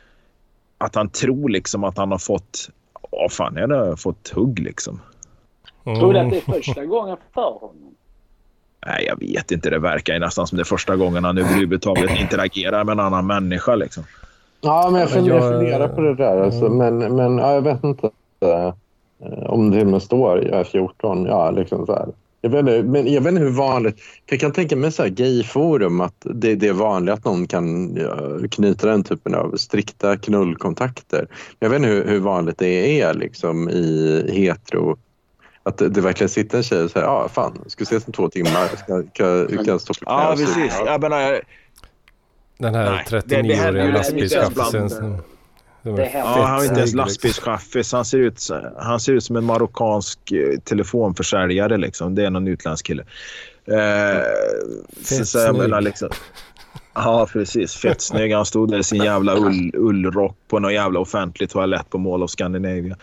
Att 0.77 0.95
han 0.95 1.09
tror 1.09 1.49
liksom 1.49 1.83
att 1.83 1.97
han 1.97 2.11
har 2.11 2.17
fått... 2.17 2.69
Vad 3.11 3.31
fan, 3.31 3.57
han 3.57 3.71
har 3.71 3.95
fått 3.95 4.29
hugg 4.35 4.59
liksom. 4.59 5.01
Tror 5.83 6.13
du 6.13 6.19
att 6.19 6.29
det 6.29 6.35
Mm. 6.37 6.49
är 6.49 6.53
första 6.53 6.85
gången 6.85 7.17
för 7.33 7.41
honom? 7.41 7.75
Nej, 8.87 9.05
jag 9.07 9.19
vet 9.19 9.51
inte. 9.51 9.69
Det 9.69 9.79
verkar 9.79 10.13
ju 10.13 10.19
nästan 10.19 10.47
som 10.47 10.55
det 10.57 10.61
är 10.61 10.65
första 10.65 10.95
gången 10.95 11.23
han 11.23 11.37
överhuvudtaget 11.37 12.19
interagerar 12.19 12.83
med 12.83 12.93
en 12.93 12.99
annan 12.99 13.27
människa 13.27 13.75
liksom. 13.75 14.03
Ja, 14.61 14.89
men 14.91 15.01
jag 15.01 15.09
funderar, 15.09 15.35
jag- 15.37 15.53
funderar 15.59 15.87
på 15.87 16.01
det 16.01 16.15
där. 16.15 16.41
Alltså. 16.41 16.69
Men, 16.69 16.97
men 17.15 17.37
ja, 17.37 17.53
jag 17.53 17.61
vet 17.61 17.83
inte 17.83 18.09
eh, 18.39 18.73
om 19.45 19.71
det 19.71 19.85
med 19.85 20.01
står 20.01 20.43
jag 20.43 20.59
är 20.59 20.63
14. 20.63 21.25
Ja, 21.25 21.51
liksom 21.51 21.85
så 21.85 21.93
här. 21.93 22.07
Jag 22.45 22.49
vet, 22.51 22.59
inte, 22.59 22.83
men 22.83 23.13
jag 23.13 23.21
vet 23.21 23.31
inte 23.31 23.43
hur 23.43 23.49
vanligt... 23.49 23.95
Jag 24.25 24.39
kan 24.39 24.51
tänka 24.51 24.75
mig 24.75 24.91
så 24.91 25.03
här 25.03 25.09
gayforum 25.09 26.01
att 26.01 26.13
det, 26.19 26.55
det 26.55 26.67
är 26.67 26.73
vanligt 26.73 27.13
att 27.13 27.25
någon 27.25 27.47
kan 27.47 27.97
knyta 28.51 28.87
den 28.87 29.03
typen 29.03 29.35
av 29.35 29.57
strikta 29.57 30.17
knullkontakter. 30.17 31.27
Jag 31.59 31.69
vet 31.69 31.77
inte 31.77 31.89
hur, 31.89 32.07
hur 32.07 32.19
vanligt 32.19 32.57
det 32.57 33.01
är 33.01 33.13
liksom, 33.13 33.69
i 33.69 34.25
hetero... 34.33 34.97
Att 35.63 35.77
det, 35.77 35.89
det 35.89 36.01
verkligen 36.01 36.29
sitter 36.29 36.57
en 36.57 36.63
tjej 36.63 36.83
och 36.83 36.91
säger 36.91 37.05
ja, 37.05 37.29
fan, 37.33 37.59
ska 37.67 37.83
ses 37.83 38.07
om 38.07 38.13
två 38.13 38.29
timmar. 38.29 38.67
Ska, 38.77 39.03
kan 39.13 39.65
jag 39.65 39.81
stå 39.81 39.93
på 39.93 39.99
knä 40.05 40.11
Ja, 40.11 40.31
och 40.31 40.37
suga?" 40.39 40.47
precis. 40.53 40.81
Jag 40.85 41.01
menar, 41.01 41.41
Den 42.57 42.75
här 42.75 42.91
Nej, 43.11 43.21
det- 43.25 43.41
det 43.43 43.53
händer 43.55 43.85
ju 43.85 43.91
39-åriga 43.91 43.97
liksom 43.97 44.17
inte 44.17 44.35
lastbilschaffisen. 44.41 45.17
Det 45.93 46.05
är. 46.05 46.19
Ja, 46.19 46.45
han 46.45 46.59
fett 46.59 46.69
inte 46.69 46.79
ens 46.79 46.93
lastbilschaffis. 46.93 47.91
Han 47.91 48.05
ser, 48.05 48.17
ut, 48.19 48.41
han 48.77 48.99
ser 48.99 49.13
ut 49.13 49.23
som 49.23 49.35
en 49.35 49.43
marockansk 49.43 50.31
eh, 50.31 50.59
telefonförsäljare. 50.59 51.77
Liksom. 51.77 52.15
Det 52.15 52.25
är 52.25 52.29
någon 52.29 52.47
utländsk 52.47 52.85
kille. 52.85 53.03
Eh, 53.65 54.21
Fett 55.03 55.27
så 55.27 55.37
jag 55.37 55.57
menar 55.57 55.81
liksom... 55.81 56.09
Ja, 56.93 57.27
precis. 57.31 57.75
Fett 57.75 58.01
snygg. 58.01 58.33
Han 58.33 58.45
stod 58.45 58.71
där 58.71 58.79
i 58.79 58.83
sin 58.83 59.03
jävla 59.03 59.35
ull, 59.35 59.71
ullrock 59.73 60.37
på 60.47 60.59
någon 60.59 60.73
jävla 60.73 60.99
offentlig 60.99 61.49
toalett 61.49 61.89
på 61.89 61.97
Mall 61.97 62.23
of 62.23 62.31
Scandinavia. 62.31 62.97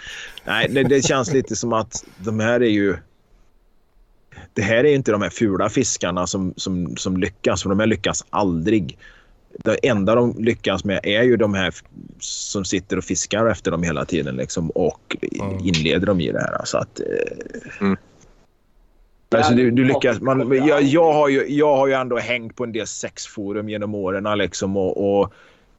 Nej, 0.45 0.69
det, 0.71 0.83
det 0.83 1.03
känns 1.03 1.33
lite 1.33 1.57
som 1.57 1.73
att 1.73 2.05
de 2.19 2.41
här 2.41 2.63
är 2.63 2.71
ju... 2.71 2.97
Det 4.55 4.63
här 4.63 4.85
är 4.85 4.89
ju 4.89 4.95
inte 4.95 5.13
de 5.13 5.23
här 5.23 5.31
fula 5.31 5.69
fiskarna 5.69 6.27
som, 6.27 6.55
som, 6.57 6.97
som 6.97 7.17
lyckas, 7.17 7.63
för 7.63 7.69
de 7.71 7.81
här 7.81 7.87
lyckas 7.87 8.25
aldrig. 8.31 8.99
Det 9.59 9.75
enda 9.89 10.15
de 10.15 10.35
lyckas 10.39 10.85
med 10.85 11.01
är 11.03 11.23
ju 11.23 11.37
de 11.37 11.55
här 11.55 11.75
som 12.21 12.65
sitter 12.65 12.97
och 12.97 13.05
fiskar 13.05 13.47
efter 13.47 13.71
dem 13.71 13.83
hela 13.83 14.05
tiden 14.05 14.37
liksom, 14.37 14.71
och 14.71 15.17
Mm. 15.41 15.59
inleder 15.59 16.07
dem 16.07 16.21
i 16.21 16.33
det 16.33 16.41
här. 16.41 16.61
Så 16.65 16.79
att, 16.79 17.01
eh, 17.01 17.07
Mm. 17.81 17.97
Alltså, 19.35 19.55
du, 19.55 19.71
du 19.71 19.85
lyckas, 19.85 20.21
man, 20.21 20.67
jag, 20.67 20.83
jag, 20.83 21.13
har 21.13 21.29
ju, 21.29 21.47
jag 21.49 21.77
har 21.77 21.87
ju 21.87 21.93
ändå 21.93 22.19
hängt 22.19 22.57
på 22.57 22.65
en 22.65 22.73
del 22.73 22.87
sexforum 22.87 23.69
genom 23.69 23.95
åren 23.95 24.39
liksom, 24.39 24.77
och, 24.77 25.21
och 25.23 25.33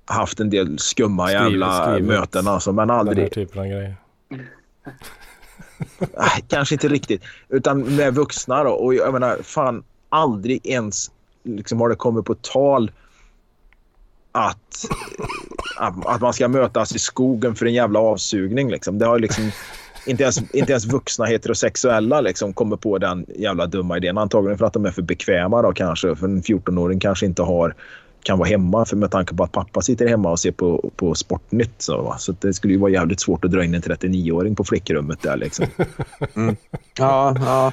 haft 0.05 0.39
en 0.39 0.49
del 0.49 0.79
skumma 0.79 1.27
Skrivit- 1.27 1.41
jävla 1.51 1.85
skrivit 1.85 2.07
möten. 2.07 2.47
Alltså, 2.47 2.71
men 2.71 2.87
Den 2.87 2.93
här 2.95 2.99
aldrig, 2.99 3.31
typen 3.33 3.59
av 3.59 3.65
grejer. 3.65 3.95
Nej, 5.99 6.43
kanske 6.47 6.75
inte 6.75 6.87
riktigt. 6.87 7.21
Utan 7.49 7.95
med 7.95 8.13
vuxna 8.15 8.63
då. 8.63 8.69
Och 8.71 8.93
jag 8.95 9.13
menar, 9.13 9.37
fan, 9.43 9.83
aldrig 10.09 10.67
ens 10.67 11.11
liksom, 11.43 11.81
har 11.81 11.89
det 11.89 11.95
kommit 11.95 12.25
på 12.25 12.35
tal 12.35 12.91
att, 14.33 14.85
att, 16.05 16.21
man 16.21 16.33
ska 16.33 16.47
mötas 16.47 16.95
i 16.95 16.99
skogen 16.99 17.55
för 17.55 17.65
en 17.65 17.73
jävla 17.73 17.99
avsugning. 17.99 18.71
Liksom. 18.71 18.99
Det 18.99 19.05
har 19.05 19.19
liksom... 19.19 19.51
inte, 20.05 20.23
ens, 20.23 20.53
inte 20.53 20.71
ens 20.71 20.85
vuxna 20.85 21.25
heterosexuella 21.25 22.21
liksom 22.21 22.53
kommer 22.53 22.77
på 22.77 22.97
den 22.97 23.25
jävla 23.35 23.65
dumma 23.65 23.97
idén. 23.97 24.17
Antagligen 24.17 24.57
för 24.57 24.65
att 24.65 24.73
de 24.73 24.85
är 24.85 24.91
för 24.91 25.01
bekväma 25.01 25.61
då 25.61 25.73
kanske. 25.73 26.15
För 26.15 26.27
en 26.27 26.41
14-åring 26.41 26.99
kanske 26.99 27.25
inte 27.25 27.41
har 27.41 27.75
kan 28.23 28.37
vara 28.37 28.49
hemma 28.49 28.85
för 28.85 28.95
med 28.95 29.11
tanke 29.11 29.35
på 29.35 29.43
att 29.43 29.51
pappa 29.51 29.81
sitter 29.81 30.07
hemma 30.07 30.31
och 30.31 30.39
ser 30.39 30.51
på, 30.51 30.91
på 30.95 31.15
Sportnytt. 31.15 31.81
Så, 31.81 32.01
va? 32.01 32.17
så 32.17 32.31
det 32.31 32.53
skulle 32.53 32.73
ju 32.73 32.79
vara 32.79 32.91
jävligt 32.91 33.21
svårt 33.21 33.45
att 33.45 33.51
dra 33.51 33.63
in 33.63 33.75
en 33.75 33.81
39-åring 33.81 34.55
på 34.55 34.63
flickrummet 34.63 35.21
där 35.21 35.37
liksom. 35.37 35.65
Mm. 36.35 36.55
Ja, 36.97 37.35
ja. 37.39 37.71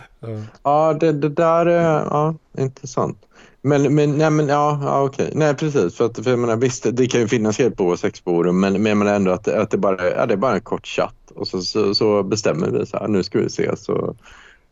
ja 0.63 0.97
det, 1.01 1.13
det 1.13 1.29
där 1.29 1.67
är 1.67 1.83
ja, 1.83 2.35
intressant. 2.59 3.19
Men, 3.63 3.95
men, 3.95 4.19
nej, 4.19 4.31
men 4.31 4.49
ja, 4.49 4.81
ja 4.83 5.03
okej. 5.03 5.31
Nej, 5.35 5.55
precis. 5.55 5.95
För 5.95 6.07
att, 6.07 6.25
för 6.25 6.31
jag 6.31 6.39
menar, 6.39 6.57
visst, 6.57 6.87
det 6.93 7.07
kan 7.07 7.21
ju 7.21 7.29
finnas 7.29 7.59
helt 7.59 7.77
på 7.77 7.97
sexforum, 7.97 8.61
men, 8.61 8.73
men 8.73 8.87
jag 8.87 8.97
menar 8.97 9.15
ändå 9.15 9.31
att, 9.31 9.49
att 9.49 9.71
det, 9.71 9.79
bara, 9.79 10.11
ja, 10.11 10.27
det 10.27 10.35
är 10.35 10.37
bara 10.37 10.55
en 10.55 10.61
kort 10.61 10.87
chatt 10.87 11.15
och 11.35 11.49
så, 11.49 11.61
så, 11.63 11.95
så 11.95 12.23
bestämmer 12.23 12.71
vi 12.71 12.87
så 12.87 12.97
här, 12.99 13.09
nu 13.09 13.23
ska 13.23 13.39
vi 13.39 13.47
ses. 13.47 13.89
Och, 13.89 14.17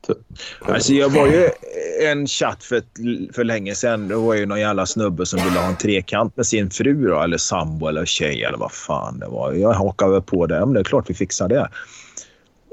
typ. 0.07 0.17
Alltså 0.61 0.93
jag 0.93 1.09
var 1.11 1.27
ju 1.27 1.49
en 2.11 2.27
chatt 2.27 2.65
för, 2.65 2.77
ett- 2.77 3.35
för 3.37 3.45
länge 3.45 3.75
sedan. 3.75 4.09
Det 4.09 4.17
var 4.17 4.35
ju 4.35 4.47
någon 4.47 4.61
jävla 4.61 4.87
snubbe 4.87 5.27
som 5.27 5.41
ville 5.45 5.61
ha 5.61 5.69
en 5.69 5.77
trekant 5.77 6.37
med 6.37 6.47
sin 6.47 6.71
fru 6.71 7.09
då, 7.09 7.21
eller 7.23 7.37
sambo 7.39 7.87
eller 7.89 8.05
tjej 8.05 8.45
eller 8.45 8.59
vad 8.59 8.73
fan 8.73 9.19
det 9.19 9.27
var. 9.29 9.53
Jag 9.53 9.73
hakade 9.73 10.13
väl 10.13 10.23
på 10.23 10.47
det. 10.47 10.61
Men 10.61 10.73
det 10.73 10.81
är 10.81 10.85
klart 10.85 11.11
vi 11.11 11.15
fixar 11.15 11.49
det. 11.49 11.69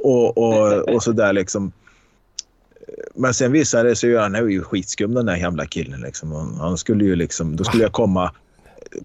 Och, 0.03 0.37
och, 0.37 0.89
och 0.93 1.03
så 1.03 1.11
där 1.11 1.33
liksom. 1.33 1.71
Men 3.15 3.33
sen 3.33 3.51
visade 3.51 3.89
det 3.89 3.95
sig 3.95 4.15
att 4.15 4.21
han 4.21 4.35
är 4.35 4.43
ju 4.43 4.63
skitskum 4.63 5.13
den 5.13 5.25
där 5.25 5.35
jävla 5.35 5.65
killen. 5.65 6.01
Liksom. 6.01 6.57
Han, 6.59 6.77
skulle 6.77 7.05
ju 7.05 7.15
liksom, 7.15 7.55
då 7.55 7.63
skulle 7.63 7.83
jag 7.83 7.91
komma, 7.91 8.31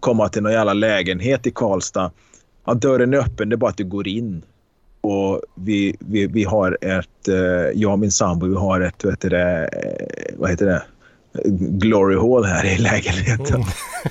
komma 0.00 0.28
till 0.28 0.42
någon 0.42 0.52
jävla 0.52 0.72
lägenhet 0.72 1.46
i 1.46 1.50
Karlstad. 1.50 2.10
Ja, 2.64 2.74
dörren 2.74 3.14
är 3.14 3.18
öppen, 3.18 3.48
det 3.48 3.54
är 3.54 3.56
bara 3.56 3.70
att 3.70 3.76
du 3.76 3.84
går 3.84 4.08
in. 4.08 4.42
Och 5.00 5.42
vi, 5.54 5.96
vi, 5.98 6.26
vi 6.26 6.44
har 6.44 6.78
ett, 6.80 7.28
eh, 7.28 7.34
jag 7.74 7.92
och 7.92 7.98
min 7.98 8.12
sambo, 8.12 8.46
vi 8.46 8.56
har 8.56 8.80
ett, 8.80 9.04
vet 9.04 9.20
du 9.20 9.28
det, 9.28 9.64
eh, 9.64 10.34
vad 10.38 10.50
heter 10.50 10.66
det? 10.66 10.82
Glory 11.58 12.16
hall 12.16 12.44
här 12.44 12.64
i 12.64 12.78
lägenheten. 12.78 13.64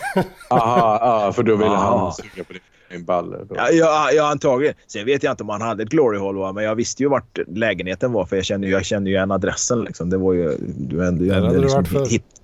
Aha, 0.50 1.00
ja, 1.02 1.34
för 1.34 1.44
då 1.44 1.56
ville 1.56 1.70
han 1.70 2.14
suga 2.14 2.44
på 2.44 2.54
din 2.90 3.06
balle. 3.06 3.38
Då. 3.50 3.56
Ja, 3.56 3.70
ja, 3.72 4.12
ja, 4.12 4.32
antagligen. 4.32 4.76
Sen 4.88 5.06
vet 5.06 5.24
jag 5.24 5.34
inte 5.34 5.44
om 5.44 5.50
han 5.50 5.62
hade 5.62 5.84
ett 5.84 5.90
glory 5.90 6.20
hall, 6.20 6.36
va? 6.36 6.54
men 6.54 6.64
jag 6.64 6.76
visste 6.76 7.04
ju 7.04 7.10
vart 7.10 7.40
lägenheten 7.48 8.12
var 8.12 8.26
för 8.26 8.36
jag 8.36 8.46
kände 8.46 8.68
ju, 8.68 8.74
jag 8.74 8.86
kände 8.86 9.10
ju 9.10 9.16
igen 9.16 9.32
adressen. 9.32 9.82
Liksom. 9.82 10.10
Det 10.10 10.18
var 10.18 10.34
ju... 10.34 10.56
Du 10.60 11.06
ändå, 11.08 11.26
Där 11.26 11.42
hade 11.42 11.54
du 11.54 11.62
liksom, 11.62 11.78
varit 11.78 11.88
förr. 11.88 12.06
hit, 12.06 12.40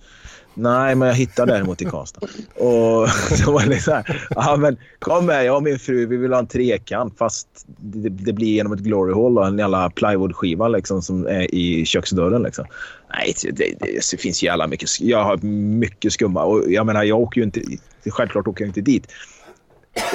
Nej, 0.58 0.96
men 0.96 1.08
jag 1.08 1.16
hittade 1.16 1.52
däremot 1.52 1.82
i 1.82 1.86
Karlstad. 1.86 2.22
Och 2.56 3.10
så 3.38 3.52
var 3.52 3.62
det 3.62 3.70
liksom 3.70 3.92
så 3.92 3.92
här, 3.92 4.28
ja 4.30 4.58
men 4.58 4.78
kom 5.00 5.26
med, 5.26 5.46
jag 5.46 5.56
och 5.56 5.64
min 5.64 5.80
fru, 5.80 6.06
vi 6.06 6.18
vill 6.18 6.34
ha 6.34 6.40
en 6.40 6.48
trekant 6.48 7.18
fast 7.18 7.48
det, 7.78 8.10
det 8.10 8.34
blir 8.34 8.48
genom 8.48 8.74
ett 8.74 8.80
glory 8.80 9.14
hall 9.14 9.38
och 9.38 9.48
en 9.48 9.58
jävla 9.58 9.90
plywoodskiva 9.90 10.68
liksom 10.68 11.02
som 11.02 11.28
är 11.28 11.56
i 11.56 11.86
köksdörren 11.86 12.44
liksom. 12.44 12.66
Nej, 13.10 13.34
det, 13.44 13.52
det, 13.52 13.88
det 14.12 14.22
finns 14.22 14.44
ju 14.44 14.48
jävla 14.48 14.68
mycket, 14.68 14.90
jag 15.02 15.24
har 15.24 15.38
mycket 15.78 16.14
skumma 16.14 16.44
och 16.44 16.72
jag 16.72 16.86
menar 16.86 17.04
jag 17.04 17.20
åker 17.20 17.42
ju 17.42 17.46
inte, 17.46 17.62
självklart 18.10 18.48
åker 18.48 18.64
jag 18.64 18.70
inte 18.70 18.82
dit. 18.82 19.08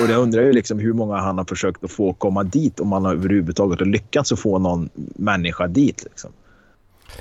Och 0.03 0.11
jag 0.11 0.21
undrar 0.23 0.43
ju 0.43 0.53
liksom 0.53 0.79
hur 0.79 0.93
många 0.93 1.17
han 1.17 1.39
har 1.39 1.45
försökt 1.45 1.85
att 1.85 1.91
få 1.91 2.13
komma 2.13 2.45
dit 2.45 2.81
om 2.81 2.93
han 2.93 3.05
har 3.05 3.13
överhuvudtaget 3.15 3.79
har 3.79 3.87
lyckats 3.87 4.33
att 4.33 4.39
få 4.39 4.59
någon 4.59 4.89
människa 5.15 5.67
dit 5.67 6.05
liksom. 6.05 6.31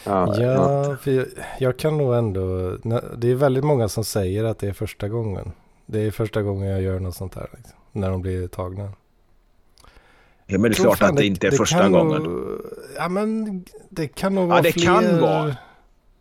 Ja, 0.06 0.36
ja. 0.38 0.42
Ja, 0.42 0.96
för 1.02 1.12
jag, 1.12 1.26
jag 1.60 1.78
kan 1.78 1.98
nog 1.98 2.14
ändå... 2.16 2.70
Det 3.18 3.32
är 3.32 3.36
väldigt 3.36 3.64
många 3.64 3.90
som 3.90 4.04
säger 4.04 4.44
att 4.44 4.60
det 4.60 4.68
är 4.68 4.74
första 4.74 5.08
gången. 5.08 5.52
Det 5.86 6.00
är 6.00 6.12
första 6.12 6.42
gången 6.42 6.68
jag 6.70 6.82
gör 6.82 7.00
något 7.00 7.16
sånt 7.16 7.36
här. 7.36 7.48
Liksom, 7.58 7.76
när 7.92 8.10
de 8.10 8.22
blir 8.22 8.48
tagna. 8.48 8.90
Ja, 10.46 10.58
men 10.60 10.72
det 10.72 10.78
är 10.78 10.82
klart 10.82 11.02
att 11.02 11.16
det 11.18 11.26
inte 11.26 11.48
är 11.48 11.52
första 11.52 11.78
kan 11.80 11.92
gången. 11.92 12.24
Nog, 12.24 12.62
ja, 12.98 13.10
men 13.10 13.64
det 13.90 14.08
kan 14.08 14.36
nog 14.36 14.44
Ja, 14.44 14.48
vara 14.48 14.62
det 14.62 14.72
fler. 14.72 14.84
kan 14.86 15.20
vara. 15.22 15.56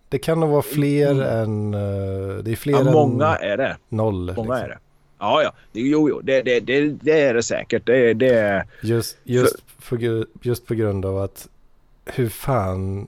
Det 0.09 0.19
kan 0.19 0.41
nog 0.41 0.51
vara 0.51 0.63
fler 0.63 1.11
Mm. 1.11 1.27
än... 1.27 1.75
eh, 1.75 2.37
det 2.45 2.53
är 2.53 2.57
fler 2.57 2.73
Ja, 2.73 2.81
än 2.81 2.93
många 2.93 3.37
är 3.37 3.57
det. 3.57 3.77
noll. 3.89 4.15
Många 4.15 4.33
liksom. 4.33 4.51
är 4.51 4.69
det. 4.69 4.79
Ja, 5.19 5.43
ja. 5.43 5.53
Jo, 5.73 6.09
jo. 6.09 6.21
Det, 6.21 6.43
det, 6.43 6.61
det, 6.61 6.89
det 6.89 7.21
är 7.21 7.35
det 7.35 7.43
säkert. 7.43 7.87
Det, 7.87 8.15
det, 8.15 8.65
Just, 8.83 9.19
just, 9.25 9.57
på, 9.89 9.97
gru- 9.97 10.27
just 10.43 10.67
på 10.67 10.75
grund 10.75 11.05
av 11.07 11.19
att 11.19 11.49
hur 12.05 12.29
fan 12.29 13.07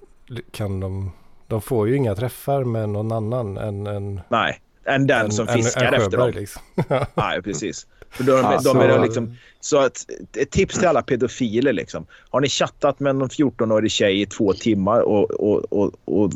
kan 0.51 0.81
de... 0.81 1.13
De 1.47 1.63
får 1.63 1.89
ju 1.89 1.97
inga 1.97 2.15
träffar 2.15 2.65
med 2.65 2.89
någon 2.89 3.13
annan 3.13 3.57
än, 3.57 3.87
än, 3.87 4.21
nej. 4.29 4.61
Än 4.91 5.07
den 5.07 5.32
som 5.32 5.47
fiskar 5.47 5.82
än 5.84 5.95
efter 5.95 6.16
dem. 6.16 6.30
Liksom. 6.30 6.62
Nej, 7.14 7.43
precis. 7.43 7.86
För 8.11 8.24
de, 8.24 8.45
Alltså- 8.45 8.72
de 8.72 8.80
är 8.82 8.88
då 8.88 9.03
liksom, 9.03 9.36
så 9.61 9.78
att, 9.78 10.07
ett 10.36 10.51
tips 10.51 10.78
till 10.78 10.88
alla 10.88 11.03
pedofiler. 11.03 11.72
Liksom. 11.72 12.07
Har 12.30 12.41
ni 12.41 12.49
chattat 12.49 13.01
med 13.01 13.16
någon 13.16 13.28
14-årig 13.28 13.91
tjej 13.91 14.20
i 14.22 14.26
två 14.26 14.53
timmar 14.53 15.01
och, 15.01 15.30
och, 15.30 15.64
och, 15.72 15.93
och 16.05 16.30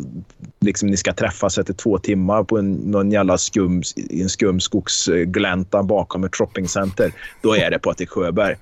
liksom 0.61 0.89
ni 0.89 0.97
ska 0.97 1.13
träffas 1.13 1.59
efter 1.59 1.75
två 1.75 1.99
timmar 1.99 2.45
på 2.45 2.59
en, 2.59 2.73
någon 2.75 3.11
jävla 3.11 3.39
skum, 3.39 3.83
en 4.11 4.29
skum 4.29 4.61
skogsglänta 4.61 5.83
bakom 5.83 6.25
ett 6.25 6.37
shoppingcenter. 6.37 7.13
Då 7.43 7.57
är 7.57 7.71
det 7.71 7.79
Patrik 7.79 8.11
Sjöberg. 8.11 8.57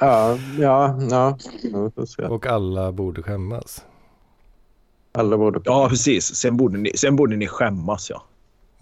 Ja, 0.00 0.38
ja, 0.58 0.98
ja. 1.10 1.38
ja. 2.18 2.28
Och 2.28 2.46
alla 2.46 2.92
borde 2.92 3.22
skämmas. 3.22 3.84
Alla 5.18 5.38
borde... 5.38 5.60
Ja, 5.64 5.88
precis. 5.88 6.34
Sen 6.34 6.56
borde 6.56 6.78
ni, 6.78 6.92
sen 6.96 7.16
borde 7.16 7.36
ni 7.36 7.46
skämmas. 7.46 8.10
Ja. 8.10 8.22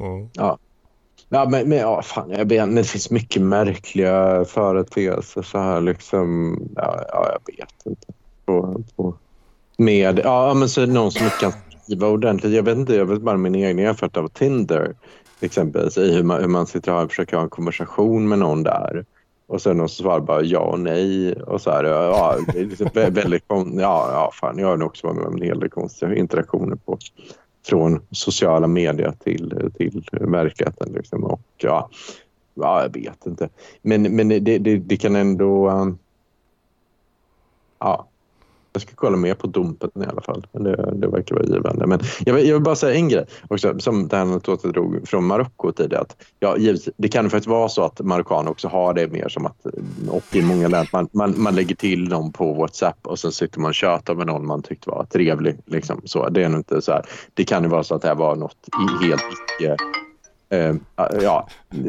Mm. 0.06 0.28
Ja, 0.32 1.48
men, 1.48 1.68
men 1.68 1.78
ja, 1.78 2.02
fan, 2.02 2.30
jag 2.30 2.48
vet, 2.48 2.76
det 2.76 2.84
finns 2.84 3.10
mycket 3.10 3.42
märkliga 3.42 4.44
företeelser 4.44 5.42
så 5.42 5.58
här 5.58 5.80
liksom. 5.80 6.58
Ja, 6.76 7.04
ja 7.08 7.28
jag 7.32 7.54
vet 7.56 7.86
inte. 7.86 8.06
På, 8.44 8.82
på, 8.96 9.14
med, 9.76 10.20
ja, 10.24 10.54
men 10.54 10.68
så 10.68 10.80
är 10.80 10.86
det 10.86 10.92
någon 10.92 11.12
som 11.12 11.24
inte 11.24 11.36
kan 11.40 11.52
skriva 11.82 12.08
ordentligt. 12.08 12.52
Jag 12.52 12.62
vet 12.62 12.78
inte, 12.78 12.94
jag 12.94 13.06
vet 13.06 13.20
bara 13.20 13.36
min 13.36 13.54
egen 13.54 13.78
erfarenhet 13.78 14.16
av 14.16 14.28
Tinder. 14.28 14.94
Exempelvis 15.40 15.98
i 15.98 16.14
hur 16.14 16.22
man, 16.22 16.40
hur 16.40 16.48
man 16.48 16.66
sitter 16.66 16.92
och 16.92 17.10
försöker 17.10 17.36
ha 17.36 17.44
en 17.44 17.50
konversation 17.50 18.28
med 18.28 18.38
någon 18.38 18.62
där. 18.62 19.04
Och 19.46 19.62
sen 19.62 19.76
någon 19.76 19.88
som 19.88 20.04
svarar 20.04 20.20
bara 20.20 20.42
ja 20.42 20.60
och 20.60 20.80
nej. 20.80 21.32
Och 21.32 21.60
så 21.60 21.70
här, 21.70 21.84
ja, 21.84 22.36
det 22.52 22.60
är 22.60 22.64
liksom 22.64 22.88
väldigt 22.92 23.44
ja, 23.48 24.08
ja, 24.12 24.30
fan, 24.34 24.58
jag 24.58 24.68
har 24.68 24.76
nog 24.76 24.88
också 24.88 25.06
varit 25.06 25.16
med 25.16 25.26
om 25.26 25.36
en 25.36 25.42
hel 25.42 25.60
del 25.60 25.70
konstiga 25.70 26.14
interaktioner 26.14 26.76
på 26.76 26.98
från 27.66 28.00
sociala 28.10 28.66
medier 28.66 29.12
till, 29.24 29.70
till 29.76 30.02
verkligheten. 30.10 30.92
Liksom. 30.92 31.24
Och, 31.24 31.40
ja, 31.56 31.90
ja, 32.54 32.82
jag 32.82 32.92
vet 32.92 33.26
inte. 33.26 33.48
Men, 33.82 34.02
men 34.02 34.28
det, 34.28 34.40
det, 34.40 34.78
det 34.78 34.96
kan 34.96 35.16
ändå... 35.16 35.70
Um, 35.70 35.98
ja, 37.78 38.06
jag 38.76 38.82
ska 38.82 38.92
kolla 38.94 39.16
mer 39.16 39.34
på 39.34 39.46
Dumpen 39.46 39.90
i 39.94 40.06
alla 40.06 40.20
fall. 40.20 40.46
Det, 40.52 40.90
det 40.94 41.08
verkar 41.08 41.34
vara 41.34 41.44
givande. 41.46 41.86
Men 41.86 42.00
jag 42.24 42.34
vill, 42.34 42.46
jag 42.48 42.54
vill 42.54 42.62
bara 42.62 42.76
säga 42.76 42.94
en 42.94 43.08
grej 43.08 43.26
också, 43.48 43.78
som 43.78 44.08
det 44.08 44.16
här 44.16 44.22
anekdoten 44.22 44.72
drog 44.72 45.08
från 45.08 45.24
Marocko 45.26 45.72
tidigare. 45.72 46.02
Att, 46.02 46.16
ja, 46.40 46.56
givetvis, 46.56 46.94
det 46.96 47.08
kan 47.08 47.30
faktiskt 47.30 47.46
vara 47.46 47.68
så 47.68 47.82
att 47.82 48.00
marockaner 48.00 48.50
också 48.50 48.68
har 48.68 48.94
det 48.94 49.12
mer 49.12 49.28
som 49.28 49.46
att, 49.46 49.66
och 50.08 50.36
i 50.36 50.42
många 50.42 50.68
länder, 50.68 50.88
man, 50.92 51.08
man, 51.12 51.34
man 51.36 51.54
lägger 51.54 51.74
till 51.74 52.08
dem 52.08 52.32
på 52.32 52.52
WhatsApp 52.52 53.06
och 53.06 53.18
sen 53.18 53.32
sitter 53.32 53.60
man 53.60 53.68
och 53.68 53.74
tjötar 53.74 54.14
med 54.14 54.26
någon 54.26 54.46
man 54.46 54.62
tyckte 54.62 54.90
var 54.90 55.04
trevlig. 55.04 55.56
Liksom. 55.66 56.00
Så, 56.04 56.28
det 56.28 56.42
är 56.44 56.48
nog 56.48 56.60
inte 56.60 56.82
så 56.82 56.92
här. 56.92 57.04
Det 57.34 57.44
kan 57.44 57.62
ju 57.62 57.68
vara 57.68 57.84
så 57.84 57.94
att 57.94 58.02
det 58.02 58.08
här 58.08 58.14
var 58.14 58.36
något 58.36 58.56
helt 59.02 59.22
icke... 59.60 59.76
Eh, 60.48 60.74
ja, 61.22 61.48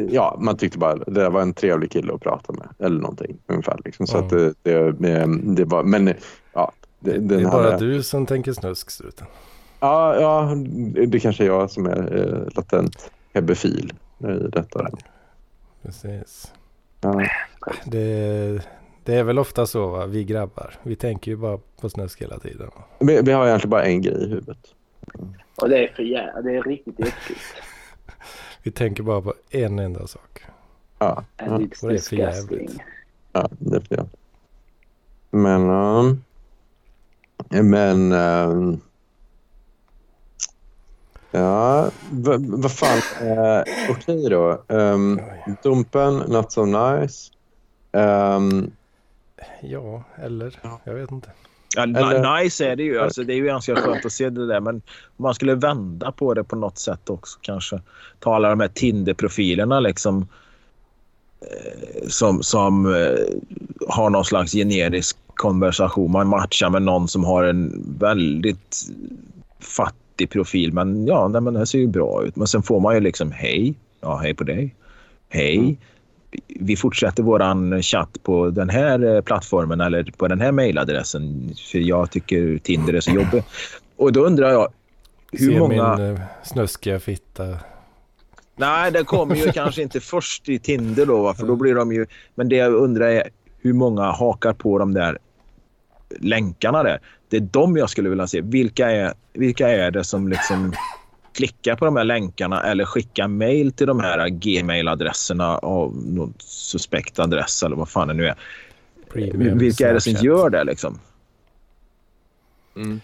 ja, 0.09 0.38
man 0.41 0.57
tyckte 0.57 0.77
bara 0.77 0.95
det 0.95 1.11
där 1.11 1.29
var 1.29 1.41
en 1.41 1.53
trevlig 1.53 1.91
kille 1.91 2.13
att 2.13 2.21
prata 2.21 2.53
med. 2.53 2.67
Eller 2.79 3.01
någonting 3.01 3.38
ungefär. 3.47 3.79
Liksom. 3.85 4.07
Så 4.07 4.17
Ja. 4.17 4.23
att 4.23 4.29
det, 4.29 4.53
det, 4.63 5.25
det 5.55 5.65
var... 5.65 5.83
Men 5.83 6.13
ja, 6.53 6.71
det, 7.00 7.12
Det 7.12 7.20
den 7.20 7.45
är 7.45 7.52
bara 7.52 7.72
här, 7.72 7.80
du 7.80 8.04
som 8.04 8.26
tänker 8.26 8.54
snusk, 8.54 8.89
struten. 8.89 9.28
Ja, 9.80 10.22
ja, 10.22 10.56
det 11.08 11.20
kanske 11.20 11.43
är 11.43 11.48
jag 11.48 11.72
som 11.72 11.86
är 11.86 12.18
eh, 12.18 12.56
latent 12.56 13.12
hebefil 13.34 13.93
i 14.20 14.50
detta. 14.50 14.89
Precis. 15.82 16.54
Ja. 17.02 17.28
Det, 17.86 18.62
det 19.04 19.16
är 19.16 19.24
väl 19.24 19.39
ofta 19.39 19.66
så, 19.66 19.88
va? 19.88 20.06
vi 20.06 20.24
grabbar. 20.24 20.74
Vi 20.84 20.95
tänker 20.95 21.32
ju 21.32 21.38
bara 21.38 21.60
på 21.82 21.89
snusk 21.89 22.22
hela 22.22 22.39
tiden. 22.39 22.72
Vi, 23.00 23.22
vi 23.22 23.32
har 23.32 23.48
egentligen 23.48 23.70
bara 23.70 23.84
en 23.84 24.02
grej 24.02 24.24
i 24.24 24.30
huvudet. 24.30 24.58
Och 25.56 25.70
det 25.70 25.78
är 25.78 25.93
för 25.95 26.04
jävla, 26.04 26.41
det 26.41 26.56
är 26.56 26.64
riktigt 26.64 27.00
äckligt. 27.00 27.41
Vi 28.64 28.72
tänker 28.72 29.04
bara 29.04 29.22
på 29.22 29.34
en 29.50 29.80
enda 29.80 30.08
sak. 30.08 30.41
Ja, 31.00 31.26
ja, 31.38 31.56
och 31.56 31.89
det 31.89 31.95
är 31.95 32.00
för 32.00 32.16
jävligt. 32.16 32.78
ja 33.32 33.50
det 33.60 33.76
är 33.76 33.82
fel. 33.82 34.06
Men... 35.30 35.70
ehm, 35.70 36.22
men... 37.49 38.11
ehm, 38.11 38.79
ja, 41.31 41.91
vad 42.11 42.45
vad 42.45 42.71
fan. 42.71 42.97
Uh, 43.27 43.63
Okej 43.91 44.29
då. 44.29 44.63
Um, 44.67 45.21
dumpen, 45.63 46.17
not 46.17 46.51
so 46.51 46.65
nice. 46.65 47.31
Ehm, 47.91 48.71
Ja, 49.61 50.03
eller? 50.15 50.59
Ja. 50.61 50.79
Jag 50.83 50.93
vet 50.93 51.11
inte. 51.11 51.29
Ja, 51.75 51.83
Eller- 51.83 52.43
nice 52.43 52.65
är 52.67 52.75
det 52.75 52.83
ju. 52.83 52.99
Alltså, 52.99 53.23
det 53.23 53.33
är 53.33 53.38
ju 53.38 53.45
ganska 53.45 53.75
skönt 53.75 54.05
att 54.05 54.11
se 54.11 54.29
det 54.29 54.47
där. 54.47 54.59
Men 54.59 54.75
om 55.17 55.23
man 55.23 55.33
skulle 55.35 55.55
vända 55.55 56.11
på 56.11 56.33
det 56.33 56.43
på 56.43 56.55
något 56.55 56.77
sätt 56.77 57.09
också 57.09 57.39
kanske. 57.41 57.81
Ta 58.19 58.35
alla 58.35 58.49
de 58.49 58.59
här 58.59 58.67
Tinder-profilerna 58.67 59.79
liksom. 59.79 60.27
eh, 61.41 62.07
som, 62.07 62.43
som 62.43 62.85
eh, 62.95 63.17
har 63.89 64.09
någon 64.09 64.25
slags 64.25 64.51
generisk 64.51 65.17
konversation. 65.38 66.11
Man 66.11 66.27
matchar 66.27 66.69
med 66.69 66.81
någon 66.81 67.07
som 67.07 67.23
har 67.23 67.43
en 67.43 67.83
väldigt 67.99 68.75
fattig 69.59 70.29
profil. 70.29 70.73
Men 70.73 71.07
ja, 71.07 71.27
nej, 71.27 71.41
men 71.41 71.53
det 71.53 71.67
ser 71.67 71.79
ju 71.79 71.88
bra 71.88 72.23
ut. 72.23 72.35
Men 72.35 72.47
sen 72.47 72.63
får 72.63 72.79
man 72.79 72.95
ju 72.95 72.99
liksom 72.99 73.31
hej. 73.31 73.73
Ja, 74.01 74.17
hej 74.17 74.33
på 74.33 74.43
dig. 74.43 74.75
Hej. 75.29 75.77
Vi 76.47 76.75
fortsätter 76.75 77.23
våran 77.23 77.83
chatt 77.83 78.23
på 78.23 78.49
den 78.49 78.69
här 78.69 79.15
eh, 79.15 79.21
plattformen 79.21 79.81
eller 79.81 80.03
på 80.17 80.27
den 80.27 80.41
här 80.41 80.51
mejladressen. 80.51 81.53
För 81.71 81.79
jag 81.79 82.11
tycker 82.11 82.57
Tinder 82.57 82.93
är 82.93 83.01
så 83.01 83.11
jobbigt. 83.11 83.45
Och 83.97 84.13
då 84.13 84.25
undrar 84.25 84.49
jag. 84.49 84.67
Hur 85.31 85.51
Se 85.51 85.59
många... 85.59 85.97
min 85.97 86.15
eh, 86.15 86.21
snuskiga 86.43 86.99
fitta. 86.99 87.57
Nej, 88.55 88.91
det 88.91 89.03
kommer 89.03 89.35
ju 89.35 89.51
kanske 89.53 89.81
inte 89.81 89.99
först 89.99 90.49
i 90.49 90.59
Tinder 90.59 91.05
då. 91.05 91.33
För 91.33 91.47
då 91.47 91.55
blir 91.55 91.75
de 91.75 91.93
ju... 91.93 92.05
Men 92.35 92.49
det 92.49 92.55
jag 92.55 92.73
undrar 92.73 93.07
är 93.07 93.29
hur 93.61 93.73
många 93.73 94.11
hakar 94.11 94.53
på 94.53 94.79
de 94.79 94.93
där 94.93 95.17
länkarna 96.20 96.84
där. 96.84 96.99
Det 97.30 97.38
är 97.38 97.41
de 97.41 97.78
jag 97.78 97.89
skulle 97.89 98.10
vilja 98.10 98.28
se. 98.28 98.41
Vilka 98.41 98.91
är, 98.91 99.14
vilka 99.34 99.70
är 99.70 99.91
det 99.91 100.03
som 100.03 100.28
liksom 100.28 100.74
klickar 101.34 101.76
på 101.76 101.86
de 101.86 101.95
här 101.95 102.03
länkarna 102.03 102.64
eller 102.64 102.86
skickar 102.86 103.28
mejl 103.28 103.72
till 103.72 103.88
de 103.88 103.99
här 103.99 104.30
gmail-adresserna 104.30 105.58
av 105.58 105.95
någon 106.05 106.34
suspekt 106.39 107.20
adress 107.20 107.64
eller 107.64 107.76
vad 107.76 107.89
fan 107.89 108.08
det 108.08 108.14
nu 108.14 108.28
är. 108.28 108.36
Premium 109.10 109.58
Vilka 109.58 109.89
är 109.89 109.93
det 109.93 110.01
som 110.01 110.14
gör 110.14 110.49
det 110.49 110.64
liksom? 110.64 110.99
Mm. 112.76 113.01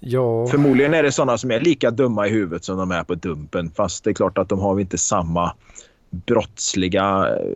Ja, 0.00 0.46
Förmodligen 0.46 0.94
är 0.94 1.02
det 1.02 1.12
sådana 1.12 1.38
som 1.38 1.50
är 1.50 1.60
lika 1.60 1.90
dumma 1.90 2.26
i 2.26 2.30
huvudet 2.30 2.64
som 2.64 2.78
de 2.78 2.90
är 2.90 3.04
på 3.04 3.14
Dumpen. 3.14 3.70
Fast 3.70 4.04
det 4.04 4.10
är 4.10 4.14
klart 4.14 4.38
att 4.38 4.48
de 4.48 4.58
har 4.58 4.80
inte 4.80 4.98
samma 4.98 5.52
brottsliga 6.10 7.36
eh, 7.36 7.52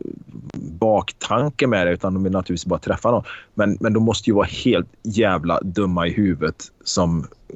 baktanke 0.53 1.67
med 1.67 1.87
det 1.87 1.93
utan 1.93 2.13
de 2.13 2.23
vill 2.23 2.31
naturligtvis 2.31 2.65
bara 2.65 2.79
träffa 2.79 3.11
någon. 3.11 3.23
Men, 3.53 3.77
men 3.79 3.93
de 3.93 4.03
måste 4.03 4.29
ju 4.29 4.33
vara 4.33 4.47
helt 4.65 4.89
jävla 5.03 5.59
dumma 5.61 6.07
i 6.07 6.11
huvudet 6.13 6.71
som 6.83 7.19
eh, 7.19 7.55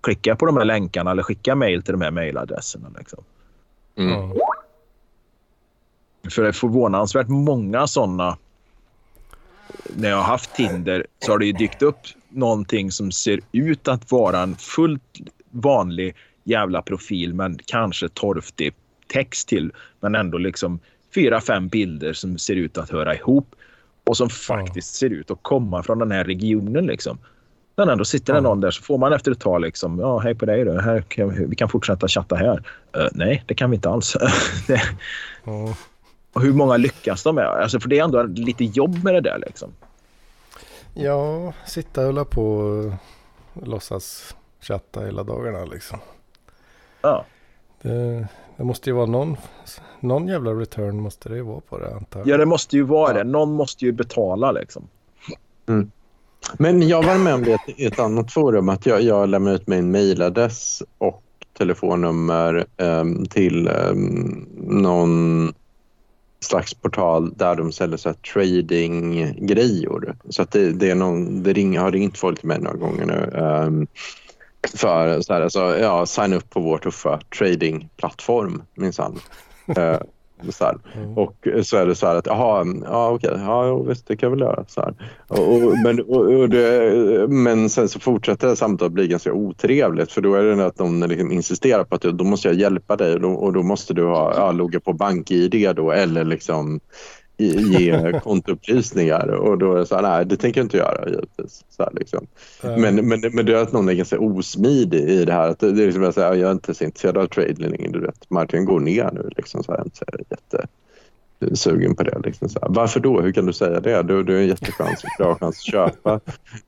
klickar 0.00 0.34
på 0.34 0.46
de 0.46 0.56
här 0.56 0.64
länkarna 0.64 1.10
eller 1.10 1.22
skickar 1.22 1.54
mejl 1.54 1.82
till 1.82 1.92
de 1.92 2.00
här 2.00 2.10
mejladresserna. 2.10 2.88
Liksom. 2.98 3.24
Mm. 3.96 4.32
För 6.30 6.42
det 6.42 6.48
är 6.48 6.52
förvånansvärt 6.52 7.28
många 7.28 7.86
sådana. 7.86 8.36
När 9.96 10.08
jag 10.08 10.16
har 10.16 10.24
haft 10.24 10.54
Tinder 10.54 11.06
så 11.18 11.32
har 11.32 11.38
det 11.38 11.46
ju 11.46 11.52
dykt 11.52 11.82
upp 11.82 11.98
någonting 12.28 12.92
som 12.92 13.12
ser 13.12 13.40
ut 13.52 13.88
att 13.88 14.12
vara 14.12 14.40
en 14.40 14.56
fullt 14.56 15.18
vanlig 15.50 16.14
jävla 16.44 16.82
profil 16.82 17.34
men 17.34 17.58
kanske 17.66 18.08
torftig 18.08 18.74
text 19.08 19.48
till. 19.48 19.72
Men 20.00 20.14
ändå 20.14 20.38
liksom 20.38 20.80
fyra, 21.14 21.40
fem 21.40 21.68
bilder 21.68 22.12
som 22.12 22.38
ser 22.38 22.56
ut 22.56 22.78
att 22.78 22.90
höra 22.90 23.14
ihop 23.14 23.54
och 24.04 24.16
som 24.16 24.30
faktiskt 24.30 24.94
ser 24.94 25.10
ut 25.10 25.30
att 25.30 25.38
komma 25.42 25.82
från 25.82 25.98
den 25.98 26.10
här 26.12 26.24
regionen. 26.24 26.86
Liksom. 26.86 27.18
Men 27.76 27.88
ändå 27.88 28.04
sitter 28.04 28.34
det 28.34 28.40
någon 28.40 28.60
där 28.60 28.70
så 28.70 28.82
får 28.82 28.98
man 28.98 29.12
efter 29.12 29.32
ett 29.32 29.40
tag 29.40 29.60
liksom, 29.60 29.98
ja 29.98 30.18
hej 30.18 30.34
på 30.34 30.46
dig 30.46 30.64
då, 30.64 30.80
här 30.80 31.00
kan, 31.00 31.48
vi 31.50 31.56
kan 31.56 31.68
fortsätta 31.68 32.08
chatta 32.08 32.36
här. 32.36 32.62
Eh, 32.96 33.06
nej, 33.12 33.44
det 33.46 33.54
kan 33.54 33.70
vi 33.70 33.74
inte 33.76 33.88
alls. 33.88 34.16
Det- 34.66 34.82
ja. 35.44 35.74
och 36.32 36.42
hur 36.42 36.52
många 36.52 36.76
lyckas 36.76 37.22
de 37.22 37.34
med? 37.34 37.44
Alltså, 37.46 37.80
för 37.80 37.88
det 37.88 37.98
är 37.98 38.04
ändå 38.04 38.22
lite 38.22 38.64
jobb 38.64 39.04
med 39.04 39.14
det 39.14 39.20
där. 39.20 39.38
Liksom. 39.38 39.70
ja, 40.94 41.52
sitta 41.66 42.00
och 42.00 42.06
hålla 42.06 42.24
på 42.24 42.56
och 43.52 43.66
låtsas 43.68 44.34
chatta 44.60 45.00
hela 45.04 45.22
dagarna 45.22 45.64
liksom. 45.64 45.98
Ja. 47.02 47.24
Det, 47.82 48.28
det 48.58 48.64
måste 48.64 48.90
ju 48.90 48.96
vara 48.96 49.06
någon, 49.06 49.36
någon 50.00 50.28
jävla 50.28 50.50
return 50.50 51.00
måste 51.00 51.28
det 51.28 51.36
ju 51.36 51.42
vara 51.42 51.60
på 51.60 51.78
det 51.78 51.94
antar 51.94 52.20
jag. 52.20 52.28
ja, 52.28 52.36
det 52.36 52.46
måste 52.46 52.76
ju 52.76 52.82
vara 52.82 53.10
Ja. 53.10 53.18
det. 53.18 53.24
Någon 53.30 53.52
måste 53.52 53.84
ju 53.84 53.92
betala. 53.92 54.52
Liksom. 54.52 54.88
Men 56.58 56.88
jag 56.88 57.02
var 57.02 57.18
med 57.18 57.34
om 57.34 57.44
det 57.44 57.58
i 57.76 57.86
ett 57.86 57.98
annat 57.98 58.32
forum 58.32 58.68
att 58.68 58.86
jag, 58.86 59.02
jag 59.02 59.28
lämnade 59.28 59.56
ut 59.56 59.66
min 59.66 59.90
mailadress 59.90 60.82
och 60.98 61.22
telefonnummer 61.58 62.66
ehm, 62.76 63.26
till 63.26 63.68
um, 63.68 64.46
någon 64.56 65.52
slags 66.40 66.74
portal 66.74 67.32
där 67.36 67.56
de 67.56 67.72
säljer 67.72 67.96
så 67.96 68.14
trading-grejor. 68.14 70.16
Så 70.28 70.42
att 70.42 70.50
det, 70.50 70.72
det, 70.72 70.90
är 70.90 70.94
någon, 70.94 71.42
det 71.42 71.52
ring, 71.52 71.78
har 71.78 71.92
ringt 71.92 72.18
folk 72.18 72.38
till 72.38 72.48
mig 72.48 72.60
några 72.60 72.76
gånger 72.76 73.06
nu. 73.06 73.38
ehm, 73.38 73.86
för 74.74 75.20
så 75.20 75.32
här, 75.32 75.40
alltså, 75.40 75.78
ja, 75.78 76.06
signa 76.06 76.36
upp 76.36 76.50
på 76.50 76.60
vår 76.60 76.78
tuffa 76.78 77.20
tradingplattform 77.38 78.62
minsann. 78.74 79.20
Eh, 79.76 79.98
så 80.50 80.64
här. 80.64 80.78
Mm. 80.94 81.18
Och 81.18 81.48
så 81.62 81.76
är 81.76 81.86
det 81.86 81.94
så 81.94 82.06
här 82.06 82.16
att, 82.16 82.26
jaha, 82.26 82.66
ja 82.84 83.10
okej, 83.10 83.30
ja 83.36 83.82
visst 83.82 84.06
det 84.06 84.16
kan 84.16 84.26
jag 84.26 84.30
väl 84.30 84.40
göra. 84.40 84.64
Så 84.68 84.80
här. 84.80 84.94
Och, 85.28 85.54
och, 85.54 85.78
men, 85.84 86.00
och, 86.00 86.40
och 86.40 86.48
det, 86.48 87.28
men 87.28 87.70
sen 87.70 87.88
så 87.88 88.00
fortsätter 88.00 88.48
det 88.48 88.56
samtalet 88.56 88.92
bli 88.92 89.08
ganska 89.08 89.32
otrevligt 89.32 90.12
för 90.12 90.20
då 90.20 90.34
är 90.34 90.42
det 90.42 90.66
att 90.66 90.76
de 90.76 91.02
liksom 91.02 91.32
insisterar 91.32 91.84
på 91.84 91.94
att 91.94 92.02
då 92.02 92.24
måste 92.24 92.48
jag 92.48 92.56
hjälpa 92.56 92.96
dig 92.96 93.14
och 93.14 93.20
då, 93.20 93.30
och 93.30 93.52
då 93.52 93.62
måste 93.62 93.94
du 93.94 94.04
ha, 94.04 94.34
ja, 94.36 94.52
logga 94.52 94.80
på 94.80 94.92
bank-id 94.92 95.76
då 95.76 95.92
eller 95.92 96.24
liksom 96.24 96.80
ge 97.44 98.20
kontoupplysningar 98.24 99.28
och 99.28 99.58
då 99.58 99.74
är 99.74 99.78
det 99.78 99.86
så 99.86 99.94
här, 99.94 100.02
nej 100.02 100.26
det 100.26 100.36
tänker 100.36 100.60
jag 100.60 100.64
inte 100.64 100.76
göra 100.76 101.08
givetvis. 101.08 101.64
Så 101.68 101.82
här, 101.82 101.92
liksom. 101.94 102.26
Eh, 102.62 102.76
Men, 102.76 102.94
men, 103.08 103.20
men 103.32 103.46
det 103.46 103.58
är 103.58 103.62
att 103.62 103.72
någon 103.72 103.88
är 103.88 103.94
ganska 103.94 104.18
osmidig 104.18 105.00
i 105.00 105.24
det 105.24 105.32
här. 105.32 105.48
Att 105.48 105.58
det 105.58 105.66
är 105.66 105.72
liksom 105.72 106.04
att 106.04 106.14
säga, 106.14 106.34
jag 106.34 106.48
är 106.48 106.52
inte 106.52 106.74
så 106.74 106.84
intresserad 106.84 107.18
av 107.18 107.26
trade 107.26 107.54
längre. 107.68 107.92
Du 107.92 108.00
vet, 108.00 108.30
marknaden 108.30 108.66
går 108.66 108.80
ner 108.80 109.10
nu. 109.12 109.30
Liksom, 109.36 109.64
så 109.64 109.72
här, 109.72 109.78
jag 109.78 109.86
är 109.86 109.90
så 109.92 110.04
här 110.12 110.24
jättesugen 111.40 111.94
på 111.94 112.02
det. 112.02 112.20
Liksom, 112.24 112.48
så 112.48 112.58
här. 112.60 112.68
Varför 112.68 113.00
då? 113.00 113.20
Hur 113.20 113.32
kan 113.32 113.46
du 113.46 113.52
säga 113.52 113.80
det? 113.80 114.02
Du, 114.02 114.22
du 114.22 114.34
har 114.34 114.40
en 114.40 114.48
jättechans, 114.48 115.04
bra 115.18 115.34
chans 115.34 115.56
att 115.56 115.72
köpa. 115.72 116.20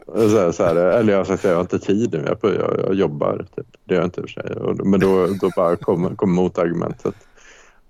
Så 0.06 0.38
här, 0.38 0.52
så 0.52 0.64
här, 0.64 0.76
eller 0.76 1.12
jag 1.12 1.20
har 1.20 1.24
sagt 1.24 1.44
att 1.44 1.50
jag 1.50 1.56
har 1.56 1.60
inte 1.62 1.78
tid 1.78 2.12
nu. 2.12 2.24
Jag, 2.26 2.54
jag, 2.54 2.80
jag 2.86 2.94
jobbar. 2.94 3.46
Typ. 3.56 3.66
Det 3.84 3.94
gör 3.94 4.00
jag 4.00 4.06
inte 4.06 4.20
i 4.20 4.24
och 4.24 4.30
för 4.30 4.42
sig. 4.42 4.84
Men 4.84 5.00
då, 5.00 5.26
då 5.40 5.50
bara 5.56 5.76
kommer 5.76 6.14
kom 6.14 6.32
motargumentet. 6.32 7.14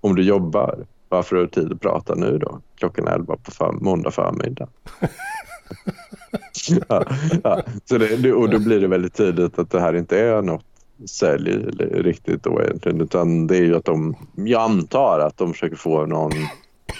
Om 0.01 0.15
du 0.15 0.23
jobbar, 0.23 0.85
varför 1.11 1.35
har 1.35 1.43
du 1.43 1.49
tid 1.49 1.71
att 1.71 1.81
prata 1.81 2.15
nu 2.15 2.37
då? 2.37 2.59
Klockan 2.75 3.07
11 3.07 3.37
på 3.43 3.51
för, 3.51 3.71
måndag 3.71 4.11
förmiddag. 4.11 4.67
ja, 6.89 7.05
ja. 7.43 7.61
Så 7.85 7.97
det, 7.97 8.33
och 8.33 8.49
då 8.49 8.59
blir 8.59 8.81
det 8.81 8.87
väldigt 8.87 9.13
tydligt 9.13 9.59
att 9.59 9.71
det 9.71 9.79
här 9.79 9.95
inte 9.95 10.19
är 10.19 10.41
något 10.41 10.65
sälj 11.05 11.51
riktigt 11.91 12.43
då 12.43 12.61
egentligen. 12.61 13.01
Utan 13.01 13.47
det 13.47 13.57
är 13.57 13.63
ju 13.63 13.75
att 13.75 13.85
de, 13.85 14.15
jag 14.35 14.61
antar 14.61 15.19
att 15.19 15.37
de 15.37 15.53
försöker 15.53 15.75
få 15.75 16.05
någon, 16.05 16.31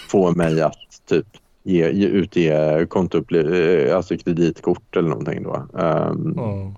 få 0.08 0.30
mig 0.30 0.62
att 0.62 0.76
typ 1.08 1.26
ge, 1.62 1.90
ge, 1.90 2.06
utge 2.06 2.86
kontoupplysningar, 2.88 3.96
alltså 3.96 4.16
kreditkort 4.16 4.96
eller 4.96 5.08
någonting 5.08 5.42
då. 5.42 5.66
Ehm, 5.78 6.38
mm. 6.38 6.74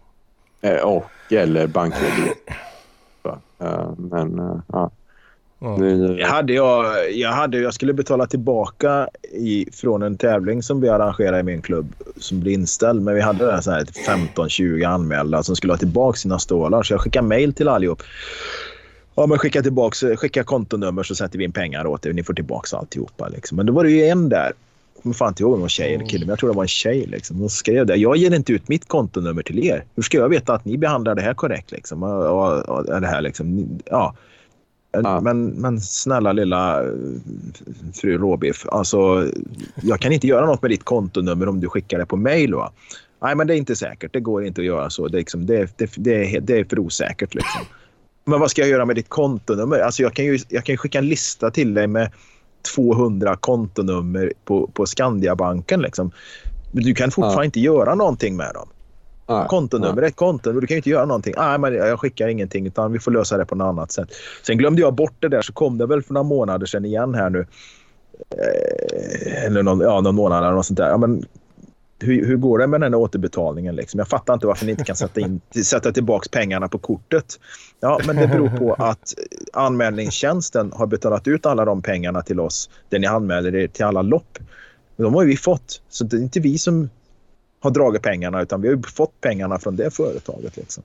eh, 0.60 0.82
och 0.82 1.10
eller 1.30 1.66
bankkredit. 1.66 2.50
Så, 3.22 3.38
eh, 3.64 3.92
men 3.96 4.38
eh, 4.38 4.60
ja. 4.68 4.90
Jag, 6.18 6.26
hade 6.26 6.52
jag, 6.52 7.12
jag, 7.12 7.30
hade, 7.30 7.58
jag 7.58 7.74
skulle 7.74 7.92
betala 7.92 8.26
tillbaka 8.26 9.08
i, 9.32 9.66
från 9.72 10.02
en 10.02 10.16
tävling 10.16 10.62
som 10.62 10.80
vi 10.80 10.88
arrangerade 10.88 11.40
i 11.40 11.42
min 11.42 11.62
klubb 11.62 11.92
som 12.16 12.40
blev 12.40 12.54
inställd. 12.54 13.02
Men 13.02 13.14
vi 13.14 13.20
hade 13.20 13.46
där 13.46 13.60
så 13.60 13.70
här 13.70 13.84
15-20 13.84 14.88
anmälda 14.88 15.42
som 15.42 15.56
skulle 15.56 15.72
ha 15.72 15.78
tillbaka 15.78 16.16
sina 16.16 16.38
stålar. 16.38 16.82
Så 16.82 16.92
jag 16.92 17.00
skickade 17.00 17.28
mejl 17.28 17.54
till 17.54 17.68
allihop. 17.68 18.02
Ja, 19.14 19.26
men 19.26 19.38
skicka 19.38 19.62
tillbaka, 19.62 20.16
skicka 20.16 20.44
kontonummer 20.44 21.02
så 21.02 21.14
sätter 21.14 21.38
vi 21.38 21.44
in 21.44 21.52
pengar 21.52 21.86
åt 21.86 22.06
er. 22.06 22.12
Ni 22.12 22.22
får 22.22 22.34
tillbaka 22.34 22.76
alltihopa. 22.76 23.28
Liksom. 23.28 23.56
Men 23.56 23.66
då 23.66 23.72
var 23.72 23.84
det 23.84 23.90
ju 23.90 24.04
en 24.04 24.28
där. 24.28 24.52
Jag 24.94 25.02
kommer 25.02 25.14
fan 25.14 25.28
inte 25.28 25.42
ihåg 25.42 25.52
om 25.52 25.58
det 25.58 25.62
var 25.62 25.68
tjej 25.68 25.94
eller 25.94 26.06
kille, 26.06 26.24
men 26.24 26.28
jag 26.28 26.38
tror 26.38 26.50
det 26.50 26.56
var 26.56 26.64
en 26.64 26.68
tjej. 26.68 27.06
Liksom. 27.06 27.36
Hon 27.40 27.50
skrev 27.50 27.86
det. 27.86 27.96
Jag 27.96 28.16
ger 28.16 28.34
inte 28.34 28.52
ut 28.52 28.68
mitt 28.68 28.88
kontonummer 28.88 29.42
till 29.42 29.66
er. 29.66 29.84
Hur 29.94 30.02
ska 30.02 30.18
jag 30.18 30.28
veta 30.28 30.54
att 30.54 30.64
ni 30.64 30.78
behandlar 30.78 31.14
det 31.14 31.22
här 31.22 31.34
korrekt? 31.34 31.72
Liksom? 31.72 32.02
Och, 32.02 32.26
och, 32.26 32.68
och, 32.68 33.00
det 33.00 33.06
här, 33.06 33.20
liksom. 33.20 33.78
Ja. 33.84 34.14
Ja. 35.02 35.20
Men, 35.20 35.46
men 35.46 35.80
snälla 35.80 36.32
lilla 36.32 36.82
eh, 36.84 36.90
fru 37.94 38.18
Råbiff. 38.18 38.66
Alltså, 38.68 39.28
jag 39.82 40.00
kan 40.00 40.12
inte 40.12 40.26
göra 40.26 40.46
något 40.46 40.62
med 40.62 40.70
ditt 40.70 40.84
kontonummer 40.84 41.48
om 41.48 41.60
du 41.60 41.68
skickar 41.68 41.98
det 41.98 42.06
på 42.06 42.16
mail. 42.16 42.54
Va? 42.54 42.72
Nej, 43.22 43.34
men 43.34 43.46
det 43.46 43.54
är 43.54 43.56
inte 43.56 43.76
säkert. 43.76 44.12
Det 44.12 44.20
går 44.20 44.44
inte 44.44 44.60
att 44.60 44.66
göra 44.66 44.90
så. 44.90 45.08
Det 45.08 45.16
är, 45.16 45.20
liksom, 45.20 45.46
det, 45.46 45.78
det, 45.78 45.90
det 45.96 46.40
det 46.40 46.58
är 46.58 46.64
för 46.64 46.78
osäkert. 46.78 47.34
Liksom. 47.34 47.60
Men 48.24 48.40
vad 48.40 48.50
ska 48.50 48.60
jag 48.62 48.70
göra 48.70 48.84
med 48.84 48.96
ditt 48.96 49.08
kontonummer? 49.08 49.78
Alltså, 49.78 50.02
jag, 50.02 50.14
kan 50.14 50.24
ju, 50.24 50.38
jag 50.48 50.64
kan 50.64 50.76
skicka 50.76 50.98
en 50.98 51.08
lista 51.08 51.50
till 51.50 51.74
dig 51.74 51.86
med 51.86 52.10
200 52.74 53.36
kontonummer 53.36 54.32
på, 54.44 54.66
på 54.66 54.86
Skandiabanken. 54.86 55.82
Liksom. 55.82 56.10
Men 56.72 56.84
du 56.84 56.94
kan 56.94 57.10
fortfarande 57.10 57.40
Ja. 57.42 57.44
inte 57.44 57.60
göra 57.60 57.94
någonting 57.94 58.36
med 58.36 58.54
dem. 58.54 58.68
Är 59.26 59.42
ett 59.42 59.48
kontonummer. 59.48 60.60
Du 60.60 60.66
kan 60.66 60.74
ju 60.74 60.76
inte 60.76 60.90
göra 60.90 61.04
någonting. 61.04 61.34
Nej, 61.36 61.58
men 61.58 61.74
jag 61.74 62.00
skickar 62.00 62.28
ingenting 62.28 62.66
utan 62.66 62.92
vi 62.92 62.98
får 62.98 63.10
lösa 63.10 63.36
det 63.36 63.44
på 63.44 63.54
något 63.54 63.64
annat 63.64 63.92
sätt. 63.92 64.08
Sen 64.42 64.58
glömde 64.58 64.82
jag 64.82 64.94
bort 64.94 65.14
det 65.20 65.28
där 65.28 65.42
så 65.42 65.52
kom 65.52 65.78
det 65.78 65.86
väl 65.86 66.02
för 66.02 66.14
några 66.14 66.28
månader 66.28 66.66
sedan 66.66 66.84
igen 66.84 67.14
här 67.14 67.30
nu. 67.30 67.46
Eh, 68.30 69.44
eller 69.44 69.62
någon, 69.62 69.80
ja, 69.80 70.00
någon 70.00 70.14
månad 70.14 70.44
eller 70.44 70.54
något 70.54 70.66
sånt 70.66 70.78
där. 70.78 70.88
Ja, 70.88 70.96
men 70.96 71.24
hur, 71.98 72.26
hur 72.26 72.36
går 72.36 72.58
det 72.58 72.66
med 72.66 72.80
den 72.80 72.92
här 72.92 73.00
återbetalningen? 73.00 73.76
Liksom? 73.76 73.98
Jag 73.98 74.08
fattar 74.08 74.34
inte 74.34 74.46
varför 74.46 74.66
ni 74.66 74.70
inte 74.70 74.84
kan 74.84 74.96
sätta, 74.96 75.20
in, 75.20 75.40
sätta 75.64 75.92
tillbaka 75.92 76.28
pengarna 76.32 76.68
på 76.68 76.78
kortet. 76.78 77.40
Ja, 77.80 78.00
men 78.06 78.16
det 78.16 78.26
beror 78.26 78.48
på 78.48 78.74
att 78.74 79.14
anmälningstjänsten 79.52 80.72
har 80.72 80.86
betalat 80.86 81.28
ut 81.28 81.46
alla 81.46 81.64
de 81.64 81.82
pengarna 81.82 82.22
till 82.22 82.40
oss 82.40 82.70
där 82.88 82.98
ni 82.98 83.06
anmäler 83.06 83.54
er 83.54 83.68
till 83.68 83.84
alla 83.84 84.02
lopp. 84.02 84.38
De 84.96 85.14
har 85.14 85.22
ju 85.22 85.28
vi 85.28 85.36
fått, 85.36 85.82
så 85.88 86.04
det 86.04 86.16
är 86.16 86.20
inte 86.20 86.40
vi 86.40 86.58
som 86.58 86.88
har 87.64 87.70
dragit 87.70 88.02
pengarna 88.02 88.42
utan 88.42 88.60
vi 88.62 88.68
har 88.68 88.76
ju 88.76 88.82
fått 88.82 89.20
pengarna 89.20 89.58
från 89.58 89.76
det 89.76 89.90
företaget. 89.90 90.56
Liksom. 90.56 90.82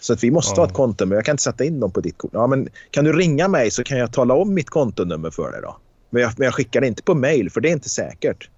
Så 0.00 0.12
att 0.12 0.24
vi 0.24 0.30
måste 0.30 0.52
Ja. 0.56 0.62
ha 0.62 0.68
ett 0.68 0.74
kontonummer. 0.74 1.16
Jag 1.16 1.24
kan 1.24 1.32
inte 1.32 1.42
sätta 1.42 1.64
in 1.64 1.80
dem 1.80 1.90
på 1.90 2.00
ditt 2.00 2.18
kort. 2.18 2.30
Ja, 2.34 2.46
men 2.46 2.68
kan 2.90 3.04
du 3.04 3.12
ringa 3.12 3.48
mig 3.48 3.70
så 3.70 3.84
kan 3.84 3.98
jag 3.98 4.12
tala 4.12 4.34
om 4.34 4.54
mitt 4.54 4.70
kontonummer 4.70 5.30
för 5.30 5.52
dig 5.52 5.60
då. 5.62 5.76
Men 6.10 6.22
jag, 6.22 6.32
men 6.36 6.44
jag 6.44 6.54
skickar 6.54 6.80
det 6.80 6.86
inte 6.86 7.02
på 7.02 7.14
mail 7.14 7.50
för 7.50 7.60
det 7.60 7.68
är 7.68 7.72
inte 7.72 7.88
säkert. 7.88 8.48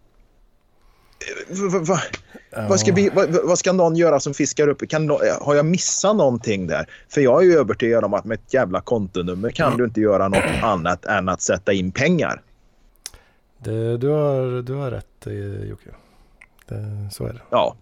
Eh, 1.51 1.57
va- 1.57 1.79
va- 1.79 1.85
va- 1.85 2.67
vad, 2.69 2.81
ska 2.81 2.93
vi, 2.93 3.11
vad, 3.45 3.59
ska 3.59 3.73
någon 3.73 3.97
göra 3.97 4.21
som 4.21 4.35
fiskar 4.35 4.69
upp? 4.69 4.89
Kan, 4.89 5.07
nå- 5.07 5.21
har 5.41 5.55
jag 5.55 5.67
missat 5.67 6.17
någonting 6.17 6.67
där? 6.67 6.87
För 7.09 7.21
jag 7.21 7.43
är 7.43 7.47
ju 7.47 7.59
övertygad 7.59 8.05
om 8.05 8.15
att 8.15 8.25
med 8.25 8.35
ett 8.35 8.55
jävla 8.55 8.81
kontonummer 8.81 9.51
kan 9.51 9.77
du 9.77 9.85
inte 9.85 10.01
göra 10.01 10.29
något 10.29 10.63
annat 10.63 11.05
än 11.05 11.29
att 11.29 11.43
sätta 11.43 11.73
in 11.73 11.93
pengar. 11.93 12.43
Det, 13.59 13.97
du, 13.97 14.09
har, 14.09 14.63
du 14.63 14.73
har 14.75 14.91
rätt 14.91 15.27
eh, 15.27 15.69
Jocke. 15.69 15.91
Det, 16.73 17.11
så 17.11 17.25
är 17.27 17.33
det. 17.33 17.41
Ja. 17.51 17.77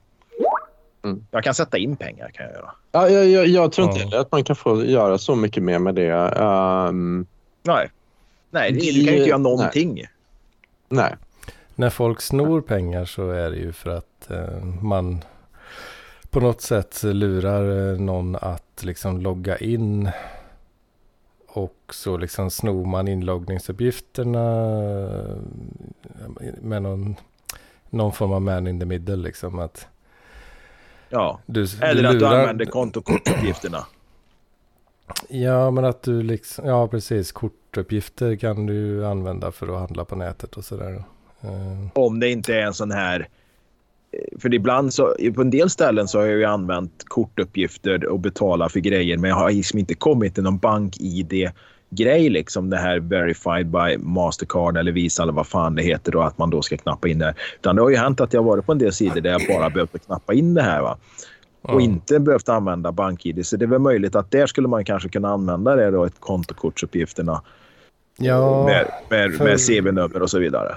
Mm. 1.04 1.24
Jag 1.30 1.44
kan 1.44 1.54
sätta 1.54 1.78
in 1.78 1.96
pengar 1.96 2.28
kan 2.30 2.46
jag 2.46 2.54
göra. 2.54 2.70
Ja, 2.92 3.08
jag, 3.08 3.26
jag, 3.28 3.46
jag 3.46 3.72
tror 3.72 3.86
inte 3.88 3.98
Ja. 4.00 4.04
heller 4.04 4.18
att 4.18 4.32
man 4.32 4.44
kan 4.44 4.56
få 4.56 4.84
göra 4.84 5.18
så 5.18 5.34
mycket 5.36 5.62
mer 5.62 5.78
med 5.78 5.94
det. 5.94 6.10
Ehm, 6.36 7.26
Nej. 7.62 7.90
Nej, 8.50 8.72
du 8.72 8.78
kan 8.80 8.88
ju 8.88 9.00
inte 9.00 9.28
göra 9.28 9.38
någonting. 9.38 10.04
nej. 10.88 11.14
När 11.74 11.90
folk 11.90 12.20
snor 12.20 12.60
pengar 12.60 13.04
så 13.04 13.30
är 13.30 13.50
det 13.50 13.56
ju 13.56 13.72
för 13.72 13.90
att 13.90 14.30
eh, 14.30 14.64
man 14.82 15.24
på 16.30 16.40
något 16.40 16.60
sätt 16.60 17.02
lurar 17.02 17.92
eh, 17.92 17.98
någon 18.00 18.36
att 18.36 18.80
liksom 18.84 19.20
logga 19.20 19.56
in. 19.58 20.10
Och 21.46 21.76
så 21.90 22.16
liksom 22.16 22.50
snor 22.50 22.84
man 22.86 23.08
inloggningsuppgifterna 23.08 24.72
eh, 26.40 26.52
med 26.62 26.82
någon, 26.82 27.16
någon 27.90 28.12
form 28.12 28.32
av 28.32 28.42
man 28.42 28.66
in 28.66 28.80
the 28.80 28.86
middle 28.86 29.16
liksom. 29.16 29.58
Att 29.58 29.86
Ja. 31.08 31.40
du, 31.46 31.66
Eller 31.82 32.04
att 32.04 32.18
du 32.18 32.26
använder 32.26 32.64
kontokortuppgifterna. 32.64 33.86
Ja, 35.28 35.70
men 35.70 35.84
att 35.84 36.02
du 36.02 36.22
liksom, 36.22 36.66
ja 36.66 36.88
precis, 36.88 37.32
kortuppgifter 37.32 38.36
kan 38.36 38.66
du 38.66 39.06
använda 39.06 39.52
för 39.52 39.68
att 39.74 39.80
handla 39.80 40.04
på 40.04 40.16
nätet 40.16 40.56
och 40.56 40.64
sådär. 40.64 41.04
Eh, 41.40 41.88
Om 41.94 42.20
det 42.20 42.28
inte 42.28 42.54
är 42.54 42.62
en 42.62 42.74
sån 42.74 42.90
här... 42.90 43.28
För 44.38 44.54
ibland 44.54 44.94
så, 44.94 45.16
på 45.34 45.40
en 45.40 45.50
del 45.50 45.70
ställen 45.70 46.08
så 46.08 46.18
har 46.18 46.26
jag 46.26 46.38
ju 46.38 46.44
använt 46.44 47.04
kortuppgifter 47.08 48.06
och 48.06 48.20
betala 48.20 48.68
för 48.68 48.80
grejer 48.80 49.16
men 49.18 49.30
jag 49.30 49.36
har 49.36 49.50
liksom 49.50 49.78
inte 49.78 49.94
kommit 49.94 50.34
till 50.34 50.42
någon 50.42 50.58
bank-id-grej 51.90 52.28
liksom 52.30 52.70
det 52.70 52.76
här 52.76 53.00
verified 53.00 53.66
by 53.66 53.98
Mastercard 53.98 54.76
eller 54.76 54.92
Visa 54.92 55.22
eller 55.22 55.32
vad 55.32 55.46
fan 55.46 55.74
det 55.74 55.82
heter 55.82 56.12
då 56.12 56.22
att 56.22 56.38
man 56.38 56.50
då 56.50 56.62
ska 56.62 56.76
knappa 56.76 57.08
in 57.08 57.18
det. 57.18 57.24
här. 57.24 57.34
Utan 57.60 57.76
det 57.76 57.82
har 57.82 57.90
ju 57.90 57.96
hänt 57.96 58.20
att 58.20 58.32
jag 58.32 58.42
varit 58.42 58.66
på 58.66 58.72
en 58.72 58.78
del 58.78 58.92
sidor 58.92 59.20
där 59.20 59.30
jag 59.30 59.40
bara 59.48 59.70
behövt 59.70 60.06
knappa 60.06 60.32
in 60.34 60.54
det 60.54 60.62
här 60.62 60.82
va. 60.82 60.98
Och 61.62 61.80
ja. 61.80 61.84
inte 61.84 62.20
behövt 62.20 62.48
använda 62.48 62.92
bank-id. 62.92 63.46
Så 63.46 63.56
det 63.56 63.64
är 63.64 63.66
väl 63.66 63.78
möjligt 63.78 64.14
att 64.14 64.30
där 64.30 64.46
skulle 64.46 64.68
man 64.68 64.84
kanske 64.84 65.08
kunna 65.08 65.28
använda 65.28 65.76
det 65.76 65.90
då, 65.90 66.04
ett 66.04 66.20
kontokortsuppgifterna 66.20 67.42
Ja, 68.18 68.64
med, 68.64 68.86
med, 69.10 69.34
för- 69.34 69.44
med 69.44 69.58
CV-nummer 69.66 70.22
och 70.22 70.30
så 70.30 70.38
vidare. 70.38 70.76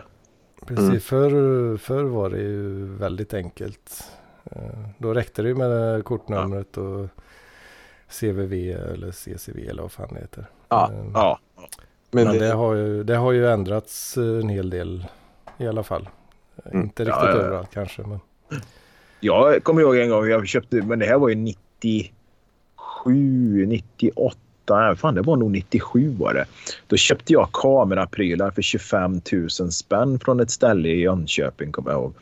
precis. 0.66 0.88
Mm. 0.88 0.99
Förr, 0.99 1.78
förr 1.78 2.03
var 2.03 2.30
det 2.30 2.38
ju 2.39 2.86
väldigt 2.86 3.34
enkelt. 3.34 4.03
Eh, 4.51 4.61
Då 4.97 5.14
räckte 5.14 5.41
det 5.41 5.47
ju 5.47 5.55
med 5.55 6.03
kortnumret 6.03 6.78
och 6.78 7.07
CVV 8.20 8.53
eller 8.93 9.11
CCV 9.11 9.68
eller 9.70 9.82
vad 9.82 9.91
fan 9.91 10.07
det 10.14 10.20
heter. 10.20 10.45
Ja, 10.74 10.89
Eh, 10.91 11.05
Ja, 11.13 11.39
Men, 12.11 12.24
Men 12.24 12.34
det, 12.34 12.39
det 12.39 12.53
har, 12.53 12.74
ju, 12.76 13.03
det 13.03 13.15
har 13.15 13.32
ju 13.32 13.47
ändrats 13.47 14.17
eh, 14.17 14.24
en 14.24 14.49
hel 14.49 14.69
del 14.69 15.05
i 15.57 15.67
alla 15.67 15.84
fall. 15.84 16.09
Mm. 16.65 16.82
Inte 16.84 17.03
Ja, 17.03 17.09
riktigt 17.09 17.24
ja, 17.24 17.30
ja. 17.30 17.36
överallt 17.38 17.69
kanske. 17.74 18.01
Men... 18.01 18.19
Jag 19.19 19.63
kommer 19.63 19.82
ihåg 19.82 19.97
en 19.97 20.09
gång 20.09 20.28
jag 20.28 20.47
köpte, 20.47 20.76
men 20.76 20.99
det 20.99 21.05
här 21.05 21.17
var 21.17 21.30
ju 21.30 21.36
97, 21.36 23.65
98, 23.65 24.38
nej, 24.69 24.95
fan 24.95 25.15
det 25.15 25.21
var 25.21 25.36
nog 25.36 25.51
97 25.51 26.15
var 26.19 26.34
det. 26.34 26.45
Då 26.88 26.97
köpte 26.97 27.34
jag 27.34 27.49
kameraprylar 27.53 28.51
för 28.51 28.61
25 28.61 29.21
000 29.32 29.49
spänn 29.71 30.19
från 30.19 30.39
ett 30.39 30.51
ställe 30.51 30.89
i 30.89 31.01
Jönköping 31.01 31.71
kommer 31.71 31.91
jag 31.91 32.01
ihåg. 32.01 32.13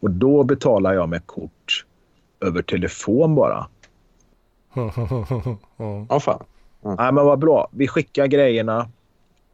Och 0.00 0.10
då 0.10 0.44
betalade 0.44 0.94
jag 0.94 1.08
med 1.08 1.26
kort 1.26 1.84
över 2.40 2.62
telefon 2.62 3.34
bara. 3.34 3.66
ja. 5.76 6.06
ja, 6.08 6.40
Mm. 6.88 6.96
Nej 6.98 7.12
men 7.12 7.24
vad 7.24 7.38
bra, 7.38 7.68
vi 7.72 7.88
skickar 7.88 8.26
grejerna. 8.26 8.88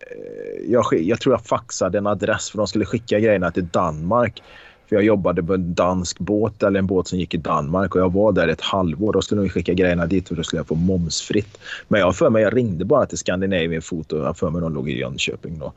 Eh, 0.01 0.73
jag, 0.73 0.85
jag 0.91 1.21
tror 1.21 1.33
jag 1.33 1.45
faxade 1.45 1.99
en 1.99 2.07
adress 2.07 2.51
för 2.51 2.59
de 2.59 2.67
skulle 2.67 2.85
skicka 2.85 3.21
grejerna 3.21 3.51
till 3.51 3.69
Danmark. 3.69 4.43
För 4.89 4.97
jag 4.97 5.05
jobbade 5.05 5.43
på 5.43 5.55
en 5.55 5.75
dansk 5.75 6.19
båt 6.19 6.63
eller 6.63 6.79
en 6.79 6.87
båt 6.87 7.09
som 7.09 7.19
gick 7.19 7.35
i 7.35 7.37
Danmark 7.37 7.95
och 7.95 8.01
jag 8.01 8.13
var 8.13 8.33
där 8.33 8.49
ett 8.49 8.61
halvår. 8.61 9.13
Då 9.13 9.23
skulle 9.23 9.43
de 9.43 9.49
skicka 9.49 9.75
grejerna 9.75 10.07
dit 10.07 10.31
och 10.31 10.37
då 10.37 10.43
skulle 10.43 10.61
jag 10.61 10.67
få 10.67 10.75
momsfritt. 10.75 11.59
Men 11.89 12.01
jag 12.01 12.07
har 12.07 12.13
för 12.13 12.31
mig, 12.31 12.43
jag 12.43 12.57
ringde 12.57 12.85
bara 12.85 13.07
till 13.07 13.19
Scandinavian 13.19 13.83
Foto. 13.83 14.17
Jag 14.17 14.25
har 14.25 14.35
för 14.35 14.51
mig 14.51 14.61
de 14.61 14.75
låg 14.75 14.91
i 14.91 14.99
Jönköping 14.99 15.59
då. 15.59 15.73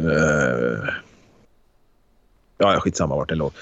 Uh, 0.00 0.88
ja, 2.58 2.80
skitsamma 2.80 3.16
vart 3.16 3.28
det 3.28 3.34
låg. 3.34 3.52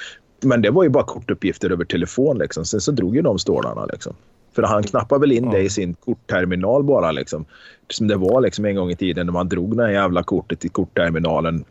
Men 0.41 0.63
det 0.63 0.71
var 0.71 0.83
ju 0.83 0.89
bara 0.89 1.05
kortuppgifter 1.05 1.71
över 1.71 1.85
telefon 1.85 2.39
liksom. 2.39 2.65
Sen 2.65 2.81
så 2.81 2.93
drog 2.93 3.17
ju 3.17 3.23
de 3.23 3.39
stålarna 3.39 3.87
liksom. 3.87 4.15
För 4.55 4.63
han 4.63 4.83
knappade 4.83 5.21
väl 5.21 5.33
in 5.33 5.45
Ja. 5.45 5.51
det 5.51 5.61
i 5.61 5.71
sin 5.71 5.95
kortterminal 5.95 6.85
bara 6.85 7.13
liksom. 7.13 7.45
Som 7.89 8.09
det 8.09 8.17
var 8.17 8.41
liksom 8.41 8.65
en 8.65 8.77
gång 8.77 8.91
i 8.91 8.97
tiden 8.97 9.27
när 9.27 9.33
man 9.33 9.49
drog 9.49 9.77
det 9.77 9.83
här 9.83 9.91
jävla 9.91 10.23
kortet 10.23 10.65
i 10.65 10.69
kortterminalen 10.69 11.65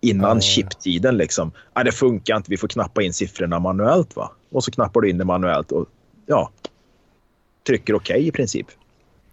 innan 0.00 0.36
Ja. 0.36 0.40
chiptiden 0.40 1.16
liksom. 1.16 1.52
Ja, 1.74 1.84
det 1.84 1.92
funkar 1.92 2.36
inte, 2.36 2.50
vi 2.50 2.56
får 2.56 2.68
knappa 2.68 3.02
in 3.02 3.12
siffrorna 3.12 3.58
manuellt 3.58 4.16
va. 4.16 4.30
Och 4.50 4.64
så 4.64 4.70
knappar 4.70 5.00
du 5.00 5.10
in 5.10 5.18
det 5.18 5.24
manuellt 5.24 5.72
och 5.72 5.86
ja, 6.26 6.50
trycker 7.66 7.94
okej 7.94 8.26
i 8.26 8.32
princip. 8.32 8.66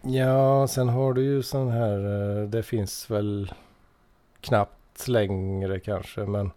Ja, 0.01 0.67
sen 0.67 0.89
har 0.89 1.13
du 1.13 1.23
ju 1.23 1.43
sån 1.43 1.69
här, 1.71 1.99
eh, 2.41 2.49
det 2.49 2.63
finns 2.63 3.09
väl 3.11 3.53
knappt 4.41 5.07
längre 5.07 5.79
kanske, 5.79 6.21
men 6.21 6.51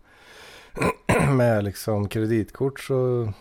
med 1.36 1.64
liksom 1.64 2.08
kreditkort 2.08 2.80
så, 2.80 3.32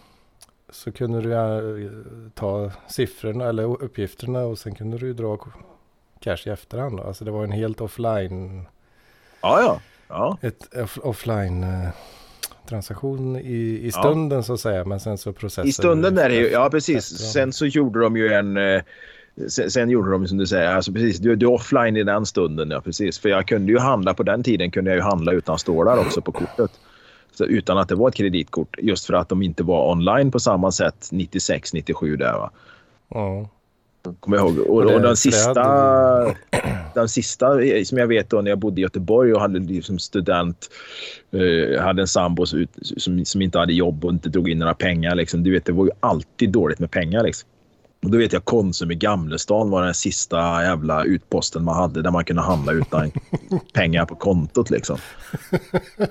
så 0.72 0.92
kunde 0.92 1.22
du 1.22 1.34
eh, 1.34 1.90
ta 2.36 2.72
siffrorna 2.88 3.46
eller 3.46 3.64
uppgifterna 3.84 4.40
och 4.40 4.58
sen 4.60 4.76
kunde 4.76 4.98
du 4.98 5.14
dra 5.14 5.38
cash 6.20 6.38
i 6.46 6.50
efterhand. 6.50 6.98
Då. 6.98 7.04
Alltså 7.04 7.26
det 7.26 7.32
var 7.32 7.44
en 7.44 7.52
helt 7.52 7.82
offline, 7.82 8.66
Ja, 9.42 9.62
ja. 9.62 9.80
ja. 10.08 10.38
ett 10.42 10.74
off- 10.76 11.00
offline 11.04 11.64
eh, 11.64 11.90
transaktion 12.70 13.36
i, 13.36 13.41
i 13.52 13.91
Ja. 13.96 14.00
stunden 14.02 14.44
så 14.44 14.54
att 14.54 14.60
säga, 14.60 14.86
men 14.86 15.00
sen 15.00 15.18
så 15.18 15.34
processar 15.34 15.68
I 15.68 15.72
stunden 15.72 16.18
är 16.18 16.30
det 16.30 16.36
ju, 16.36 16.50
ja 16.50 16.70
precis. 16.70 17.12
efterhand. 17.12 17.32
Sen 17.34 17.54
så 17.54 17.66
gjorde 17.66 18.00
de 18.00 18.18
ju 18.18 18.34
en... 18.34 18.58
eh, 18.58 18.82
Sen, 19.48 19.72
sen 19.72 19.90
gjorde 19.90 20.12
de 20.12 20.28
som 20.28 20.38
du 20.38 20.48
säger, 20.48 20.76
alltså 20.76 20.91
precis, 20.94 21.20
du, 21.20 21.36
du 21.36 21.46
är 21.46 21.52
offline 21.52 21.98
i 21.98 22.04
den 22.04 22.26
stunden. 22.26 22.70
Ja, 22.72 22.82
precis. 22.82 23.20
För 23.20 23.30
jag 23.30 23.48
kunde 23.48 23.72
ju 23.72 23.78
handla 23.80 24.14
på 24.14 24.24
den 24.24 24.44
tiden 24.44 24.72
kunde 24.72 24.91
jag 24.91 24.96
ju 24.96 25.02
handla 25.02 25.32
utan 25.32 25.60
stålar 25.60 25.98
också 25.98 26.22
på 26.22 26.32
kortet. 26.32 26.72
Utan 27.45 27.78
att 27.78 27.90
det 27.90 27.95
var 27.95 28.07
ett 28.10 28.16
kreditkort. 28.16 28.76
Just 28.82 29.06
för 29.06 29.14
att 29.14 29.30
de 29.30 29.41
inte 29.41 29.64
var 29.64 29.91
online 29.91 30.32
på 30.32 30.40
samma 30.40 30.72
sätt 30.72 31.10
96, 31.11 31.74
97 31.74 32.16
där 32.16 32.34
va. 32.34 32.52
Ja. 33.10 33.49
Kommer 34.20 34.38
jag 34.38 34.45
ihåg. 34.49 34.60
Och, 34.60 34.76
Och 34.76 34.86
det- 34.86 34.95
och 34.95 35.02
den 35.02 35.18
sista, 35.18 35.61
hade 35.64 36.36
den 36.95 37.10
sista 37.10 37.64
eh, 37.64 37.84
som 37.84 37.98
jag 37.98 38.07
vet 38.07 38.30
då 38.30 38.41
när 38.41 38.49
jag 38.52 38.60
bodde 38.60 38.82
i 38.82 38.84
Göteborg 38.84 39.34
och 39.34 39.41
hade 39.41 39.60
liksom 39.60 39.99
student, 39.99 40.70
eh, 41.32 41.82
hade 41.82 42.02
en 42.02 42.07
sambo 42.07 42.45
som, 42.45 43.26
som 43.26 43.41
inte 43.41 43.60
hade 43.60 43.74
jobb 43.74 44.06
och 44.06 44.11
inte 44.11 44.30
drog 44.30 44.49
in 44.49 44.60
några 44.60 44.74
pengar. 44.74 45.16
Liksom. 45.16 45.44
Du 45.44 45.52
vet, 45.52 45.66
det 45.66 45.72
var 45.72 45.86
ju 45.86 45.91
alltid 45.99 46.49
dåligt 46.52 46.80
med 46.80 46.91
pengar. 46.91 47.24
Liksom. 47.24 47.49
Och 48.04 48.12
då 48.12 48.18
vet 48.18 48.34
jag 48.34 48.46
Konsum 48.46 48.92
i 48.92 48.96
Gamlestan 48.96 49.70
var 49.70 49.86
den 49.86 49.94
sista 49.94 50.64
jävla 50.64 51.04
utposten 51.04 51.64
man 51.64 51.76
hade 51.76 52.02
där 52.02 52.12
man 52.12 52.26
kunde 52.26 52.42
handla 52.42 52.72
utan 52.72 53.12
pengar 53.74 54.06
på 54.06 54.16
kontot. 54.16 54.70
Liksom. 54.70 54.98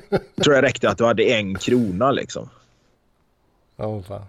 Jag 0.08 0.44
tror 0.44 0.54
jag 0.54 0.64
räckte 0.64 0.90
att 0.90 0.98
du 0.98 1.04
hade 1.04 1.24
en 1.24 1.54
krona. 1.54 2.10
Liksom. 2.10 2.48
Ja, 3.76 4.02
fan. 4.02 4.22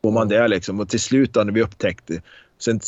Var 0.00 0.10
man 0.10 0.28
där 0.28 0.48
liksom 0.48 0.80
och 0.80 0.88
till 0.88 1.00
slut 1.00 1.32
då 1.32 1.40
när 1.40 1.52
vi 1.52 1.62
upptäckte 1.62 2.22
Sen 2.58 2.80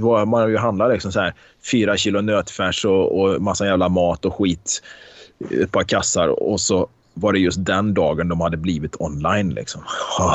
var 0.00 0.26
man 0.26 0.50
ju 0.50 0.56
handla 0.56 0.88
liksom 0.88 1.12
så 1.12 1.20
här 1.20 1.34
fyra 1.70 1.96
kilo 1.96 2.20
nötfärs 2.20 2.84
och, 2.84 3.20
och 3.20 3.42
massa 3.42 3.66
jävla 3.66 3.88
mat 3.88 4.24
och 4.24 4.34
skit. 4.34 4.82
Ett 5.50 5.72
par 5.72 5.82
kassar 5.82 6.28
och 6.28 6.60
så 6.60 6.88
var 7.14 7.32
det 7.32 7.38
just 7.38 7.64
den 7.64 7.94
dagen 7.94 8.28
de 8.28 8.40
hade 8.40 8.56
blivit 8.56 9.00
online 9.00 9.50
liksom. 9.50 9.82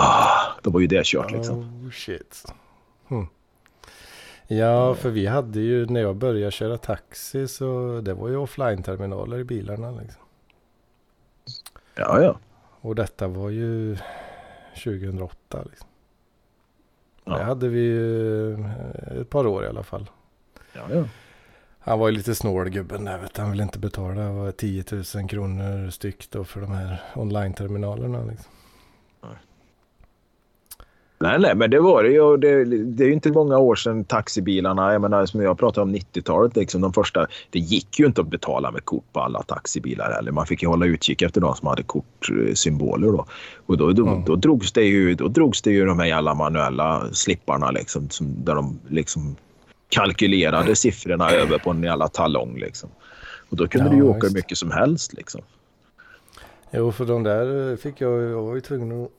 Då 0.62 0.70
var 0.70 0.80
ju 0.80 0.88
det 0.88 1.06
kört 1.06 1.32
liksom. 1.32 1.58
Oh 1.60 1.92
shit. 1.92 2.44
Hmm. 3.12 3.28
Ja, 4.48 4.96
för 4.96 5.10
vi 5.10 5.28
hade 5.28 5.60
ju 5.60 5.86
när 5.86 6.02
jag 6.02 6.16
började 6.16 6.52
köra 6.52 6.78
taxi 6.78 7.48
så 7.48 8.02
det 8.02 8.14
var 8.14 8.30
ju 8.30 8.36
offline-terminaler 8.38 9.40
i 9.40 9.44
bilarna. 9.44 9.92
Liksom. 9.92 10.22
Ja, 11.96 12.22
ja. 12.22 12.40
Och 12.82 12.96
detta 12.96 13.28
var 13.28 13.50
ju 13.50 13.98
2008. 14.84 15.64
Liksom. 15.70 15.88
Ja. 17.24 17.38
Det 17.38 17.44
hade 17.44 17.68
vi 17.68 17.92
eh, 18.58 19.22
ett 19.22 19.30
par 19.30 19.48
år 19.48 19.64
i 19.64 19.68
alla 19.68 19.84
fall. 19.84 20.10
Ja, 20.74 20.82
ja. 20.94 21.04
Han 21.80 22.00
var 22.00 22.10
ju 22.10 22.16
lite 22.16 22.36
snål 22.36 22.70
gubben 22.70 23.06
där. 23.06 23.18
Vet 23.18 23.34
du. 23.34 23.42
Han 23.42 23.52
ville 23.52 23.64
inte 23.64 23.80
betala 23.80 24.22
det 24.22 24.34
var 24.34 24.52
10 24.52 24.84
000 25.16 25.30
kronor 25.30 25.90
styck 25.90 26.32
då 26.32 26.44
för 26.44 26.62
de 26.62 26.72
här 26.72 27.02
online-terminalerna. 27.16 28.26
Liksom. 28.26 28.52
Nej, 31.22 31.40
nej, 31.40 31.56
men 31.56 31.70
det 31.70 31.80
var 31.80 32.04
det 32.04 32.10
ju. 32.10 32.38
Det, 32.38 32.66
det 32.66 33.04
är 33.04 33.08
ju 33.08 33.14
inte 33.14 33.32
många 33.32 33.58
år 33.58 33.76
sedan 33.76 34.04
taxibilarna, 34.04 34.92
jag 34.94 35.02
menar 35.02 35.26
som 35.26 35.42
jag 35.42 35.58
pratar 35.60 35.82
om 35.82 35.96
90-talet, 35.96 36.56
liksom 36.56 36.82
de 36.82 36.94
första. 36.94 37.28
Det 37.50 37.60
gick 37.60 38.00
ju 38.00 38.06
inte 38.06 38.22
att 38.22 38.28
betala 38.28 38.72
med 38.72 38.86
kort 38.86 39.04
på 39.14 39.20
alla 39.20 39.44
taxibilar 39.44 40.12
heller. 40.12 40.32
Man 40.32 40.46
fick 40.46 40.62
ju 40.64 40.68
hålla 40.68 40.86
utkik 40.86 41.22
efter 41.22 41.42
de 41.42 41.56
som 41.56 41.68
hade 41.68 41.84
kortsymboler 41.84 43.08
då. 43.08 43.26
Och 43.66 43.78
då, 43.78 43.92
då, 43.92 44.08
Mm. 44.08 44.26
då, 44.26 44.36
drogs 44.36 44.72
det 44.72 44.84
ju, 44.84 45.16
då 45.16 45.28
drogs 45.28 45.62
det 45.62 45.72
ju 45.72 45.86
de 45.86 46.00
här 46.00 46.06
jävla 46.08 46.34
manuella 46.34 47.06
slipparna 47.12 47.72
liksom, 47.72 48.10
som, 48.10 48.46
där 48.46 48.56
de 48.56 48.80
liksom 48.90 49.36
kalkylerade 49.90 50.76
siffrorna 50.76 51.32
över 51.32 51.58
på 51.58 51.70
en 51.70 51.84
jävla 51.84 52.08
talong 52.08 52.58
liksom. 52.60 52.90
Och 53.50 53.58
då 53.58 53.68
kunde 53.68 53.88
Ja, 53.88 53.92
du 53.92 53.98
ju 53.98 54.04
åka 54.04 54.28
hur 54.28 54.34
mycket 54.34 54.58
som 54.58 54.72
helst 54.72 55.14
liksom. 55.14 55.42
Jo, 56.72 56.92
för 56.92 57.06
de 57.06 57.24
där 57.24 57.76
fick 57.76 58.02
jag, 58.02 58.22
jag 58.22 58.42
var 58.42 58.56
ju 58.56 58.62
tvungen 58.62 59.04
att 59.04 59.10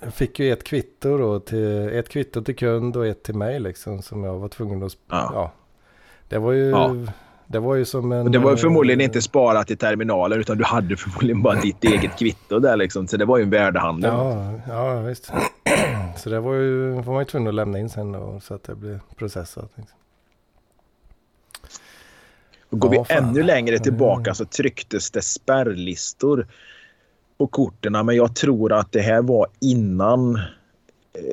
jag 0.00 0.14
fick 0.14 0.38
ju 0.38 0.52
ett 0.52 0.64
kvitto 0.64 1.18
då 1.18 1.40
till, 1.40 1.88
ett 1.88 2.08
kvitto 2.08 2.42
till 2.42 2.56
kund 2.56 2.96
och 2.96 3.06
ett 3.06 3.22
till 3.22 3.34
mig 3.34 3.60
liksom 3.60 4.02
som 4.02 4.24
jag 4.24 4.38
var 4.38 4.48
tvungen 4.48 4.82
att, 4.82 4.96
Ja. 5.10 5.30
ja. 5.34 5.52
Det 6.28 6.38
var 6.38 6.52
ju, 6.52 6.68
Ja. 6.70 6.94
det 7.46 7.58
var 7.58 7.74
ju 7.74 7.84
som 7.84 8.12
en... 8.12 8.26
Och 8.26 8.30
det 8.30 8.38
var 8.38 8.50
eh, 8.50 8.56
förmodligen 8.56 9.00
inte 9.00 9.22
sparat 9.22 9.70
i 9.70 9.76
terminaler 9.76 10.38
utan 10.38 10.58
du 10.58 10.64
hade 10.64 10.96
förmodligen 10.96 11.42
bara 11.42 11.60
ditt 11.60 11.84
eget 11.84 12.18
kvitto 12.18 12.58
där 12.58 12.76
liksom. 12.76 13.06
Så 13.06 13.16
det 13.16 13.24
var 13.24 13.36
ju 13.38 13.42
en 13.42 13.50
värdehandel. 13.50 14.10
Ja, 14.14 14.52
ja 14.68 15.00
visst. 15.00 15.32
Så 16.16 16.30
det 16.30 16.40
var 16.40 16.54
ju, 16.54 16.90
var 16.92 17.12
man 17.12 17.18
ju 17.18 17.24
tvungen 17.24 17.48
att 17.48 17.54
lämna 17.54 17.78
in 17.78 17.88
sen 17.88 18.12
då, 18.12 18.40
så 18.42 18.54
att 18.54 18.64
det 18.64 18.74
blev 18.74 19.00
processat. 19.16 19.70
Liksom. 19.74 19.98
Och 22.70 22.78
går 22.78 22.94
Ja, 22.94 23.00
vi 23.08 23.14
fan. 23.14 23.24
ännu 23.24 23.42
längre 23.42 23.78
tillbaka 23.78 24.34
så 24.34 24.44
trycktes 24.44 25.10
det 25.10 25.22
spärrlistor 25.22 26.46
på 27.38 27.46
korten. 27.46 27.92
Men 28.06 28.16
jag 28.16 28.34
tror 28.34 28.72
att 28.72 28.92
det 28.92 29.00
här 29.00 29.22
var 29.22 29.46
innan, 29.60 30.36
eh, 30.36 30.42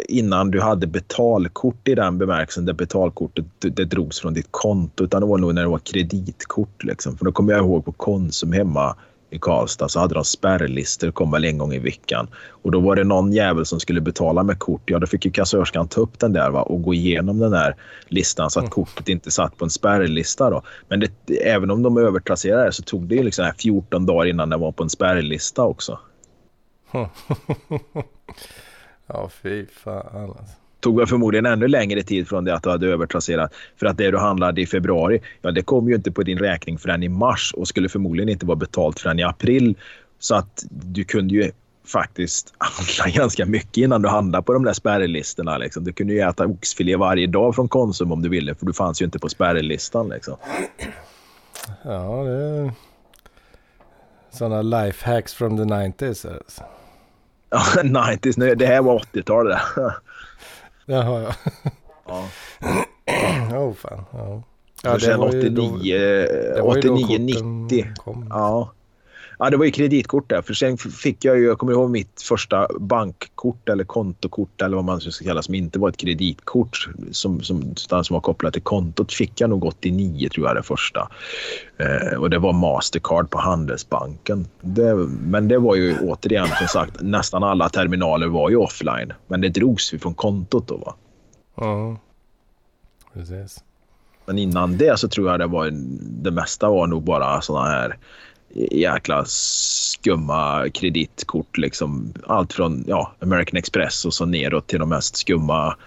innan 0.07 0.52
du 0.52 0.61
hade 0.61 0.88
betalkort 0.88 1.88
i 1.88 1.95
den 1.95 2.18
bemärkelsen 2.18 2.65
där 2.65 2.73
betalkortet 2.73 3.45
det 3.60 3.86
drogs 3.86 4.19
från 4.19 4.34
ditt 4.34 4.48
konto. 4.52 5.03
Utan 5.03 5.22
det 5.22 5.27
var 5.27 5.38
nog 5.38 5.56
när 5.56 5.61
det 5.61 5.69
var 5.69 5.80
kreditkort. 5.80 6.84
Liksom. 6.84 7.18
För 7.18 7.26
då 7.26 7.32
kommer 7.32 7.53
jag 7.53 7.61
ihåg 7.61 7.86
på 7.86 7.91
Konsum 7.91 8.52
hemma 8.52 8.95
i 9.30 9.40
Karlstad 9.40 9.90
så 9.90 10.00
hade 10.00 10.14
de 10.14 10.26
spärrlistor, 10.26 11.12
kom 11.12 11.32
väl 11.32 11.46
en 11.46 11.58
gång 11.58 11.74
i 11.74 11.80
veckan. 11.80 12.28
Och 12.50 12.72
då 12.72 12.80
var 12.80 12.96
det 12.96 13.04
någon 13.04 13.34
jävel 13.34 13.66
som 13.66 13.80
skulle 13.80 14.02
betala 14.02 14.44
med 14.44 14.60
kort. 14.60 14.82
Ja, 14.86 15.00
då 15.00 15.08
fick 15.08 15.26
ju 15.26 15.32
kassörskan 15.32 15.88
ta 15.88 16.02
upp 16.02 16.20
den 16.20 16.34
där 16.34 16.50
va, 16.50 16.62
och 16.62 16.82
gå 16.82 16.94
igenom 16.94 17.40
den 17.40 17.52
där 17.52 17.76
listan 18.08 18.50
så 18.50 18.60
att 18.60 18.64
Mm. 18.64 18.72
kortet 18.72 19.10
inte 19.10 19.32
satt 19.32 19.58
på 19.58 19.66
en 19.66 19.70
spärrlista. 19.72 20.50
Då. 20.50 20.62
Men 20.88 21.00
det, 21.00 21.38
även 21.38 21.72
om 21.72 21.84
de 21.84 21.98
övertrasserade 21.98 22.72
så 22.72 22.84
tog 22.84 23.08
det 23.08 23.16
ju 23.16 23.24
liksom 23.24 23.46
här 23.46 23.54
14 23.60 24.06
dagar 24.06 24.26
innan 24.26 24.50
det 24.50 24.58
var 24.58 24.72
på 24.72 24.84
en 24.84 24.90
spärrlista 24.90 25.64
också. 25.64 26.00
ja, 29.08 29.30
fy 29.44 29.66
fan 29.66 30.30
alltså. 30.30 30.56
Tog 30.86 30.98
väl 30.98 31.07
förmodligen 31.07 31.45
ännu 31.45 31.68
längre 31.68 32.03
tid 32.03 32.28
från 32.28 32.45
det 32.45 32.56
att 32.56 32.64
du 32.64 32.70
hade 32.70 32.88
övertrasserat. 32.88 33.53
För 33.80 33.86
att 33.86 33.98
det 33.98 34.12
du 34.12 34.18
handlade 34.18 34.62
i 34.62 34.66
februari, 34.66 35.22
ja 35.41 35.52
det 35.52 35.62
kom 35.62 35.90
ju 35.90 35.95
inte 35.95 36.12
på 36.12 36.24
din 36.24 36.38
räkning 36.38 36.78
förrän 36.78 37.03
i 37.03 37.10
mars 37.10 37.53
och 37.57 37.68
skulle 37.68 37.90
förmodligen 37.90 38.30
inte 38.30 38.45
vara 38.45 38.56
betalt 38.56 38.99
förrän 38.99 39.20
i 39.20 39.24
april. 39.24 39.76
Så 40.20 40.36
att 40.36 40.66
du 40.70 41.03
kunde 41.03 41.34
ju 41.34 41.52
faktiskt 41.88 42.53
handla 42.57 43.18
ganska 43.22 43.45
mycket 43.45 43.78
innan 43.78 44.02
du 44.02 44.10
handlade 44.10 44.44
på 44.44 44.53
de 44.53 44.64
där 44.64 44.74
spärrlistorna. 44.74 45.57
Liksom. 45.57 45.84
Du 45.84 45.94
kunde 45.94 46.14
ju 46.14 46.20
äta 46.20 46.45
oxfilé 46.45 46.95
varje 46.95 47.28
dag 47.28 47.56
från 47.56 47.68
Konsum 47.68 48.12
om 48.12 48.22
du 48.22 48.30
ville 48.30 48.56
för 48.56 48.66
du 48.66 48.74
fanns 48.74 49.02
ju 49.02 49.06
inte 49.06 49.20
på 49.20 49.30
spärrlistan. 49.30 50.10
Liksom. 50.10 50.38
Ja, 51.84 52.24
det 52.24 52.32
är 52.32 52.72
sådana 54.32 54.62
life 54.62 55.12
hacks 55.12 55.34
from 55.34 55.57
the 55.57 55.64
90s. 55.64 56.34
Alltså. 56.34 56.64
Ja, 57.49 57.60
90s, 57.84 58.34
nu, 58.38 58.56
det 58.56 58.66
här 58.66 58.82
var 58.82 58.99
80-talet. 58.99 59.60
Jaha, 60.86 61.22
ja. 61.22 61.36
Ja. 62.07 62.28
Åh 63.57 63.74
fan. 63.82 64.06
Ja. 64.14 64.44
Ja, 64.84 64.98
var 65.18 65.28
89, 65.28 65.98
det 66.56 66.62
var 66.62 66.76
ju 66.76 66.82
då 66.82 66.94
89 66.94 67.02
korten 67.07 67.26
90. 67.26 67.86
kom. 67.98 68.28
Ja. 68.30 68.72
Ja, 69.40 69.49
det 69.49 69.57
var 69.57 69.66
ju 69.66 69.72
kreditkort 69.72 70.30
där. 70.30 70.41
För 70.41 70.53
sen 70.53 70.78
fick 70.78 71.26
jag 71.26 71.38
ju, 71.38 71.45
jag 71.45 71.60
kommer 71.60 71.74
ihåg 71.74 71.90
mitt 71.90 72.22
första 72.22 72.68
bankkort 72.80 73.70
eller 73.70 73.84
kontokort 73.84 74.62
eller 74.62 74.76
vad 74.76 74.86
man 74.86 75.02
ska 75.02 75.26
kalla 75.26 75.41
som 75.41 75.56
inte 75.56 75.80
var 75.80 75.90
ett 75.90 75.98
kreditkort 75.98 76.90
som, 77.12 77.41
som, 77.41 77.76
som 77.76 78.03
var 78.10 78.20
kopplat 78.20 78.53
till 78.53 78.62
kontot 78.62 79.14
fick 79.14 79.41
jag 79.41 79.49
nog 79.49 79.66
89 79.66 80.30
tror 80.30 80.48
jag 80.48 80.56
det 80.56 80.64
första. 80.64 81.10
Eh, 81.78 82.18
och 82.18 82.30
det 82.30 82.40
var 82.40 82.53
Mastercard 82.53 83.30
på 83.30 83.40
Handelsbanken. 83.40 84.48
Det, 84.62 84.95
men 85.20 85.48
det 85.48 85.57
var 85.57 85.76
ju 85.76 85.98
återigen 85.99 86.48
som 86.48 86.68
sagt 86.68 87.02
nästan 87.02 87.44
alla 87.44 87.70
terminaler 87.70 88.28
var 88.28 88.49
ju 88.49 88.56
offline. 88.56 89.14
Men 89.28 89.41
det 89.41 89.49
drogs 89.49 89.94
ju 89.94 89.99
från 89.99 90.14
kontot 90.14 90.68
då 90.68 90.78
va. 90.78 90.95
Ja. 91.56 91.98
Precis. 93.14 93.64
Men 94.26 94.38
innan 94.38 94.78
det 94.78 94.99
så 94.99 95.07
tror 95.07 95.32
jag 95.32 95.40
det 95.40 95.48
var 95.48 95.70
det 96.24 96.32
mesta 96.32 96.70
var 96.70 96.88
nog 96.88 97.03
bara 97.03 97.41
såna 97.41 97.66
här 97.66 97.98
jäkla 98.56 99.26
skumma 99.26 100.69
kreditkort. 100.73 101.57
Liksom. 101.57 102.14
Allt 102.27 102.53
från 102.53 102.84
ja, 102.88 103.15
American 103.19 103.57
Express 103.57 104.06
och 104.06 104.14
så 104.14 104.26
neråt 104.26 104.68
till 104.68 104.80
de 104.80 104.90
mest 104.90 105.18
skumma 105.18 105.77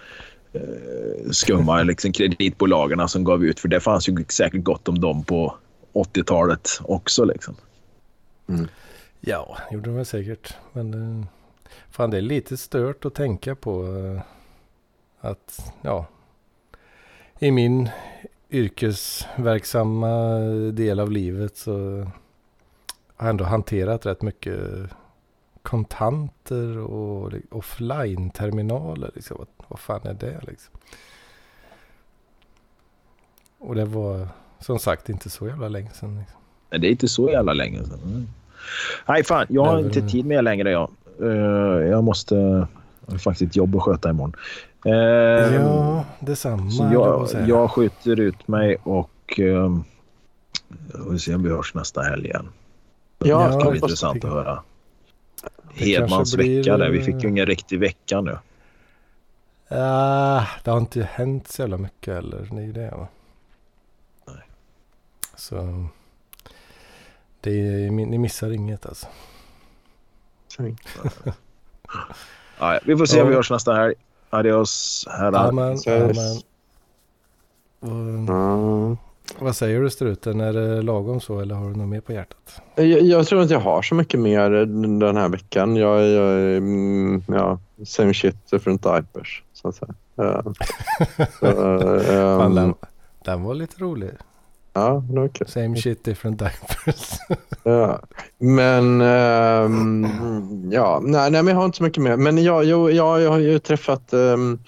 eh, 0.53 1.31
skumma 1.31 1.83
liksom, 1.83 2.11
kreditbolagen 2.11 3.09
som 3.09 3.23
gav 3.23 3.43
ut. 3.43 3.59
För 3.59 3.67
det 3.67 3.79
fanns 3.79 4.09
ju 4.09 4.25
säkert 4.29 4.63
gott 4.63 4.87
om 4.87 4.99
dem 4.99 5.23
på 5.23 5.55
80-talet 5.93 6.69
också. 6.83 7.25
Liksom. 7.25 7.55
Ja, 9.19 9.57
gjorde 9.71 9.89
de 9.89 9.95
väl 9.95 10.05
säkert. 10.05 10.53
Men 10.73 10.93
eh, 10.93 11.25
fan 11.91 12.11
det 12.11 12.17
är 12.17 12.21
lite 12.21 12.57
stört 12.57 13.05
att 13.05 13.15
tänka 13.15 13.55
på 13.55 13.97
eh, 13.97 14.21
att 15.19 15.73
ja. 15.81 16.05
I 17.39 17.51
min 17.51 17.89
yrkesverksamma 18.49 20.39
del 20.71 20.99
av 20.99 21.11
livet 21.11 21.57
så 21.57 22.07
har 23.19 23.29
ändå 23.29 23.43
hanterat 23.45 24.05
rätt 24.05 24.21
mycket 24.21 24.59
kontanter 25.61 26.77
och 26.77 27.31
li- 27.31 27.45
offline-terminaler. 27.51 29.11
Liksom. 29.15 29.37
Vad, 29.37 29.47
vad 29.67 29.79
fan 29.79 30.01
är 30.07 30.13
det 30.13 30.39
liksom? 30.47 30.73
Och 33.59 33.75
det 33.75 33.85
var 33.85 34.27
som 34.59 34.79
sagt 34.79 35.09
inte 35.09 35.29
så 35.29 35.47
jävla 35.47 35.67
länge 35.67 35.89
sedan. 35.89 36.19
Liksom. 36.19 36.39
Men 36.69 36.81
det 36.81 36.87
är 36.87 36.91
inte 36.91 37.07
så 37.07 37.29
jävla 37.29 37.53
länge 37.53 37.83
sedan. 37.83 38.27
Nej, 39.07 39.23
fan. 39.23 39.45
Jag 39.49 39.65
har 39.65 39.75
Nej, 39.75 39.85
inte 39.85 40.01
tid 40.01 40.25
med 40.25 40.43
längre. 40.43 40.71
Jag, 40.71 40.91
Eh, 41.21 41.27
jag 41.89 42.03
måste... 42.03 42.35
Jag 43.05 43.13
har 43.13 43.17
faktiskt 43.17 43.49
ett 43.51 43.55
jobb 43.55 43.75
att 43.75 43.81
sköta 43.83 44.09
imorgon. 44.09 44.35
Eh, 44.85 44.93
Ja, 45.55 46.05
detsamma. 46.19 46.71
Så 46.71 46.89
jag 46.93 47.27
jag, 47.47 47.71
skjuter 47.71 48.19
ut 48.19 48.47
mig 48.47 48.77
och 48.83 49.39
um, 49.39 49.83
vi 50.67 51.03
får 51.03 51.17
se 51.17 51.35
om 51.35 51.43
vi 51.43 51.49
hörs 51.49 51.73
nästa 51.73 52.01
helg 52.01 52.25
igen. 52.25 52.49
Ja, 53.19 53.47
det 53.47 53.53
ska 53.59 53.69
bli 53.69 53.79
intressant 53.79 54.25
att 54.25 54.31
höra. 54.31 54.63
Hedmans 55.73 56.35
blir- 56.35 56.57
vecka 56.57 56.77
där. 56.77 56.89
Vi 56.89 57.01
fick 57.03 57.23
ju 57.23 57.29
ingen 57.29 57.45
riktig 57.45 57.79
vecka 57.79 58.21
nu. 58.21 58.37
Ah, 59.71 60.43
det 60.63 60.71
har 60.71 60.77
inte 60.77 61.03
hänt 61.11 61.47
så 61.47 61.61
jävla 61.61 61.77
mycket 61.77 62.13
heller. 62.13 62.47
Det 62.51 62.57
är 62.61 62.65
ju 62.65 62.71
det 62.71 62.91
va. 62.91 63.07
Nej. 64.27 64.43
Så. 65.35 65.85
Det 67.41 67.51
är, 67.51 67.91
ni 67.91 68.17
missar 68.17 68.51
inget 68.51 68.85
alltså. 68.85 69.07
Ja, 72.59 72.79
vi 72.85 72.97
får 72.97 73.05
se 73.05 73.21
om 73.21 73.27
vi 73.29 73.35
hörs 73.35 73.51
nästa 73.51 73.73
helg. 73.73 73.93
Adios 74.29 75.05
herrar. 75.11 75.47
Amen, 75.49 75.77
amen. 75.87 76.41
Ja. 78.27 78.97
Vad 79.39 79.55
säger 79.55 79.81
du 79.81 79.89
struten? 79.89 80.41
Är 80.41 80.53
det 80.53 80.81
lagom 80.81 81.19
så 81.19 81.39
eller 81.39 81.55
har 81.55 81.69
du 81.69 81.75
något 81.75 81.87
mer 81.89 82.01
på 82.01 82.13
hjärtat? 82.13 82.61
Jag, 82.75 82.87
jag 82.87 83.27
tror 83.27 83.41
inte 83.41 83.53
jag 83.53 83.61
har 83.61 83.81
så 83.81 83.95
mycket 83.95 84.19
mer 84.19 84.49
den 84.99 85.17
här 85.17 85.29
veckan. 85.29 85.75
Jag 85.75 86.01
är 86.01 86.57
mm, 86.57 87.23
ja, 87.27 87.59
same 87.85 88.13
shit 88.13 88.51
different 88.51 88.83
diapers. 88.83 89.43
Så 89.53 89.67
att 89.67 89.75
säga. 89.75 89.93
Ja. 90.15 90.43
Så, 91.39 91.45
ehm, 91.45 92.55
den, 92.55 92.73
den 93.25 93.43
var 93.43 93.53
lite 93.53 93.81
rolig. 93.81 94.09
ja, 94.73 95.03
det 95.09 95.19
var 95.19 95.27
kul. 95.27 95.47
Same 95.47 95.75
shit 95.75 96.03
different 96.03 96.39
diapers. 96.39 97.09
Ja. 97.63 97.99
Men 98.37 99.01
ehm, 99.01 100.07
ja, 100.71 101.01
nej, 101.03 101.31
nej, 101.31 101.43
men 101.43 101.47
jag 101.47 101.55
har 101.55 101.65
inte 101.65 101.77
så 101.77 101.83
mycket 101.83 102.03
mer. 102.03 102.17
Men 102.17 102.43
jag, 102.43 102.63
jag, 102.63 102.91
jag, 102.91 103.21
jag 103.21 103.29
har 103.29 103.39
ju 103.39 103.59
träffat 103.59 104.13
um, 104.13 104.59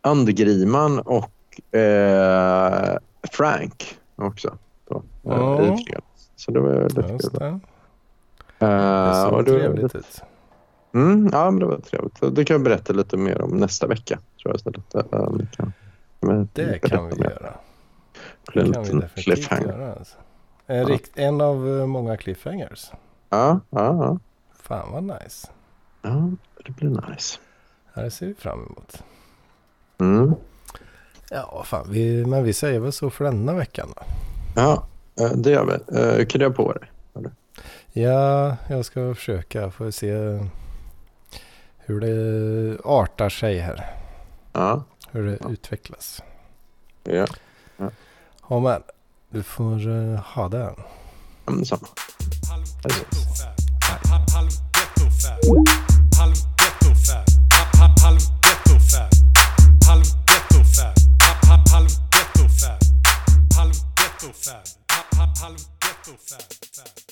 Andegriman 0.00 0.98
och 0.98 1.76
eh, 1.78 2.98
Frank 3.32 3.98
också. 4.16 4.58
Då, 4.88 5.02
Ja. 5.22 5.56
fredags. 5.56 6.30
Så 6.36 6.50
det 6.50 6.60
var 6.60 6.82
lite 6.82 7.02
kul. 7.02 7.18
det. 7.32 7.46
Eh, 7.46 9.08
Det 9.08 9.14
såg 9.30 9.44
det 9.44 9.50
trevligt 9.58 9.82
lite- 9.82 9.98
ut. 9.98 10.22
Mm, 10.94 11.28
ja, 11.32 11.50
men 11.50 11.60
det 11.60 11.66
var 11.66 11.78
trevligt. 11.78 12.36
Det 12.36 12.44
kan 12.44 12.54
jag 12.54 12.62
berätta 12.64 12.92
lite 12.92 13.16
mer 13.16 13.40
om 13.42 13.50
nästa 13.50 13.86
vecka. 13.86 14.18
Tror 14.42 14.52
jag, 14.52 14.56
istället. 14.56 14.80
Vi 15.40 15.46
kan, 15.56 15.72
men 16.20 16.48
Det 16.52 16.78
kan 16.78 17.08
vi 17.08 17.16
mer. 17.16 17.24
göra. 17.30 17.54
Det 18.54 18.62
Det 18.62 18.72
kan 18.72 18.82
vi 18.82 18.90
definitivt 19.00 19.50
göra. 19.50 19.94
Alltså. 19.94 20.16
En, 20.66 20.86
rikt, 20.86 21.18
en 21.18 21.40
av 21.40 21.56
många 21.88 22.16
cliffhangers. 22.16 22.90
Ja, 23.30 23.60
ja, 23.70 23.80
ja. 24.04 24.18
Fan 24.62 24.92
vad 24.92 25.02
nice. 25.04 25.48
ja, 26.02 26.30
det 26.64 26.70
blir 26.76 26.88
nice. 27.10 27.38
Ja, 27.94 28.02
Det 28.02 28.10
ser 28.10 28.26
vi 28.26 28.34
fram 28.34 28.58
emot. 28.66 29.02
Mm. 29.98 30.34
Ja, 31.30 31.62
fan. 31.66 31.86
Vi, 31.90 32.26
men 32.26 32.44
vi 32.44 32.52
säger 32.52 32.80
väl 32.80 32.92
så 32.92 33.10
för 33.10 33.24
denna 33.24 33.52
veckan 33.52 33.92
då. 33.96 34.02
Ja, 34.56 34.86
eh, 35.20 35.32
det 35.32 35.50
gör 35.50 35.64
vi. 35.64 35.98
Eh, 36.20 36.26
Krya 36.26 36.50
på 36.50 36.72
dig. 36.72 36.90
Ja, 37.92 38.56
jag 38.68 38.84
ska 38.84 39.14
försöka. 39.14 39.70
Får 39.70 39.90
se 39.90 40.12
hur 41.78 42.00
det 42.00 42.78
artar 42.84 43.28
sig 43.28 43.58
här. 43.58 43.94
Ja, 44.52 44.84
Hur 45.10 45.26
det 45.26 45.38
utvecklas. 45.52 46.22
ja. 47.04 47.26
Ja, 48.48 48.60
men 48.60 48.82
du 49.30 49.42
får 49.42 49.88
eh, 49.88 50.20
ha 50.20 50.48
det. 50.48 50.74
ja 51.46 51.52
men 51.52 51.66
samma. 51.66 51.86
Hej 64.26 64.62
då. 64.88 65.42
Halv 65.42 65.56
ghetto 65.56 66.16
fab. 66.26 67.05